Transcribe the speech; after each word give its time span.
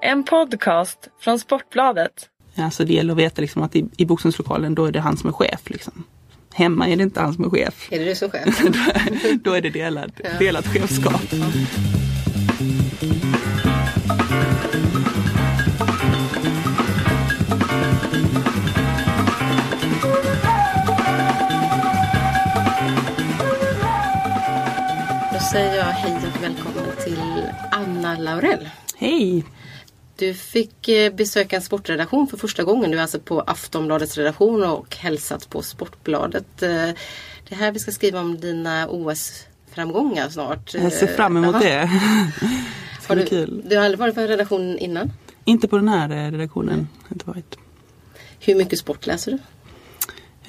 En 0.00 0.24
podcast 0.24 1.08
från 1.20 1.38
Sportbladet. 1.38 2.28
Alltså 2.56 2.84
det 2.84 2.92
gäller 2.92 3.12
att 3.12 3.18
veta 3.18 3.40
liksom 3.40 3.62
att 3.62 3.76
i, 3.76 3.86
i 3.96 4.06
boxningslokalen 4.06 4.74
då 4.74 4.84
är 4.84 4.92
det 4.92 5.00
han 5.00 5.16
som 5.16 5.28
är 5.28 5.32
chef. 5.32 5.70
Liksom. 5.70 6.04
Hemma 6.54 6.88
är 6.88 6.96
det 6.96 7.02
inte 7.02 7.20
han 7.20 7.34
som 7.34 7.44
är 7.44 7.50
chef. 7.50 7.88
Är 7.90 7.98
det 7.98 8.04
du 8.04 8.14
som 8.14 8.30
chef? 8.30 8.60
då 9.42 9.52
är 9.52 9.60
det 9.60 9.70
delad, 9.70 10.12
delat 10.38 10.66
chefskap. 10.66 11.22
Då 25.32 25.38
säger 25.52 25.76
jag 25.76 25.84
hej 25.84 26.16
och 26.16 26.42
välkommen 26.42 26.96
till 27.04 27.20
Anna 27.70 28.18
Laurell. 28.18 28.68
Hej! 28.96 29.44
Du 30.18 30.34
fick 30.34 30.88
eh, 30.88 31.12
besöka 31.14 31.56
en 31.56 31.62
sportredaktion 31.62 32.26
för 32.26 32.36
första 32.36 32.64
gången. 32.64 32.90
Du 32.90 32.98
är 32.98 33.02
alltså 33.02 33.20
på 33.20 33.40
Aftonbladets 33.40 34.16
redaktion 34.16 34.64
och 34.64 34.96
hälsat 34.96 35.50
på 35.50 35.62
Sportbladet. 35.62 36.62
Eh, 36.62 36.68
Det 37.48 37.54
är 37.54 37.56
här 37.56 37.72
vi 37.72 37.78
ska 37.78 37.90
skriva 37.92 38.20
om 38.20 38.40
dina 38.40 38.88
OS-framgångar 38.88 40.28
snart. 40.28 40.74
Jag 40.74 40.92
ser 40.92 41.06
fram 41.06 41.36
emot 41.36 41.54
Jaha. 41.54 41.62
det. 41.62 41.90
Har 43.08 43.16
du, 43.16 43.26
kul. 43.26 43.62
du 43.68 43.76
har 43.76 43.84
aldrig 43.84 43.98
varit 43.98 44.14
på 44.14 44.20
en 44.20 44.28
redaktion 44.28 44.78
innan? 44.78 45.12
Inte 45.44 45.68
på 45.68 45.76
den 45.76 45.88
här 45.88 46.10
eh, 46.10 46.30
redaktionen. 46.30 46.88
Inte 47.12 47.26
varit. 47.26 47.58
Hur 48.40 48.54
mycket 48.54 48.78
sport 48.78 49.06
läser 49.06 49.32
du? 49.32 49.38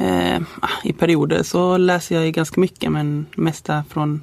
Eh, 0.05 0.41
ah, 0.61 0.69
I 0.83 0.93
perioder 0.93 1.43
så 1.43 1.77
läser 1.77 2.15
jag 2.21 2.33
ganska 2.33 2.61
mycket 2.61 2.91
men 2.91 3.25
mesta 3.35 3.83
från 3.89 4.21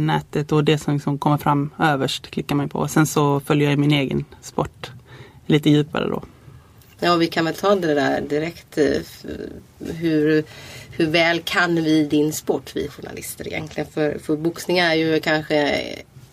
nätet 0.00 0.52
och 0.52 0.64
det 0.64 0.78
som 0.78 0.94
liksom 0.94 1.18
kommer 1.18 1.36
fram 1.36 1.70
överst 1.78 2.30
klickar 2.30 2.54
man 2.56 2.68
på. 2.68 2.88
Sen 2.88 3.06
så 3.06 3.40
följer 3.40 3.70
jag 3.70 3.78
min 3.78 3.92
egen 3.92 4.24
sport 4.40 4.90
lite 5.48 5.70
djupare 5.70 6.08
då. 6.08 6.22
Ja, 7.00 7.16
vi 7.16 7.26
kan 7.26 7.44
väl 7.44 7.54
ta 7.54 7.74
det 7.74 7.94
där 7.94 8.20
direkt. 8.20 8.78
eh, 8.78 9.00
Hur, 9.78 10.44
hur 10.90 11.06
väl 11.06 11.40
kan 11.40 11.74
vi 11.74 12.04
din 12.04 12.32
sport, 12.32 12.70
vi 12.74 12.88
journalister 12.88 13.46
egentligen? 13.48 13.90
För, 13.90 14.18
för 14.18 14.36
boxning 14.36 14.78
är 14.78 14.94
ju 14.94 15.20
kanske 15.20 15.84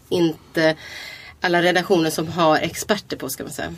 inte 0.10 0.76
alla 1.42 1.62
redaktioner 1.62 2.10
som 2.10 2.28
har 2.28 2.58
experter 2.58 3.18
på, 3.18 3.30
ska 3.30 3.44
man 3.44 3.54
säga. 3.54 3.74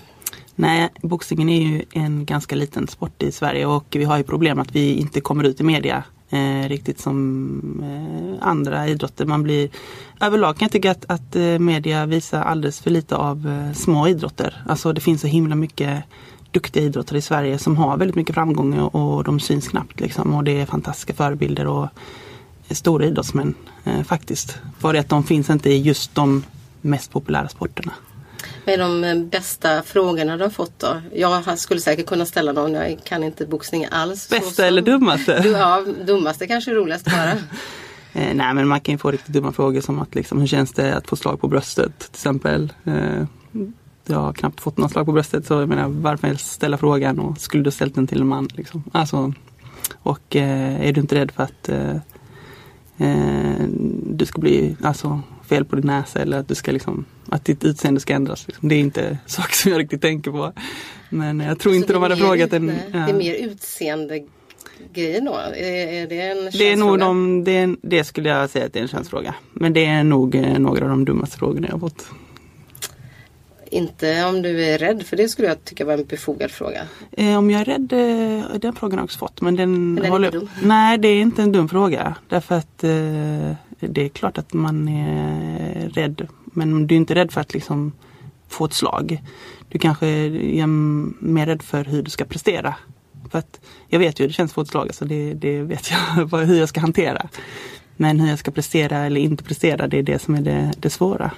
Nej, 0.56 0.90
boxningen 1.02 1.50
är 1.50 1.62
ju 1.62 1.86
en 1.92 2.26
ganska 2.26 2.56
liten 2.56 2.88
sport 2.88 3.24
i 3.24 3.32
Sverige 3.32 3.66
och 3.66 3.86
vi 3.90 4.04
har 4.04 4.18
ju 4.18 4.24
problem 4.24 4.60
att 4.60 4.76
vi 4.76 4.94
inte 4.94 5.22
kommer 5.22 5.44
ut 5.44 5.60
i 5.60 5.64
media 5.64 6.04
eh, 6.30 6.70
riktigt 6.70 7.00
som 7.00 7.84
eh, 7.84 8.48
andra 8.48 8.88
idrotter. 8.88 9.26
Man 9.26 9.44
blir 9.44 9.70
överlag 10.20 10.58
kan 10.58 10.66
jag 10.66 10.72
tycka 10.72 10.92
att, 10.92 11.06
att 11.08 11.36
eh, 11.36 11.60
media 11.60 12.06
visar 12.06 12.42
alldeles 12.42 12.80
för 12.80 12.92
lite 12.92 13.16
av 13.16 13.48
eh, 13.48 13.74
små 13.74 14.08
idrotter. 14.08 14.64
Alltså 14.68 14.94
det 14.94 15.02
finns 15.02 15.22
så 15.22 15.28
himla 15.28 15.56
mycket 15.56 16.04
duktiga 16.52 16.84
idrottare 16.84 17.18
i 17.18 17.22
Sverige 17.22 17.58
som 17.58 17.78
har 17.78 17.98
väldigt 17.98 18.16
mycket 18.16 18.36
framgång 18.36 18.80
och 18.80 19.24
de 19.24 19.40
syns 19.40 19.68
knappt 19.68 20.00
liksom 20.00 20.34
och 20.34 20.44
det 20.44 20.62
är 20.62 20.66
fantastiska 20.66 21.14
förebilder 21.14 21.68
och 21.68 21.88
stora 22.70 23.06
idrottsmän 23.06 23.54
eh, 23.84 24.04
faktiskt. 24.04 24.58
För 24.80 24.94
det 24.94 25.00
att 25.00 25.10
de 25.10 25.24
finns 25.24 25.50
inte 25.50 25.70
i 25.70 25.82
just 25.82 26.16
de 26.16 26.44
mest 26.82 27.12
populära 27.12 27.48
sporterna. 27.48 27.94
Är 28.68 28.78
de 28.78 29.04
eh, 29.04 29.16
bästa 29.18 29.84
frågorna 29.84 30.38
du 30.38 30.44
har 30.44 30.50
fått 30.50 30.80
då? 30.80 31.02
Jag 31.16 31.60
skulle 31.60 31.80
säkert 31.80 32.06
kunna 32.06 32.26
ställa 32.26 32.52
någon, 32.52 32.74
jag 32.74 32.98
kan 33.04 33.24
inte 33.24 33.46
boxning 33.48 33.88
alls. 33.92 34.30
Bästa 34.30 34.50
som- 34.52 34.66
eller 34.66 34.82
dummaste? 34.82 35.40
Du, 35.42 35.50
ja, 35.50 35.86
dummaste 36.06 36.48
kanske 36.48 36.72
är 36.72 36.76
roligast 36.76 37.08
höra. 37.08 37.34
Eh, 38.14 38.34
nej 38.36 38.54
men 38.54 38.68
man 38.68 38.80
kan 38.80 38.94
ju 38.94 38.98
få 38.98 39.12
riktigt 39.12 39.34
dumma 39.34 39.52
frågor 39.52 39.82
som 39.82 40.00
att 40.02 40.16
liksom, 40.16 40.40
hur 40.40 40.48
känns 40.48 40.74
det 40.74 40.96
att 40.96 41.08
få 41.08 41.16
slag 41.16 41.42
på 41.42 41.48
bröstet 41.48 42.00
till 42.00 42.10
exempel. 42.14 42.74
Eh, 42.84 43.24
jag 44.06 44.18
har 44.20 44.34
knappt 44.34 44.62
fått 44.62 44.78
några 44.78 44.90
slag 44.90 45.06
på 45.06 45.12
bröstet 45.12 45.46
så 45.46 45.54
jag 45.54 45.70
menar 45.70 45.88
varför 45.88 46.36
ställa 46.36 46.78
frågan 46.78 47.20
och 47.20 47.38
skulle 47.38 47.64
du 47.64 47.72
ställt 47.72 47.96
den 47.96 48.08
till 48.08 48.22
en 48.22 48.28
man? 48.28 48.48
Liksom. 48.54 48.84
Alltså, 48.92 49.34
och 49.98 50.36
eh, 50.36 50.88
är 50.88 50.94
du 50.94 51.02
inte 51.02 51.16
rädd 51.16 51.32
för 51.32 51.44
att 51.44 51.70
eh, 51.70 51.96
eh, 52.98 53.66
du 54.06 54.26
ska 54.26 54.42
bli 54.42 54.76
alltså, 54.84 55.22
fel 55.48 55.66
på 55.66 55.76
din 55.76 55.86
näsa 55.86 56.20
eller 56.20 56.38
att 56.40 56.48
du 56.48 56.56
ska 56.56 56.72
liksom 56.72 57.06
att 57.30 57.46
ditt 57.46 57.64
utseende 57.64 58.00
ska 58.00 58.14
ändras. 58.14 58.48
Liksom. 58.48 58.70
Det 58.70 58.76
är 58.76 58.80
inte 58.80 59.18
saker 59.26 59.56
som 59.56 59.72
jag 59.72 59.80
riktigt 59.80 60.02
tänker 60.02 60.32
på. 60.32 60.54
Men 61.10 61.40
jag 61.40 61.60
tror 61.60 61.76
inte 61.76 61.88
Så 61.88 61.94
de 61.94 62.00
det 62.00 62.06
är 62.06 62.10
hade 62.10 62.22
frågat 62.22 62.54
en... 62.54 62.66
nej, 62.66 62.84
Det 62.92 62.98
är 62.98 63.14
mer 63.14 63.34
utseende 63.34 64.24
grejen 64.94 65.26
då? 65.26 65.34
Är, 65.34 65.88
är 65.88 66.08
det 66.08 66.22
en 66.22 66.50
Det 66.52 66.72
är 66.72 66.78
nog 66.78 67.00
de, 67.00 67.44
det, 67.44 67.52
är, 67.58 67.76
det 67.82 68.04
skulle 68.04 68.30
jag 68.30 68.50
säga 68.50 68.66
att 68.66 68.74
det 68.74 68.80
är 68.80 68.84
en 68.84 68.88
könsfråga. 68.88 69.36
Men 69.54 69.74
det 69.74 69.86
är 69.86 70.04
nog 70.04 70.36
eh, 70.36 70.60
några 70.60 70.84
av 70.84 70.90
de 70.90 71.06
dummaste 71.06 71.38
frågorna 71.38 71.68
jag 71.72 71.80
fått. 71.80 72.06
Inte 73.72 74.26
om 74.26 74.42
du 74.42 74.66
är 74.66 74.78
rädd, 74.78 75.04
för 75.06 75.18
det 75.18 75.30
skulle 75.30 75.48
jag 75.48 75.64
tycka 75.64 75.86
var 75.86 75.94
en 75.94 76.06
befogad 76.06 76.52
fråga. 76.52 76.82
Eh, 77.12 77.38
om 77.38 77.52
jag 77.52 77.62
är 77.62 77.66
rädd, 77.66 77.94
eh, 77.94 78.60
den 78.60 78.74
frågan 78.74 78.92
har 78.92 79.02
jag 79.02 79.04
också 79.04 79.20
fått. 79.20 79.42
Men 79.42 79.56
den, 79.56 79.94
Men 79.94 80.04
den 80.04 80.12
håller, 80.12 80.36
inte. 80.36 80.48
Nej, 80.64 80.98
det 80.98 81.08
är 81.08 81.22
inte 81.22 81.42
en 81.44 81.52
dum 81.52 81.70
fråga. 81.70 82.16
Därför 82.30 82.56
att 82.56 82.84
eh, 82.84 83.52
det 83.80 84.02
är 84.02 84.10
klart 84.10 84.38
att 84.38 84.54
man 84.54 84.88
är 84.88 85.90
rädd. 85.90 86.28
Men 86.46 86.88
du 86.88 86.96
är 86.96 86.98
inte 86.98 87.16
rädd 87.16 87.32
för 87.32 87.42
att 87.42 87.54
liksom 87.54 87.92
få 88.48 88.66
ett 88.66 88.74
slag. 88.74 89.24
Du 89.70 89.80
kanske 89.80 90.08
är 90.08 90.68
mer 91.26 91.46
rädd 91.46 91.62
för 91.62 91.86
hur 91.86 92.04
du 92.04 92.10
ska 92.10 92.26
prestera. 92.26 92.76
För 93.32 93.40
att 93.40 93.60
jag 93.88 94.00
vet 94.00 94.20
ju 94.20 94.24
hur 94.24 94.28
det 94.28 94.34
känns 94.34 94.52
att 94.52 94.56
få 94.56 94.62
ett 94.62 94.68
slag. 94.68 94.88
Alltså 94.88 95.06
det, 95.06 95.34
det 95.34 95.62
vet 95.62 95.92
jag 95.92 96.38
hur 96.46 96.60
jag 96.60 96.70
ska 96.70 96.80
hantera. 96.80 97.30
Men 98.00 98.20
hur 98.20 98.30
jag 98.30 98.40
ska 98.40 98.52
prestera 98.52 98.98
eller 98.98 99.22
inte 99.22 99.44
prestera, 99.44 99.88
det 99.88 99.98
är 99.98 100.04
det 100.04 100.20
som 100.20 100.36
är 100.36 100.42
det, 100.42 100.72
det 100.80 100.90
svåra. 100.90 101.32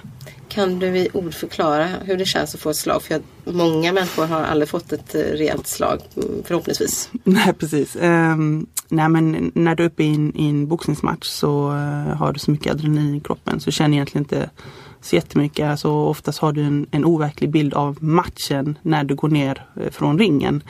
Kan 0.48 0.78
du 0.78 0.86
i 0.86 1.08
ord 1.12 1.34
förklara 1.34 1.88
hur 2.04 2.16
det 2.16 2.24
känns 2.24 2.54
att 2.54 2.60
få 2.60 2.70
ett 2.70 2.76
slag? 2.76 3.02
För 3.02 3.20
många 3.44 3.92
människor 3.92 4.26
har 4.26 4.42
aldrig 4.42 4.68
fått 4.68 4.92
ett 4.92 5.14
eh, 5.14 5.20
rejält 5.20 5.66
slag, 5.66 6.00
mm, 6.16 6.42
förhoppningsvis. 6.44 7.10
Nej 7.24 7.52
precis. 7.52 7.96
Um, 7.96 8.66
nej 8.90 9.08
men 9.08 9.52
när 9.54 9.74
du 9.74 9.82
är 9.82 9.86
uppe 9.86 10.04
i 10.04 10.14
en, 10.14 10.36
i 10.36 10.48
en 10.48 10.68
boxningsmatch 10.68 11.26
så 11.26 11.70
eh, 11.70 12.16
har 12.16 12.32
du 12.32 12.38
så 12.38 12.50
mycket 12.50 12.72
adrenalin 12.72 13.14
i 13.14 13.20
kroppen 13.20 13.60
så 13.60 13.64
du 13.64 13.72
känner 13.72 13.96
egentligen 13.96 14.24
inte 14.24 14.50
så 15.00 15.16
jättemycket. 15.16 15.70
Alltså, 15.70 15.90
oftast 15.90 16.38
har 16.38 16.52
du 16.52 16.62
en, 16.62 16.86
en 16.90 17.04
overklig 17.04 17.50
bild 17.50 17.74
av 17.74 18.04
matchen 18.04 18.78
när 18.82 19.04
du 19.04 19.14
går 19.14 19.28
ner 19.28 19.66
eh, 19.76 19.90
från 19.90 20.18
ringen. 20.18 20.62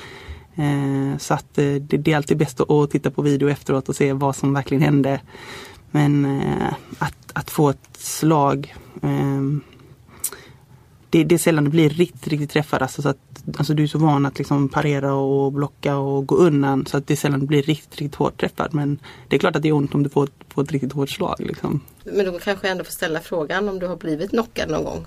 Eh, 0.54 1.19
så 1.19 1.34
att 1.34 1.58
eh, 1.58 1.75
det, 1.75 1.97
det 1.97 2.12
är 2.12 2.16
alltid 2.16 2.36
bäst 2.36 2.60
att, 2.60 2.91
titta 2.91 3.10
på 3.10 3.22
video 3.22 3.48
efteråt 3.48 3.88
och 3.88 3.97
se 3.97 4.12
vad 4.12 4.37
som 4.37 4.54
verkligen 4.54 4.82
hände. 4.82 5.20
Men 5.91 6.25
eh, 6.25 6.72
att, 6.98 7.32
att 7.32 7.50
få 7.50 7.70
ett 7.70 7.97
slag 7.98 8.75
ehm, 9.02 9.60
det, 11.10 11.25
det 11.25 11.34
är 11.34 11.38
sällan 11.38 11.65
det 11.65 11.71
blir 11.71 11.91
riktigt, 11.91 12.28
riktigt 12.28 12.50
träffad. 12.50 12.82
Alltså, 12.82 13.03
så 13.03 13.09
att, 13.09 13.43
alltså, 13.59 13.75
du 13.75 13.82
är 13.82 13.87
så 13.87 13.98
van 13.98 14.26
att 14.26 14.38
liksom 14.38 14.69
parera 14.69 15.15
och 15.15 15.53
blocka 15.53 15.97
och 15.97 16.26
gå 16.26 16.37
undan 16.37 16.87
så 16.87 16.97
att 16.97 17.06
det 17.06 17.15
är 17.15 17.16
sällan 17.16 17.41
det 17.41 17.47
blir 17.47 17.62
riktigt, 17.62 17.98
riktigt 17.98 18.15
hårt 18.15 18.41
träffad. 18.41 18.75
Men 18.75 18.98
det 19.28 19.37
är 19.37 19.41
klart 19.41 19.56
att 19.56 19.62
det 19.62 19.69
är 19.69 19.72
ont 19.72 19.94
om 19.94 20.03
du 20.03 20.09
får, 20.09 20.28
får 20.49 20.62
ett 20.62 20.72
riktigt 20.72 20.93
hårt 20.93 21.10
slag. 21.10 21.37
Liksom. 21.38 21.81
Men 22.04 22.26
då 22.26 22.38
kanske 22.38 22.66
jag 22.66 22.72
ändå 22.72 22.84
får 22.84 22.93
ställa 22.93 23.20
frågan 23.20 23.69
om 23.69 23.78
du 23.78 23.87
har 23.87 23.97
blivit 23.97 24.31
knockad 24.31 24.70
någon 24.70 24.84
gång. 24.84 25.06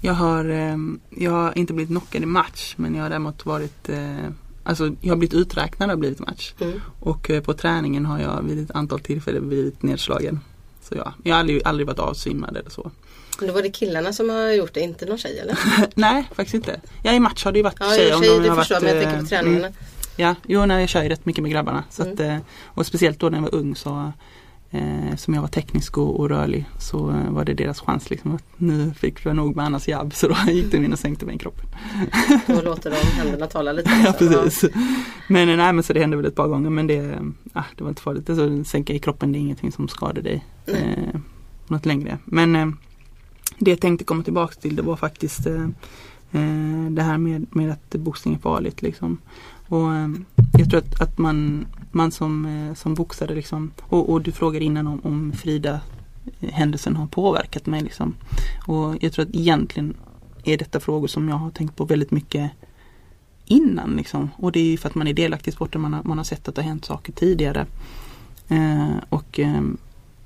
Jag 0.00 0.14
har, 0.14 0.44
ehm, 0.44 1.00
jag 1.10 1.30
har 1.30 1.58
inte 1.58 1.72
blivit 1.72 1.90
knockad 1.90 2.22
i 2.22 2.26
match 2.26 2.74
men 2.76 2.94
jag 2.94 3.02
har 3.02 3.10
däremot 3.10 3.46
varit 3.46 3.88
eh, 3.88 4.28
Alltså 4.64 4.94
jag 5.00 5.08
har 5.08 5.16
blivit 5.16 5.34
uträknad 5.34 5.90
och 5.90 5.98
blivit 5.98 6.18
match. 6.18 6.54
Mm. 6.60 6.80
Och 7.00 7.30
eh, 7.30 7.42
på 7.42 7.54
träningen 7.54 8.06
har 8.06 8.18
jag 8.18 8.42
vid 8.42 8.64
ett 8.64 8.70
antal 8.70 9.00
tillfällen 9.00 9.48
blivit 9.48 9.82
nedslagen. 9.82 10.40
Så 10.82 10.94
ja, 10.96 11.14
jag 11.22 11.34
har 11.34 11.40
aldrig, 11.40 11.62
aldrig 11.64 11.86
varit 11.86 11.98
avsvimmad 11.98 12.56
eller 12.56 12.70
så. 12.70 12.90
Då 13.40 13.52
var 13.52 13.62
det 13.62 13.70
killarna 13.70 14.12
som 14.12 14.30
har 14.30 14.50
gjort 14.52 14.74
det, 14.74 14.80
inte 14.80 15.06
någon 15.06 15.18
tjej 15.18 15.38
eller? 15.38 15.58
Nej, 15.94 16.28
faktiskt 16.34 16.54
inte. 16.54 16.80
Ja, 17.02 17.12
i 17.12 17.20
match 17.20 17.44
har 17.44 17.52
det 17.52 17.58
ju 17.58 17.62
varit 17.62 17.76
Ja, 17.80 17.94
tjejer. 17.96 18.12
och 18.30 18.36
om 18.36 18.42
de 18.42 18.48
har 18.48 18.56
förstår 18.56 18.74
jag, 18.76 18.82
men 18.82 18.88
jag 18.96 18.96
varit, 18.96 19.04
tänker 19.04 19.18
på 19.18 19.24
eh, 19.24 19.28
träningarna. 19.28 19.66
mm. 19.66 19.78
Ja, 20.16 20.34
jo, 20.46 20.66
nej, 20.66 20.80
jag 20.80 20.88
kör 20.88 21.02
ju 21.02 21.08
rätt 21.08 21.26
mycket 21.26 21.42
med 21.42 21.52
grabbarna. 21.52 21.84
Så 21.90 22.02
Mm. 22.02 22.14
att, 22.14 22.20
eh, 22.20 22.36
och 22.66 22.86
speciellt 22.86 23.18
då 23.20 23.28
när 23.28 23.38
jag 23.38 23.42
var 23.42 23.54
ung 23.54 23.76
så 23.76 24.12
eh, 24.72 25.16
som 25.16 25.34
jag 25.34 25.40
var 25.40 25.48
teknisk 25.48 25.98
och, 25.98 26.20
och 26.20 26.28
rörlig 26.28 26.64
så 26.78 27.10
eh, 27.10 27.30
var 27.30 27.44
det 27.44 27.54
deras 27.54 27.80
chans 27.80 28.10
liksom 28.10 28.34
att 28.34 28.44
nu 28.56 28.92
fick 28.94 29.26
jag 29.26 29.36
nog 29.36 29.56
med 29.56 29.64
Annas 29.64 29.88
jabb 29.88 30.14
så 30.14 30.28
då 30.28 30.36
gick 30.52 30.72
de 30.72 30.84
in 30.84 30.92
och 30.92 30.98
sänkte 30.98 31.26
mig 31.26 31.34
i 31.34 31.38
kroppen. 31.38 31.66
Då 32.46 32.62
låter 32.62 32.90
de 32.90 32.96
händerna 32.96 33.46
tala 33.46 33.72
lite. 33.72 33.90
ja 34.04 34.10
också. 34.10 34.28
precis. 34.28 34.70
Men 35.28 35.48
eh, 35.48 35.56
nej 35.56 35.72
men 35.72 35.82
så 35.82 35.92
det 35.92 36.00
hände 36.00 36.16
väl 36.16 36.26
ett 36.26 36.34
par 36.34 36.48
gånger 36.48 36.70
men 36.70 36.86
det, 36.86 37.18
ah, 37.52 37.64
det 37.76 37.84
var 37.84 37.88
inte 37.88 38.02
farligt. 38.02 38.30
Alltså, 38.30 38.64
sänka 38.64 38.92
i 38.92 38.98
kroppen 38.98 39.32
det 39.32 39.38
är 39.38 39.40
ingenting 39.40 39.72
som 39.72 39.88
skadar 39.88 40.22
dig 40.22 40.44
Nej. 40.66 41.08
eh, 41.14 41.20
något 41.66 41.86
längre. 41.86 42.18
Men 42.24 42.56
eh, 42.56 42.68
det 43.58 43.70
jag 43.70 43.80
tänkte 43.80 44.04
komma 44.04 44.22
tillbaks 44.22 44.56
till 44.56 44.76
det 44.76 44.82
var 44.82 44.96
faktiskt 44.96 45.46
eh, 45.46 45.68
det 46.90 47.02
här 47.02 47.18
med, 47.18 47.46
med 47.50 47.70
att 47.72 47.90
boxning 47.90 48.34
är 48.34 48.38
farligt. 48.38 48.82
Liksom. 48.82 49.18
Och, 49.68 49.88
jag 50.58 50.70
tror 50.70 50.78
att, 50.78 51.00
att 51.00 51.18
man, 51.18 51.66
man 51.94 52.12
som, 52.12 52.46
eh, 52.46 52.74
som 52.74 52.94
boxare 52.94 53.34
liksom, 53.34 53.72
och, 53.80 54.10
och 54.10 54.22
du 54.22 54.32
frågade 54.32 54.64
innan 54.64 54.86
om, 54.86 55.00
om 55.02 55.32
Frida 55.32 55.80
eh, 56.40 56.50
händelsen 56.50 56.96
har 56.96 57.06
påverkat 57.06 57.66
mig. 57.66 57.82
Liksom. 57.82 58.14
Och 58.66 58.96
jag 59.00 59.12
tror 59.12 59.24
att 59.24 59.34
egentligen 59.34 59.94
är 60.44 60.58
detta 60.58 60.80
frågor 60.80 61.08
som 61.08 61.28
jag 61.28 61.36
har 61.36 61.50
tänkt 61.50 61.76
på 61.76 61.84
väldigt 61.84 62.10
mycket 62.10 62.50
innan. 63.44 63.96
Liksom. 63.96 64.30
Och 64.36 64.52
det 64.52 64.60
är 64.60 64.64
ju 64.64 64.76
för 64.76 64.88
att 64.88 64.94
man 64.94 65.08
är 65.08 65.12
delaktig 65.12 65.50
i 65.50 65.54
sporten, 65.54 65.80
man 65.80 65.92
har, 65.92 66.02
man 66.02 66.18
har 66.18 66.24
sett 66.24 66.48
att 66.48 66.54
det 66.54 66.62
har 66.62 66.68
hänt 66.68 66.84
saker 66.84 67.12
tidigare. 67.12 67.66
Eh, 68.48 68.90
och 69.08 69.40
eh, 69.40 69.62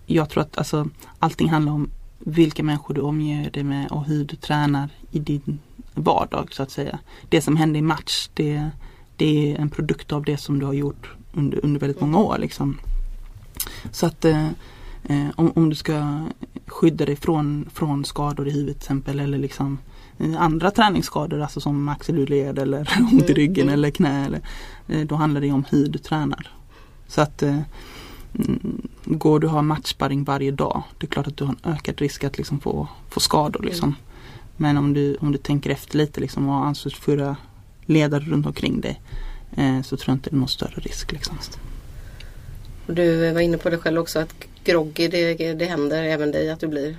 jag 0.07 0.31
tror 0.31 0.43
att 0.43 0.59
alltså, 0.59 0.89
allting 1.19 1.49
handlar 1.49 1.73
om 1.73 1.91
vilka 2.19 2.63
människor 2.63 2.95
du 2.95 3.01
omger 3.01 3.51
dig 3.51 3.65
med 3.65 3.91
och 3.91 4.05
hur 4.05 4.25
du 4.25 4.37
tränar 4.37 4.89
i 5.11 5.19
din 5.19 5.59
vardag 5.95 6.53
så 6.53 6.63
att 6.63 6.71
säga. 6.71 6.99
Det 7.29 7.41
som 7.41 7.57
händer 7.57 7.79
i 7.79 7.83
match 7.83 8.29
det, 8.35 8.71
det 9.17 9.53
är 9.53 9.59
en 9.59 9.71
produkt 9.71 10.13
av 10.13 10.25
det 10.25 10.37
som 10.37 10.59
du 10.59 10.67
har 10.67 10.73
gjort 10.73 11.16
under, 11.37 11.65
under 11.65 11.81
väldigt 11.81 12.01
många 12.01 12.19
år. 12.19 12.39
Liksom. 12.39 12.79
Så 13.91 14.07
att 14.07 14.25
eh, 14.25 14.47
eh 15.05 15.29
om, 15.37 15.53
om 15.55 15.69
du 15.69 15.75
ska 15.75 16.27
skydda 16.67 17.07
dig 17.07 17.17
från, 17.17 17.69
från 17.75 18.05
skador 18.05 18.49
i 18.49 18.51
huvudet 18.51 18.77
till 18.77 18.85
exempel 18.85 19.21
eller 19.21 19.39
liksom 19.39 19.79
eh, 20.19 20.43
andra 20.43 20.71
träningsskador, 20.71 21.41
alltså 21.41 21.61
som 21.61 21.89
axelled 21.89 22.59
eller 22.59 22.89
ont 23.13 23.31
i 23.31 23.35
ryggen 23.35 23.63
mm. 23.63 23.75
eller 23.75 23.91
knä. 23.91 24.27
Eller, 24.27 24.41
eh, 24.89 25.07
då 25.07 25.15
handlar 25.15 25.41
det 25.41 25.53
om 25.53 25.65
hur 25.71 25.89
du 25.89 25.99
tränar. 25.99 26.53
Så 27.09 27.21
att 27.21 27.43
eh, 27.43 27.59
mm, 28.39 28.89
går 29.05 29.41
du 29.41 29.47
ha 29.47 29.63
matchsparring 29.63 30.25
varje 30.25 30.51
dag, 30.51 30.83
det 30.99 31.07
är 31.07 31.11
klart 31.11 31.27
att 31.27 31.37
du 31.37 31.45
har 31.45 31.55
en 31.63 31.73
ökad 31.73 32.01
risk 32.01 32.25
att 32.25 32.37
liksom 32.37 32.61
få, 32.61 32.89
få 33.09 33.21
skador. 33.21 33.63
Liksom. 33.63 33.89
Mm. 33.89 34.01
Men 34.57 34.77
om 34.77 34.93
du, 34.93 35.17
om 35.21 35.33
du 35.33 35.39
tänker 35.39 35.71
efter 35.71 35.99
lite 35.99 36.21
liksom, 36.21 36.49
och 36.49 36.55
har 36.55 36.65
ansvarsfulla 36.65 37.37
ledare 37.87 38.25
runt 38.25 38.47
omkring 38.47 38.81
dig 38.81 39.01
så 39.85 39.97
tror 39.97 40.09
jag 40.13 40.17
inte 40.17 40.31
det 40.31 40.37
är 40.37 40.39
någon 40.39 40.49
större 40.49 40.81
risk. 40.81 41.13
Liksom. 41.13 41.39
Du 42.87 43.33
var 43.33 43.41
inne 43.41 43.59
på 43.59 43.71
det 43.71 43.79
själv 43.79 44.01
också 44.01 44.19
att 44.19 44.35
groggy 44.65 45.09
det, 45.09 45.55
det 45.55 45.65
händer 45.65 46.03
även 46.03 46.33
dig 46.33 46.51
att 46.51 46.61
du 46.61 46.67
blir? 46.69 46.97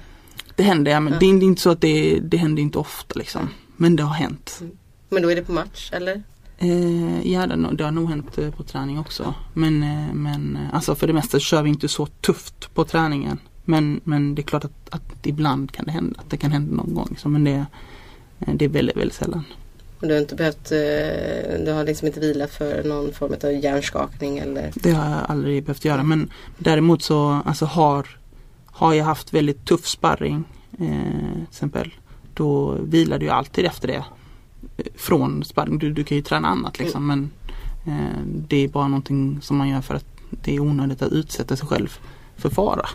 Det 0.56 0.64
händer 0.64 0.92
ja, 0.92 1.00
men 1.00 1.14
ja. 1.14 1.20
det 1.20 1.26
är 1.26 1.44
inte 1.44 1.62
så 1.62 1.70
att 1.70 1.82
det, 1.82 2.20
det 2.20 2.38
händer 2.38 2.62
inte 2.62 2.78
ofta 2.78 3.20
liksom. 3.20 3.50
Men 3.76 3.96
det 3.96 4.04
har 4.04 4.14
hänt. 4.14 4.58
Mm. 4.62 4.78
Men 5.10 5.24
då 5.24 5.32
är 5.32 5.36
det 5.36 5.42
på 5.42 5.52
match 5.52 5.90
eller? 5.94 6.24
Eh, 6.58 7.32
ja 7.32 7.48
det, 7.48 7.70
det 7.74 7.84
har 7.84 7.92
nog 7.92 8.10
hänt 8.10 8.38
eh, 8.38 8.52
på 8.52 8.64
träning 8.64 9.00
också. 9.00 9.34
Men, 9.54 9.84
eh, 9.84 10.14
men 10.14 10.56
eh, 10.56 10.76
alltså 10.76 10.96
för 10.96 11.08
det 11.08 11.14
mesta 11.14 11.40
kör 11.40 11.62
vi 11.62 11.70
inte 11.70 11.88
så 11.88 12.06
tufft 12.06 12.74
på 12.74 12.86
träningen. 12.86 13.40
Men, 13.66 14.02
men 14.04 14.36
det 14.36 14.42
är 14.42 14.44
klart 14.44 14.66
att, 14.66 14.90
att 14.90 15.26
ibland 15.26 15.72
kan 15.72 15.86
det 15.86 15.92
hända. 15.92 16.20
Att 16.20 16.30
det 16.30 16.38
kan 16.38 16.52
hända 16.52 16.76
någon 16.76 16.96
gång. 16.96 17.08
Liksom. 17.10 17.34
Men 17.34 17.44
det, 17.44 17.66
eh, 18.40 18.54
det 18.54 18.66
är 18.66 18.70
väldigt, 18.70 18.98
väldigt 18.98 19.16
sällan. 19.16 19.44
Du 20.00 20.14
har 20.14 20.22
inte 20.22 20.36
behövt, 20.36 20.70
du 21.66 21.72
har 21.72 21.84
liksom 21.84 22.08
inte 22.08 22.20
vilat 22.20 22.52
för 22.52 22.84
någon 22.84 23.14
form 23.14 23.34
av 23.44 23.52
hjärnskakning 23.52 24.38
eller? 24.38 24.72
Det 24.76 24.92
har 24.92 25.10
jag 25.10 25.22
aldrig 25.28 25.64
behövt 25.64 25.86
göra. 25.86 26.04
Men 26.04 26.32
däremot 26.58 27.02
så 27.02 27.42
alltså 27.46 27.66
har, 27.66 28.08
har 28.66 28.94
jag 28.94 29.06
haft 29.06 29.34
väldigt 29.34 29.66
tuff 29.66 29.88
sparring. 29.88 30.44
Eh, 30.80 31.34
till 31.34 31.44
exempel. 31.50 31.94
Då 32.34 32.78
vilar 32.82 33.20
du 33.20 33.30
alltid 33.30 33.66
efter 33.66 33.88
det 33.88 34.04
från 34.96 35.44
sparring. 35.44 35.78
Du, 35.78 35.94
du 35.94 36.04
kan 36.04 36.18
ju 36.18 36.24
träna 36.24 36.48
annat 36.48 36.80
liksom 36.80 37.08
men 37.08 37.32
eh, 37.88 38.22
det 38.26 38.58
är 38.58 38.68
bara 38.68 38.88
någonting 38.88 39.40
som 39.42 39.58
man 39.58 39.70
gör 39.70 39.82
för 39.82 39.96
att 39.96 40.06
det 40.30 40.56
är 40.56 40.60
onödigt 40.60 41.02
att 41.02 41.12
utsätta 41.12 41.56
sig 41.56 41.68
själv 41.68 42.00
för 42.36 42.50
fara. 42.50 42.90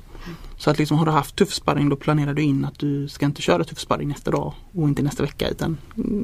Så 0.63 0.71
att 0.71 0.79
liksom 0.79 0.99
har 0.99 1.07
du 1.07 1.13
haft 1.13 1.37
tuff 1.37 1.55
sparring 1.55 1.89
då 1.89 1.97
planerar 1.97 2.35
du 2.35 2.43
in 2.43 2.65
att 2.65 2.79
du 2.79 3.09
ska 3.09 3.27
inte 3.27 3.43
köra 3.43 3.65
tuff 3.65 3.79
sparring 3.79 4.09
nästa 4.09 4.31
dag 4.31 4.55
och 4.75 4.89
inte 4.89 5.03
nästa 5.03 5.23
vecka 5.23 5.49
utan 5.49 5.79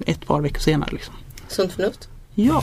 ett 0.06 0.26
par 0.26 0.40
veckor 0.40 0.60
senare. 0.60 0.90
Liksom. 0.92 1.14
Sunt 1.48 1.72
förnuft? 1.72 2.08
Ja. 2.34 2.62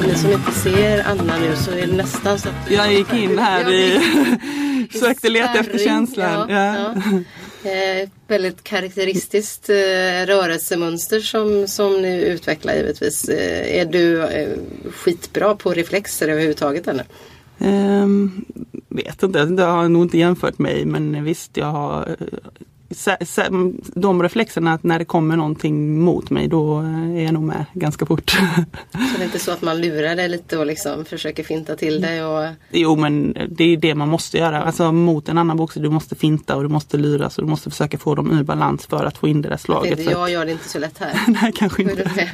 Ni 0.00 0.14
som 0.14 0.30
inte 0.30 0.52
ser 0.52 1.10
Anna 1.10 1.38
nu 1.38 1.56
så 1.56 1.70
är 1.70 1.86
det 1.86 1.96
nästan 1.96 2.38
så 2.38 2.48
att... 2.48 2.70
Jag 2.70 2.92
gick 2.92 3.12
in 3.12 3.38
här 3.38 3.70
i 3.70 4.00
Sökte 5.00 5.28
leta 5.28 5.58
efter 5.58 5.78
känslan. 5.78 6.50
Ja, 6.50 6.76
ja. 6.76 6.94
Eh, 7.64 8.08
väldigt 8.28 8.64
karaktäristiskt 8.64 9.68
eh, 9.68 9.74
rörelsemönster 10.26 11.20
som, 11.20 11.68
som 11.68 12.02
ni 12.02 12.24
utvecklar 12.24 12.74
givetvis. 12.74 13.28
Eh, 13.28 13.80
är 13.80 13.84
du 13.84 14.22
eh, 14.22 14.48
skitbra 14.90 15.54
på 15.54 15.72
reflexer 15.72 16.28
överhuvudtaget 16.28 16.88
eller? 16.88 17.04
Um, 17.58 18.44
vet 18.88 19.22
inte, 19.22 19.38
jag 19.38 19.66
har 19.66 19.88
nog 19.88 20.02
inte 20.02 20.18
jämfört 20.18 20.58
mig 20.58 20.84
men 20.84 21.24
visst 21.24 21.56
jag 21.56 21.66
har 21.66 22.16
eh, 22.20 22.38
de 23.94 24.22
reflexerna 24.22 24.74
att 24.74 24.82
när 24.82 24.98
det 24.98 25.04
kommer 25.04 25.36
någonting 25.36 26.00
mot 26.00 26.30
mig 26.30 26.48
då 26.48 26.78
är 27.16 27.20
jag 27.20 27.34
nog 27.34 27.42
med 27.42 27.64
ganska 27.72 28.06
fort. 28.06 28.30
Så 28.92 28.98
det 29.16 29.22
är 29.22 29.24
inte 29.24 29.38
så 29.38 29.52
att 29.52 29.62
man 29.62 29.80
lurar 29.80 30.16
dig 30.16 30.28
lite 30.28 30.58
och 30.58 30.66
liksom 30.66 31.04
försöker 31.04 31.44
finta 31.44 31.76
till 31.76 32.00
dig? 32.00 32.24
Och... 32.24 32.48
Jo 32.70 32.96
men 32.96 33.36
det 33.50 33.64
är 33.64 33.76
det 33.76 33.94
man 33.94 34.08
måste 34.08 34.38
göra. 34.38 34.62
Alltså 34.62 34.92
mot 34.92 35.28
en 35.28 35.38
annan 35.38 35.56
boxare 35.56 35.82
du 35.82 35.90
måste 35.90 36.14
finta 36.14 36.56
och 36.56 36.62
du 36.62 36.68
måste 36.68 36.96
luras 36.96 37.38
och 37.38 37.44
du 37.44 37.50
måste 37.50 37.70
försöka 37.70 37.98
få 37.98 38.14
dem 38.14 38.38
ur 38.38 38.42
balans 38.42 38.86
för 38.86 39.04
att 39.04 39.18
få 39.18 39.28
in 39.28 39.42
det 39.42 39.48
där 39.48 39.56
slaget. 39.56 40.04
Jag, 40.04 40.12
jag 40.12 40.30
gör 40.30 40.44
det 40.44 40.52
inte 40.52 40.68
så 40.68 40.78
lätt 40.78 40.98
här. 40.98 41.20
Nej 41.42 41.52
kanske 41.54 41.82
inte. 41.82 42.10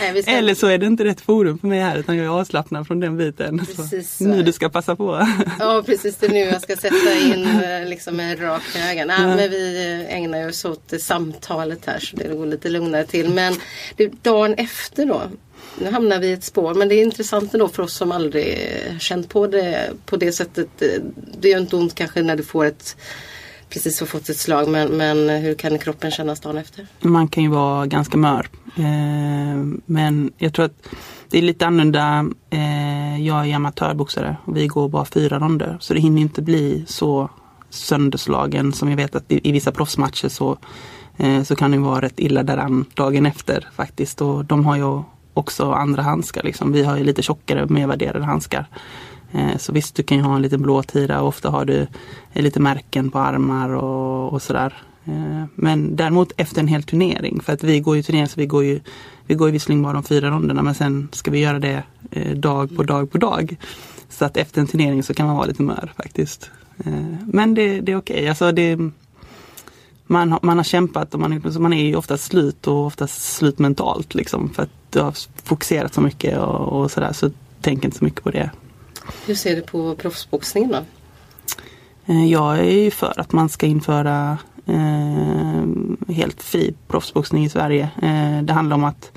Nej, 0.00 0.22
ska... 0.22 0.30
Eller 0.30 0.54
så 0.54 0.66
är 0.66 0.78
det 0.78 0.86
inte 0.86 1.04
rätt 1.04 1.20
forum 1.20 1.58
för 1.58 1.68
mig 1.68 1.80
här 1.80 1.96
utan 1.96 2.16
jag 2.16 2.26
är 2.26 2.30
avslappnad 2.30 2.86
från 2.86 3.00
den 3.00 3.16
biten. 3.16 3.66
Precis, 3.76 4.16
så. 4.16 4.24
Nu 4.24 4.42
du 4.42 4.52
ska 4.52 4.68
passa 4.68 4.96
på. 4.96 5.28
Ja 5.58 5.82
precis, 5.86 6.16
det 6.16 6.26
är 6.26 6.30
nu 6.30 6.38
jag 6.38 6.62
ska 6.62 6.76
sätta 6.76 7.14
in 7.14 7.46
eh, 7.46 7.88
liksom 7.88 8.20
en 8.20 8.36
rak 8.36 8.62
öga. 8.90 9.04
Nej, 9.04 9.16
ja. 9.20 9.26
men 9.26 9.50
vi 9.50 9.87
ägnar 10.08 10.48
oss 10.48 10.64
åt 10.64 10.92
samtalet 11.00 11.86
här 11.86 11.98
så 11.98 12.16
det 12.16 12.36
går 12.36 12.46
lite 12.46 12.68
lugnare 12.68 13.04
till. 13.04 13.30
Men 13.30 13.54
du, 13.96 14.10
dagen 14.22 14.54
efter 14.54 15.06
då, 15.06 15.22
nu 15.78 15.90
hamnar 15.90 16.18
vi 16.18 16.26
i 16.26 16.32
ett 16.32 16.44
spår 16.44 16.74
men 16.74 16.88
det 16.88 16.94
är 16.94 17.02
intressant 17.02 17.54
ändå 17.54 17.68
för 17.68 17.82
oss 17.82 17.94
som 17.94 18.12
aldrig 18.12 18.58
känt 19.00 19.28
på 19.28 19.46
det 19.46 19.90
på 20.06 20.16
det 20.16 20.32
sättet. 20.32 20.68
Det 21.40 21.48
gör 21.48 21.60
inte 21.60 21.76
ont 21.76 21.94
kanske 21.94 22.22
när 22.22 22.36
du 22.36 22.42
får 22.42 22.64
ett 22.64 22.96
precis 23.68 24.00
har 24.00 24.06
fått 24.06 24.28
ett 24.28 24.36
slag 24.36 24.68
men, 24.68 24.88
men 24.88 25.28
hur 25.28 25.54
kan 25.54 25.78
kroppen 25.78 26.10
kännas 26.10 26.40
dagen 26.40 26.58
efter? 26.58 26.86
Man 27.00 27.28
kan 27.28 27.42
ju 27.42 27.50
vara 27.50 27.86
ganska 27.86 28.16
mör. 28.16 28.48
Eh, 28.76 29.78
men 29.86 30.32
jag 30.38 30.54
tror 30.54 30.64
att 30.64 30.88
det 31.30 31.38
är 31.38 31.42
lite 31.42 31.66
annorlunda. 31.66 32.30
Eh, 32.50 33.26
jag 33.26 33.50
är 33.50 33.54
amatörboxare 33.54 34.36
och 34.44 34.56
vi 34.56 34.66
går 34.66 34.88
bara 34.88 35.04
fyra 35.04 35.38
ronder 35.38 35.76
så 35.80 35.94
det 35.94 36.00
hinner 36.00 36.22
inte 36.22 36.42
bli 36.42 36.84
så 36.86 37.30
sönderslagen 37.70 38.72
som 38.72 38.90
jag 38.90 38.96
vet 38.96 39.14
att 39.14 39.32
i, 39.32 39.40
i 39.48 39.52
vissa 39.52 39.72
proffsmatcher 39.72 40.28
så, 40.28 40.58
eh, 41.16 41.42
så 41.42 41.56
kan 41.56 41.70
det 41.70 41.78
vara 41.78 42.00
rätt 42.00 42.20
illa 42.20 42.42
däran 42.42 42.84
dagen 42.94 43.26
efter 43.26 43.68
faktiskt. 43.76 44.20
Och 44.20 44.44
de 44.44 44.66
har 44.66 44.76
ju 44.76 45.02
också 45.34 45.72
andra 45.72 46.02
handskar. 46.02 46.42
Liksom. 46.42 46.72
Vi 46.72 46.82
har 46.82 46.96
ju 46.96 47.04
lite 47.04 47.22
tjockare, 47.22 47.66
mer 47.66 47.86
värderade 47.86 48.24
handskar. 48.24 48.66
Eh, 49.32 49.56
så 49.56 49.72
visst, 49.72 49.94
du 49.94 50.02
kan 50.02 50.18
ju 50.18 50.22
ha 50.22 50.36
en 50.36 50.42
liten 50.42 50.62
blåtira 50.62 51.20
och 51.20 51.28
ofta 51.28 51.50
har 51.50 51.64
du 51.64 51.86
eh, 52.32 52.42
lite 52.42 52.60
märken 52.60 53.10
på 53.10 53.18
armar 53.18 53.70
och, 53.70 54.32
och 54.32 54.42
sådär. 54.42 54.74
Eh, 55.04 55.44
men 55.54 55.96
däremot 55.96 56.32
efter 56.36 56.60
en 56.60 56.68
hel 56.68 56.82
turnering, 56.82 57.40
för 57.40 57.52
att 57.52 57.64
vi 57.64 57.80
går 57.80 57.96
ju 57.96 58.02
turnering 58.02 58.28
så 58.28 58.40
vi 58.40 58.46
går 58.46 58.64
ju 58.64 58.80
vi 59.26 59.34
går 59.34 59.48
ju 59.48 59.52
visserligen 59.52 59.82
bara 59.82 59.92
de 59.92 60.02
fyra 60.02 60.30
ronderna 60.30 60.62
men 60.62 60.74
sen 60.74 61.08
ska 61.12 61.30
vi 61.30 61.38
göra 61.38 61.58
det 61.58 61.82
dag 62.34 62.76
på 62.76 62.82
dag 62.82 63.10
på 63.10 63.18
dag. 63.18 63.56
Så 64.08 64.24
att 64.24 64.36
efter 64.36 64.60
en 64.60 64.66
turnering 64.66 65.02
så 65.02 65.14
kan 65.14 65.26
man 65.26 65.36
vara 65.36 65.46
lite 65.46 65.62
mör 65.62 65.92
faktiskt. 65.96 66.50
Eh, 66.84 66.92
men 67.26 67.54
det, 67.54 67.80
det 67.80 67.92
är 67.92 67.96
okej. 67.96 68.16
Okay. 68.16 68.28
Alltså 68.28 68.52
man, 70.06 70.32
har, 70.32 70.40
man 70.42 70.56
har 70.56 70.64
kämpat 70.64 71.14
och 71.14 71.20
man, 71.20 71.42
man 71.58 71.72
är 71.72 71.84
ju 71.84 71.96
oftast 71.96 72.24
slut 72.24 72.66
och 72.66 72.86
oftast 72.86 73.22
slut 73.22 73.58
mentalt 73.58 74.14
liksom. 74.14 74.50
För 74.54 74.62
att 74.62 74.70
du 74.90 75.00
har 75.00 75.14
fokuserat 75.42 75.94
så 75.94 76.00
mycket 76.00 76.38
och, 76.38 76.80
och 76.80 76.90
sådär. 76.90 77.12
Så 77.12 77.30
tänk 77.60 77.84
inte 77.84 77.98
så 77.98 78.04
mycket 78.04 78.22
på 78.22 78.30
det. 78.30 78.50
Hur 79.26 79.34
ser 79.34 79.56
du 79.56 79.62
på 79.62 79.94
proffsboxningen 79.94 80.70
då? 80.70 80.84
Eh, 82.12 82.26
jag 82.26 82.58
är 82.58 82.82
ju 82.84 82.90
för 82.90 83.20
att 83.20 83.32
man 83.32 83.48
ska 83.48 83.66
införa 83.66 84.38
eh, 84.66 85.64
helt 86.14 86.42
fri 86.42 86.74
proffsboxning 86.88 87.44
i 87.44 87.48
Sverige. 87.48 87.90
Eh, 88.02 88.42
det 88.42 88.52
handlar 88.52 88.76
om 88.76 88.84
att 88.84 89.12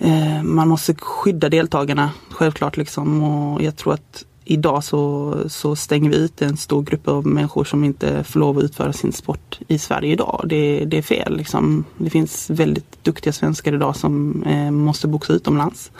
Eh, 0.00 0.42
man 0.42 0.68
måste 0.68 0.94
skydda 0.94 1.48
deltagarna 1.48 2.10
självklart 2.30 2.76
liksom 2.76 3.22
och 3.22 3.62
jag 3.62 3.76
tror 3.76 3.94
att 3.94 4.24
idag 4.44 4.84
så, 4.84 5.34
så 5.48 5.76
stänger 5.76 6.10
vi 6.10 6.16
ut 6.16 6.42
en 6.42 6.56
stor 6.56 6.82
grupp 6.82 7.08
av 7.08 7.26
människor 7.26 7.64
som 7.64 7.84
inte 7.84 8.24
får 8.24 8.40
lov 8.40 8.58
att 8.58 8.64
utföra 8.64 8.92
sin 8.92 9.12
sport 9.12 9.58
i 9.68 9.78
Sverige 9.78 10.12
idag. 10.12 10.44
Det, 10.46 10.84
det 10.84 10.98
är 10.98 11.02
fel. 11.02 11.36
Liksom. 11.36 11.84
Det 11.98 12.10
finns 12.10 12.50
väldigt 12.50 13.04
duktiga 13.04 13.32
svenskar 13.32 13.72
idag 13.74 13.96
som 13.96 14.42
eh, 14.42 14.70
måste 14.70 15.08
boxa 15.08 15.32
utomlands. 15.32 15.90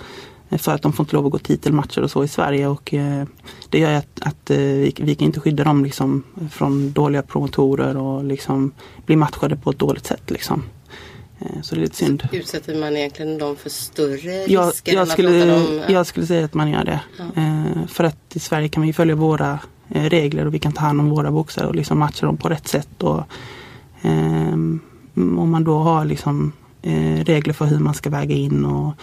Eh, 0.49 0.59
för 0.59 0.75
att 0.75 0.83
de 0.83 0.93
får 0.93 1.05
inte 1.05 1.17
lov 1.17 1.27
att 1.27 1.33
gå 1.33 1.39
titelmatcher 1.39 2.03
och 2.03 2.11
så 2.11 2.25
i 2.25 2.29
Sverige 2.29 2.67
och 2.67 2.95
eh, 2.95 3.25
det 3.69 3.79
gör 3.79 3.95
att, 3.95 4.21
att 4.21 4.51
eh, 4.51 4.57
vi, 4.57 4.95
vi, 5.01 5.15
kan 5.15 5.27
inte 5.27 5.41
skydda 5.41 5.65
dem 5.65 5.85
liksom, 5.85 6.23
från 6.51 6.93
dåliga 6.93 7.23
promotorer 7.23 7.97
och 7.97 8.25
liksom 8.25 8.73
bli 9.07 9.17
matchade 9.17 9.57
på 9.57 9.71
ett 9.71 9.79
dåligt 9.79 10.07
sätt. 10.07 10.31
Liksom. 10.31 10.63
Eh, 11.41 11.61
så 11.63 11.75
det 11.75 11.81
är 11.81 11.83
lite 11.83 11.97
synd. 11.97 12.29
Utsätter 12.33 12.75
man 12.75 12.97
egentligen 12.97 13.39
dem 13.39 13.57
för 13.57 13.71
större 13.71 14.45
jag, 14.47 14.69
risker? 14.69 14.95
Jag 14.95 15.09
skulle, 15.09 15.45
dem, 15.45 15.81
ja. 15.89 15.93
jag 15.93 16.07
skulle 16.07 16.27
säga 16.27 16.45
att 16.45 16.55
man 16.55 16.71
gör 16.71 16.85
det. 16.85 17.01
Ja. 17.19 17.43
Eh, 17.43 17.87
för 17.87 18.05
att 18.05 18.37
i 18.37 18.39
Sverige 18.39 18.69
kan 18.69 18.83
vi 18.83 18.93
följa 18.93 19.15
våra 19.15 19.59
eh, 19.89 20.03
regler 20.03 20.47
och 20.47 20.55
vi 20.55 20.59
kan 20.59 20.73
ta 20.73 20.81
hand 20.81 21.01
om 21.01 21.11
våra 21.11 21.31
boxare 21.31 21.67
och 21.67 21.75
liksom 21.75 21.99
matcha 21.99 22.27
dem 22.27 22.37
på 22.37 22.49
rätt 22.49 22.69
sätt. 22.69 23.03
Och, 23.03 23.25
eh, 24.03 24.53
om 25.15 25.51
man 25.51 25.65
då 25.65 25.79
har 25.79 26.05
liksom, 26.05 26.53
regler 27.23 27.53
för 27.53 27.65
hur 27.65 27.79
man 27.79 27.95
ska 27.95 28.11
väga 28.11 28.35
in 28.35 28.65
och 28.65 28.95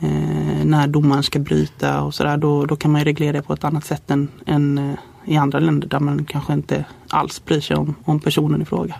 eh, 0.00 0.64
när 0.64 0.86
domaren 0.86 1.22
ska 1.22 1.38
bryta 1.38 2.02
och 2.02 2.14
sådär 2.14 2.36
då, 2.36 2.66
då 2.66 2.76
kan 2.76 2.92
man 2.92 3.04
reglera 3.04 3.32
det 3.32 3.42
på 3.42 3.52
ett 3.52 3.64
annat 3.64 3.84
sätt 3.84 4.10
än, 4.10 4.28
än 4.46 4.96
i 5.24 5.36
andra 5.36 5.58
länder 5.58 5.88
där 5.88 6.00
man 6.00 6.24
kanske 6.24 6.52
inte 6.52 6.84
alls 7.08 7.44
bryr 7.44 7.60
sig 7.60 7.76
om, 7.76 7.94
om 8.04 8.20
personen 8.20 8.62
i 8.62 8.64
fråga 8.64 8.94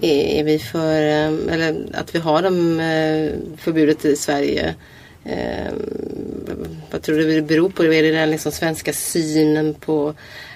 är 0.00 0.44
vi 0.44 0.58
för, 0.58 1.02
ehm, 1.02 1.48
eller 1.48 1.86
att 1.94 2.14
vi 2.14 2.18
har 2.18 2.42
de 2.42 2.80
eh, 2.80 3.56
förbudet 3.56 4.04
i 4.04 4.16
Sverige 4.16 4.74
ehm, 5.24 5.74
vad 6.90 7.02
tror 7.02 7.16
du 7.16 7.34
det 7.34 7.42
beror 7.42 7.70
på? 7.70 7.84
Är 7.84 8.02
det 8.02 8.10
den 8.10 8.30
liksom 8.30 8.52
svenska 8.52 8.92
synen 8.92 9.74
på 9.74 10.14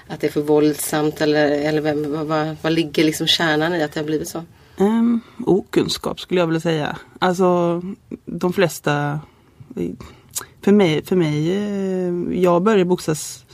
att 0.09 0.21
det 0.21 0.27
är 0.27 0.31
för 0.31 0.41
våldsamt 0.41 1.21
eller, 1.21 1.51
eller 1.51 1.81
vad, 1.81 2.27
vad, 2.27 2.57
vad 2.63 2.73
ligger 2.73 3.05
liksom 3.05 3.27
kärnan 3.27 3.75
i 3.75 3.83
att 3.83 3.93
det 3.93 4.01
har 4.01 4.05
blivit 4.05 4.29
så? 4.29 4.45
Um, 4.77 5.21
okunskap 5.47 6.21
skulle 6.21 6.41
jag 6.41 6.47
vilja 6.47 6.61
säga. 6.61 6.97
Alltså 7.19 7.83
de 8.25 8.53
flesta 8.53 9.21
för 10.61 10.73
mig, 10.73 11.05
för 11.05 11.17
mig 11.17 11.57
eh, 11.57 12.43
jag 12.43 12.63
började 12.63 12.85
boxas 12.85 13.45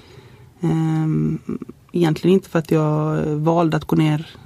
um, 0.60 1.40
egentligen 1.92 2.34
inte 2.34 2.50
för 2.50 2.58
att 2.58 2.70
jag 2.70 3.24
valde 3.26 3.76
att 3.76 3.84
gå 3.84 3.96
ner 3.96 4.36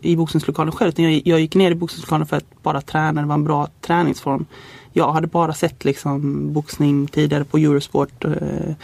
i 0.00 0.16
boxningslokalen 0.16 0.72
själv. 0.72 0.92
Jag, 0.96 1.22
jag 1.24 1.40
gick 1.40 1.54
ner 1.54 1.70
i 1.70 1.74
boxningslokalen 1.74 2.26
för 2.26 2.36
att 2.36 2.62
bara 2.62 2.80
träna. 2.80 3.20
Det 3.20 3.26
var 3.26 3.34
en 3.34 3.44
bra 3.44 3.68
träningsform. 3.80 4.46
Jag 4.92 5.12
hade 5.12 5.26
bara 5.26 5.52
sett 5.52 5.84
liksom 5.84 6.52
boxning 6.52 7.06
tidigare 7.06 7.44
på 7.44 7.58
Eurosport. 7.58 8.24
Eh, 8.24 8.74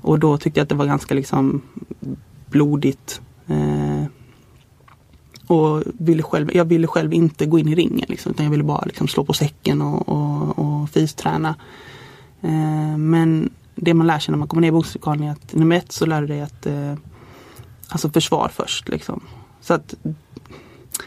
och 0.00 0.18
då 0.18 0.38
tyckte 0.38 0.60
jag 0.60 0.62
att 0.62 0.68
det 0.68 0.74
var 0.74 0.86
ganska 0.86 1.14
liksom 1.14 1.62
blodigt. 2.46 3.20
Eh, 3.46 4.04
och 5.46 5.82
ville 5.98 6.22
själv, 6.22 6.50
jag 6.54 6.64
ville 6.64 6.86
själv 6.86 7.12
inte 7.12 7.46
gå 7.46 7.58
in 7.58 7.68
i 7.68 7.74
ringen 7.74 8.06
liksom, 8.08 8.32
utan 8.32 8.44
jag 8.44 8.50
ville 8.50 8.64
bara 8.64 8.84
liksom 8.84 9.08
slå 9.08 9.24
på 9.24 9.32
säcken 9.32 9.82
och, 9.82 10.08
och, 10.08 10.58
och 10.58 10.90
fysträna. 10.90 11.54
Eh, 12.40 12.96
men 12.96 13.50
det 13.74 13.94
man 13.94 14.06
lär 14.06 14.18
sig 14.18 14.32
när 14.32 14.38
man 14.38 14.48
kommer 14.48 14.60
ner 14.60 14.68
i 14.68 14.72
boxningslokalen 14.72 15.22
är 15.22 15.32
att 15.32 15.54
nummer 15.54 15.76
ett 15.76 15.92
så 15.92 16.06
lär 16.06 16.20
du 16.20 16.26
dig 16.26 16.40
att 16.40 16.66
eh, 16.66 16.94
alltså 17.88 18.10
försvar 18.10 18.50
först. 18.54 18.88
Liksom. 18.88 19.20
Så 19.64 19.74
att 19.74 19.94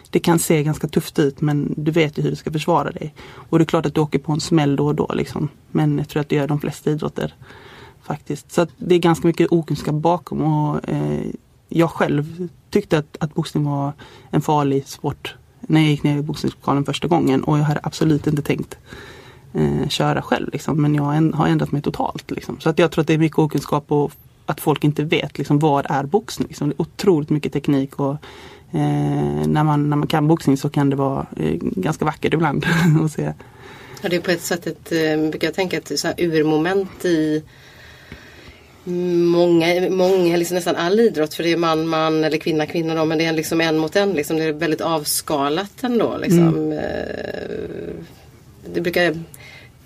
det 0.10 0.20
kan 0.20 0.40
se 0.40 0.64
ganska 0.64 0.88
tufft 0.88 1.20
ut 1.20 1.42
men 1.42 1.74
du 1.78 1.92
vet 1.92 2.18
ju 2.18 2.22
hur 2.22 2.30
du 2.30 2.36
ska 2.36 2.52
försvara 2.52 2.92
dig. 2.92 3.14
Och 3.50 3.60
det 3.60 3.64
är 3.64 3.66
klart 3.66 3.86
att 3.86 3.94
du 3.94 4.02
åker 4.02 4.20
på 4.20 4.32
en 4.32 4.40
smäll 4.40 4.76
då 4.76 4.86
och 4.86 4.96
då 4.96 5.12
liksom. 5.14 5.50
Men 5.72 5.98
jag 5.98 6.10
tror 6.10 6.22
att 6.22 6.30
det 6.30 6.36
gör 6.36 6.48
de 6.48 6.60
flesta 6.60 6.92
idrotter. 6.92 7.36
Faktiskt. 8.04 8.52
Så 8.52 8.62
att 8.62 8.70
det 8.78 8.96
är 8.96 9.00
ganska 9.00 9.28
mycket 9.28 9.52
okunskap 9.52 9.96
bakom 9.96 10.42
och 10.42 10.90
eh, 10.90 11.26
jag 11.70 11.90
själv 11.90 12.50
tyckte 12.70 12.98
att, 12.98 13.18
att 13.20 13.34
boxning 13.34 13.64
var 13.64 13.94
en 14.30 14.42
farlig 14.42 14.88
sport 14.88 15.36
när 15.62 15.82
jag 15.82 15.90
gick 15.90 16.04
ner 16.04 16.18
i 16.18 16.22
boxningslokalen 16.22 16.86
första 16.86 17.08
gången 17.08 17.44
och 17.44 17.60
jag 17.60 17.64
hade 17.64 17.80
absolut 17.84 18.28
inte 18.28 18.42
tänkt 18.42 18.78
eh, 19.54 19.88
köra 19.88 20.22
själv. 20.22 20.50
Liksom. 20.54 20.82
Men 20.82 20.96
jag 20.96 21.18
en, 21.18 21.34
har 21.34 21.48
ändrat 21.48 21.72
mig 21.72 21.82
totalt. 21.82 22.32
Liksom. 22.32 22.60
Så 22.60 22.70
att 22.70 22.80
jag 22.80 22.92
tror 22.92 23.02
att 23.02 23.08
det 23.08 23.14
är 23.14 23.18
mycket 23.18 23.40
okunskap 23.40 23.92
och 23.92 24.12
att 24.48 24.62
folk 24.62 24.84
inte 24.84 25.04
vet 25.04 25.38
liksom, 25.38 25.60
vad 25.60 25.86
är 25.90 26.04
boxning. 26.04 26.48
Liksom. 26.48 26.70
Det 26.70 26.76
är 26.76 26.82
otroligt 26.82 27.30
mycket 27.30 27.54
teknik 27.54 28.00
och 28.00 28.12
eh, 28.72 29.48
när, 29.48 29.64
man, 29.64 29.90
när 29.90 29.98
man 29.98 30.08
kan 30.08 30.28
boxning 30.28 30.58
så 30.58 30.70
kan 30.70 30.90
det 30.90 30.96
vara 30.96 31.26
eh, 31.38 31.54
ganska 31.62 32.06
vackert 32.06 32.34
ibland 32.34 32.66
att 33.06 33.12
se. 33.12 33.34
Ja, 34.02 34.10
det 34.10 34.16
är 34.16 34.20
på 34.20 34.32
ett 34.32 34.42
sätt 34.42 34.68
ett, 34.68 34.92
eh, 34.92 35.30
brukar 35.30 35.48
jag 35.48 35.56
tänka, 35.56 35.78
ett 35.78 36.00
så 36.00 36.08
här 36.08 36.16
urmoment 36.22 37.06
i 37.06 37.44
många, 38.88 39.90
många 39.90 40.38
liksom 40.38 40.56
nästan 40.56 40.76
all 40.76 41.00
idrott 41.00 41.34
för 41.34 41.44
det 41.44 41.52
är 41.52 41.58
man, 41.58 41.88
man 41.88 42.24
eller 42.24 42.38
kvinna, 42.38 42.66
kvinna 42.66 42.96
då, 42.96 43.06
men 43.06 43.18
det 43.18 43.26
är 43.26 43.34
liksom 43.34 43.62
en 43.62 43.78
mot 43.78 43.96
en. 43.96 44.12
Liksom, 44.12 44.38
det 44.38 44.44
är 44.44 44.54
väldigt 44.54 44.82
avskalat 44.82 45.84
ändå. 45.84 46.18
Liksom. 46.18 46.48
Mm. 46.48 46.72
Eh, 46.72 47.96
det 48.74 48.82
brukar, 48.82 49.24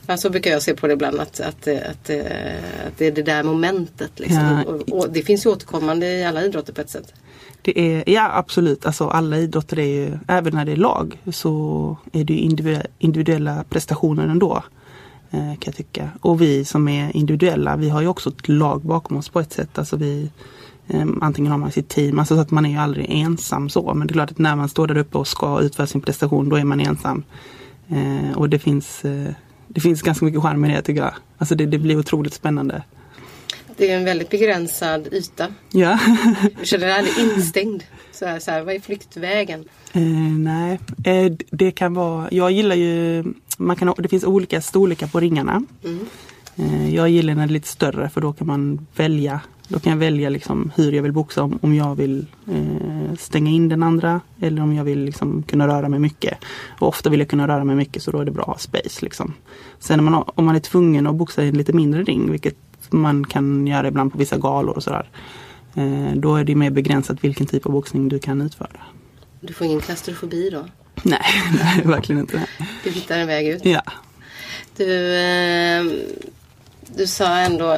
ja, 0.07 0.17
så 0.17 0.29
brukar 0.29 0.51
jag 0.51 0.61
se 0.61 0.73
på 0.73 0.87
det 0.87 0.93
ibland 0.93 1.19
att, 1.19 1.39
att, 1.39 1.67
att, 1.67 1.89
att 1.89 2.97
det 2.97 3.07
är 3.07 3.11
det 3.11 3.23
där 3.23 3.43
momentet. 3.43 4.19
Liksom. 4.19 4.63
Ja. 4.67 4.73
Och, 4.73 4.99
och, 4.99 5.09
det 5.09 5.21
finns 5.21 5.45
ju 5.45 5.49
återkommande 5.49 6.07
i 6.07 6.25
alla 6.25 6.43
idrotter 6.43 6.73
på 6.73 6.81
ett 6.81 6.89
sätt. 6.89 7.13
Det 7.61 7.79
är, 7.79 8.03
ja 8.09 8.31
absolut, 8.33 8.85
alltså 8.85 9.07
alla 9.07 9.37
idrotter 9.37 9.79
är 9.79 9.85
ju, 9.85 10.17
även 10.27 10.53
när 10.53 10.65
det 10.65 10.71
är 10.71 10.75
lag 10.75 11.17
så 11.31 11.97
är 12.11 12.23
det 12.23 12.33
individuella 12.99 13.63
prestationer 13.69 14.27
ändå. 14.27 14.63
Eh, 15.33 15.39
kan 15.39 15.57
jag 15.65 15.75
tycka. 15.75 16.09
Och 16.21 16.41
vi 16.41 16.65
som 16.65 16.87
är 16.87 17.15
individuella, 17.15 17.75
vi 17.75 17.89
har 17.89 18.01
ju 18.01 18.07
också 18.07 18.29
ett 18.29 18.47
lag 18.47 18.81
bakom 18.81 19.17
oss 19.17 19.29
på 19.29 19.39
ett 19.39 19.53
sätt. 19.53 19.77
Alltså 19.77 19.95
vi, 19.95 20.31
eh, 20.87 21.05
antingen 21.21 21.51
har 21.51 21.59
man 21.59 21.71
sitt 21.71 21.89
team, 21.89 22.19
alltså 22.19 22.35
så 22.35 22.41
att 22.41 22.51
man 22.51 22.65
är 22.65 22.69
ju 22.69 22.77
aldrig 22.77 23.05
ensam 23.09 23.69
så. 23.69 23.93
Men 23.93 24.07
det 24.07 24.11
är 24.11 24.13
klart 24.13 24.31
att 24.31 24.37
när 24.37 24.55
man 24.55 24.69
står 24.69 24.87
där 24.87 24.97
uppe 24.97 25.17
och 25.17 25.27
ska 25.27 25.61
utföra 25.61 25.87
sin 25.87 26.01
prestation, 26.01 26.49
då 26.49 26.55
är 26.55 26.63
man 26.63 26.79
ensam. 26.79 27.23
Eh, 27.87 28.37
och 28.37 28.49
det 28.49 28.59
finns, 28.59 29.05
det 29.73 29.81
finns 29.81 30.01
ganska 30.01 30.25
mycket 30.25 30.41
charm 30.41 30.65
i 30.65 30.73
det 30.73 30.81
tycker 30.81 31.01
jag. 31.01 31.13
Alltså 31.37 31.55
det, 31.55 31.65
det 31.65 31.77
blir 31.77 31.99
otroligt 31.99 32.33
spännande. 32.33 32.83
Det 33.77 33.91
är 33.91 33.97
en 33.97 34.05
väldigt 34.05 34.29
begränsad 34.29 35.07
yta. 35.11 35.47
Ja. 35.71 35.99
du 36.59 36.65
känner 36.65 36.87
dig 36.87 36.95
aldrig 36.95 37.17
instängd? 37.17 37.83
Så 38.11 38.25
här, 38.25 38.39
så 38.39 38.51
här, 38.51 38.61
vad 38.61 38.75
är 38.75 38.79
flyktvägen? 38.79 39.65
Eh, 39.93 40.01
nej, 40.39 40.79
eh, 41.03 41.31
det 41.51 41.71
kan 41.71 41.93
vara, 41.93 42.27
jag 42.31 42.51
gillar 42.51 42.75
ju, 42.75 43.23
man 43.57 43.75
kan, 43.75 43.93
det 43.97 44.09
finns 44.09 44.23
olika 44.23 44.61
storlekar 44.61 45.07
på 45.07 45.19
ringarna. 45.19 45.63
Mm. 45.83 46.05
Eh, 46.55 46.95
jag 46.95 47.09
gillar 47.09 47.35
när 47.35 47.47
det 47.47 47.51
är 47.51 47.53
lite 47.53 47.67
större 47.67 48.09
för 48.09 48.21
då 48.21 48.33
kan 48.33 48.47
man 48.47 48.87
välja 48.95 49.41
då 49.71 49.79
kan 49.79 49.91
jag 49.91 49.97
välja 49.97 50.29
liksom 50.29 50.71
hur 50.75 50.91
jag 50.91 51.03
vill 51.03 51.11
boxa, 51.11 51.43
om, 51.43 51.59
om 51.61 51.75
jag 51.75 51.95
vill 51.95 52.25
eh, 52.51 53.15
stänga 53.19 53.51
in 53.51 53.69
den 53.69 53.83
andra 53.83 54.21
eller 54.41 54.61
om 54.61 54.73
jag 54.73 54.83
vill 54.83 54.99
liksom 54.99 55.43
kunna 55.43 55.67
röra 55.67 55.89
mig 55.89 55.99
mycket. 55.99 56.37
Och 56.79 56.87
ofta 56.87 57.09
vill 57.09 57.19
jag 57.19 57.29
kunna 57.29 57.47
röra 57.47 57.63
mig 57.63 57.75
mycket 57.75 58.03
så 58.03 58.11
då 58.11 58.19
är 58.19 58.25
det 58.25 58.31
bra 58.31 58.41
att 58.41 58.47
ha 58.47 58.57
space. 58.57 59.05
Liksom. 59.05 59.33
Sen 59.79 60.03
man, 60.03 60.23
om 60.35 60.45
man 60.45 60.55
är 60.55 60.59
tvungen 60.59 61.07
att 61.07 61.15
boxa 61.15 61.43
i 61.43 61.47
en 61.47 61.57
lite 61.57 61.73
mindre 61.73 62.03
ring, 62.03 62.31
vilket 62.31 62.57
man 62.89 63.25
kan 63.25 63.67
göra 63.67 63.87
ibland 63.87 64.11
på 64.11 64.17
vissa 64.17 64.37
galor 64.37 64.75
och 64.75 64.83
sådär. 64.83 65.09
Eh, 65.75 66.15
då 66.15 66.35
är 66.35 66.43
det 66.43 66.55
mer 66.55 66.69
begränsat 66.69 67.23
vilken 67.23 67.47
typ 67.47 67.65
av 67.65 67.71
boxning 67.71 68.09
du 68.09 68.19
kan 68.19 68.41
utföra. 68.41 68.81
Du 69.41 69.53
får 69.53 69.67
ingen 69.67 69.81
klaustrofobi 69.81 70.49
då? 70.49 70.65
Nej, 71.03 71.21
nej 71.63 71.81
verkligen 71.85 72.21
inte. 72.21 72.47
Du 72.83 72.89
hittar 72.89 73.17
en 73.17 73.27
väg 73.27 73.47
ut? 73.47 73.65
Ja. 73.65 73.83
Du, 74.77 75.15
eh, 75.15 75.83
du 76.95 77.07
sa 77.07 77.37
ändå, 77.37 77.77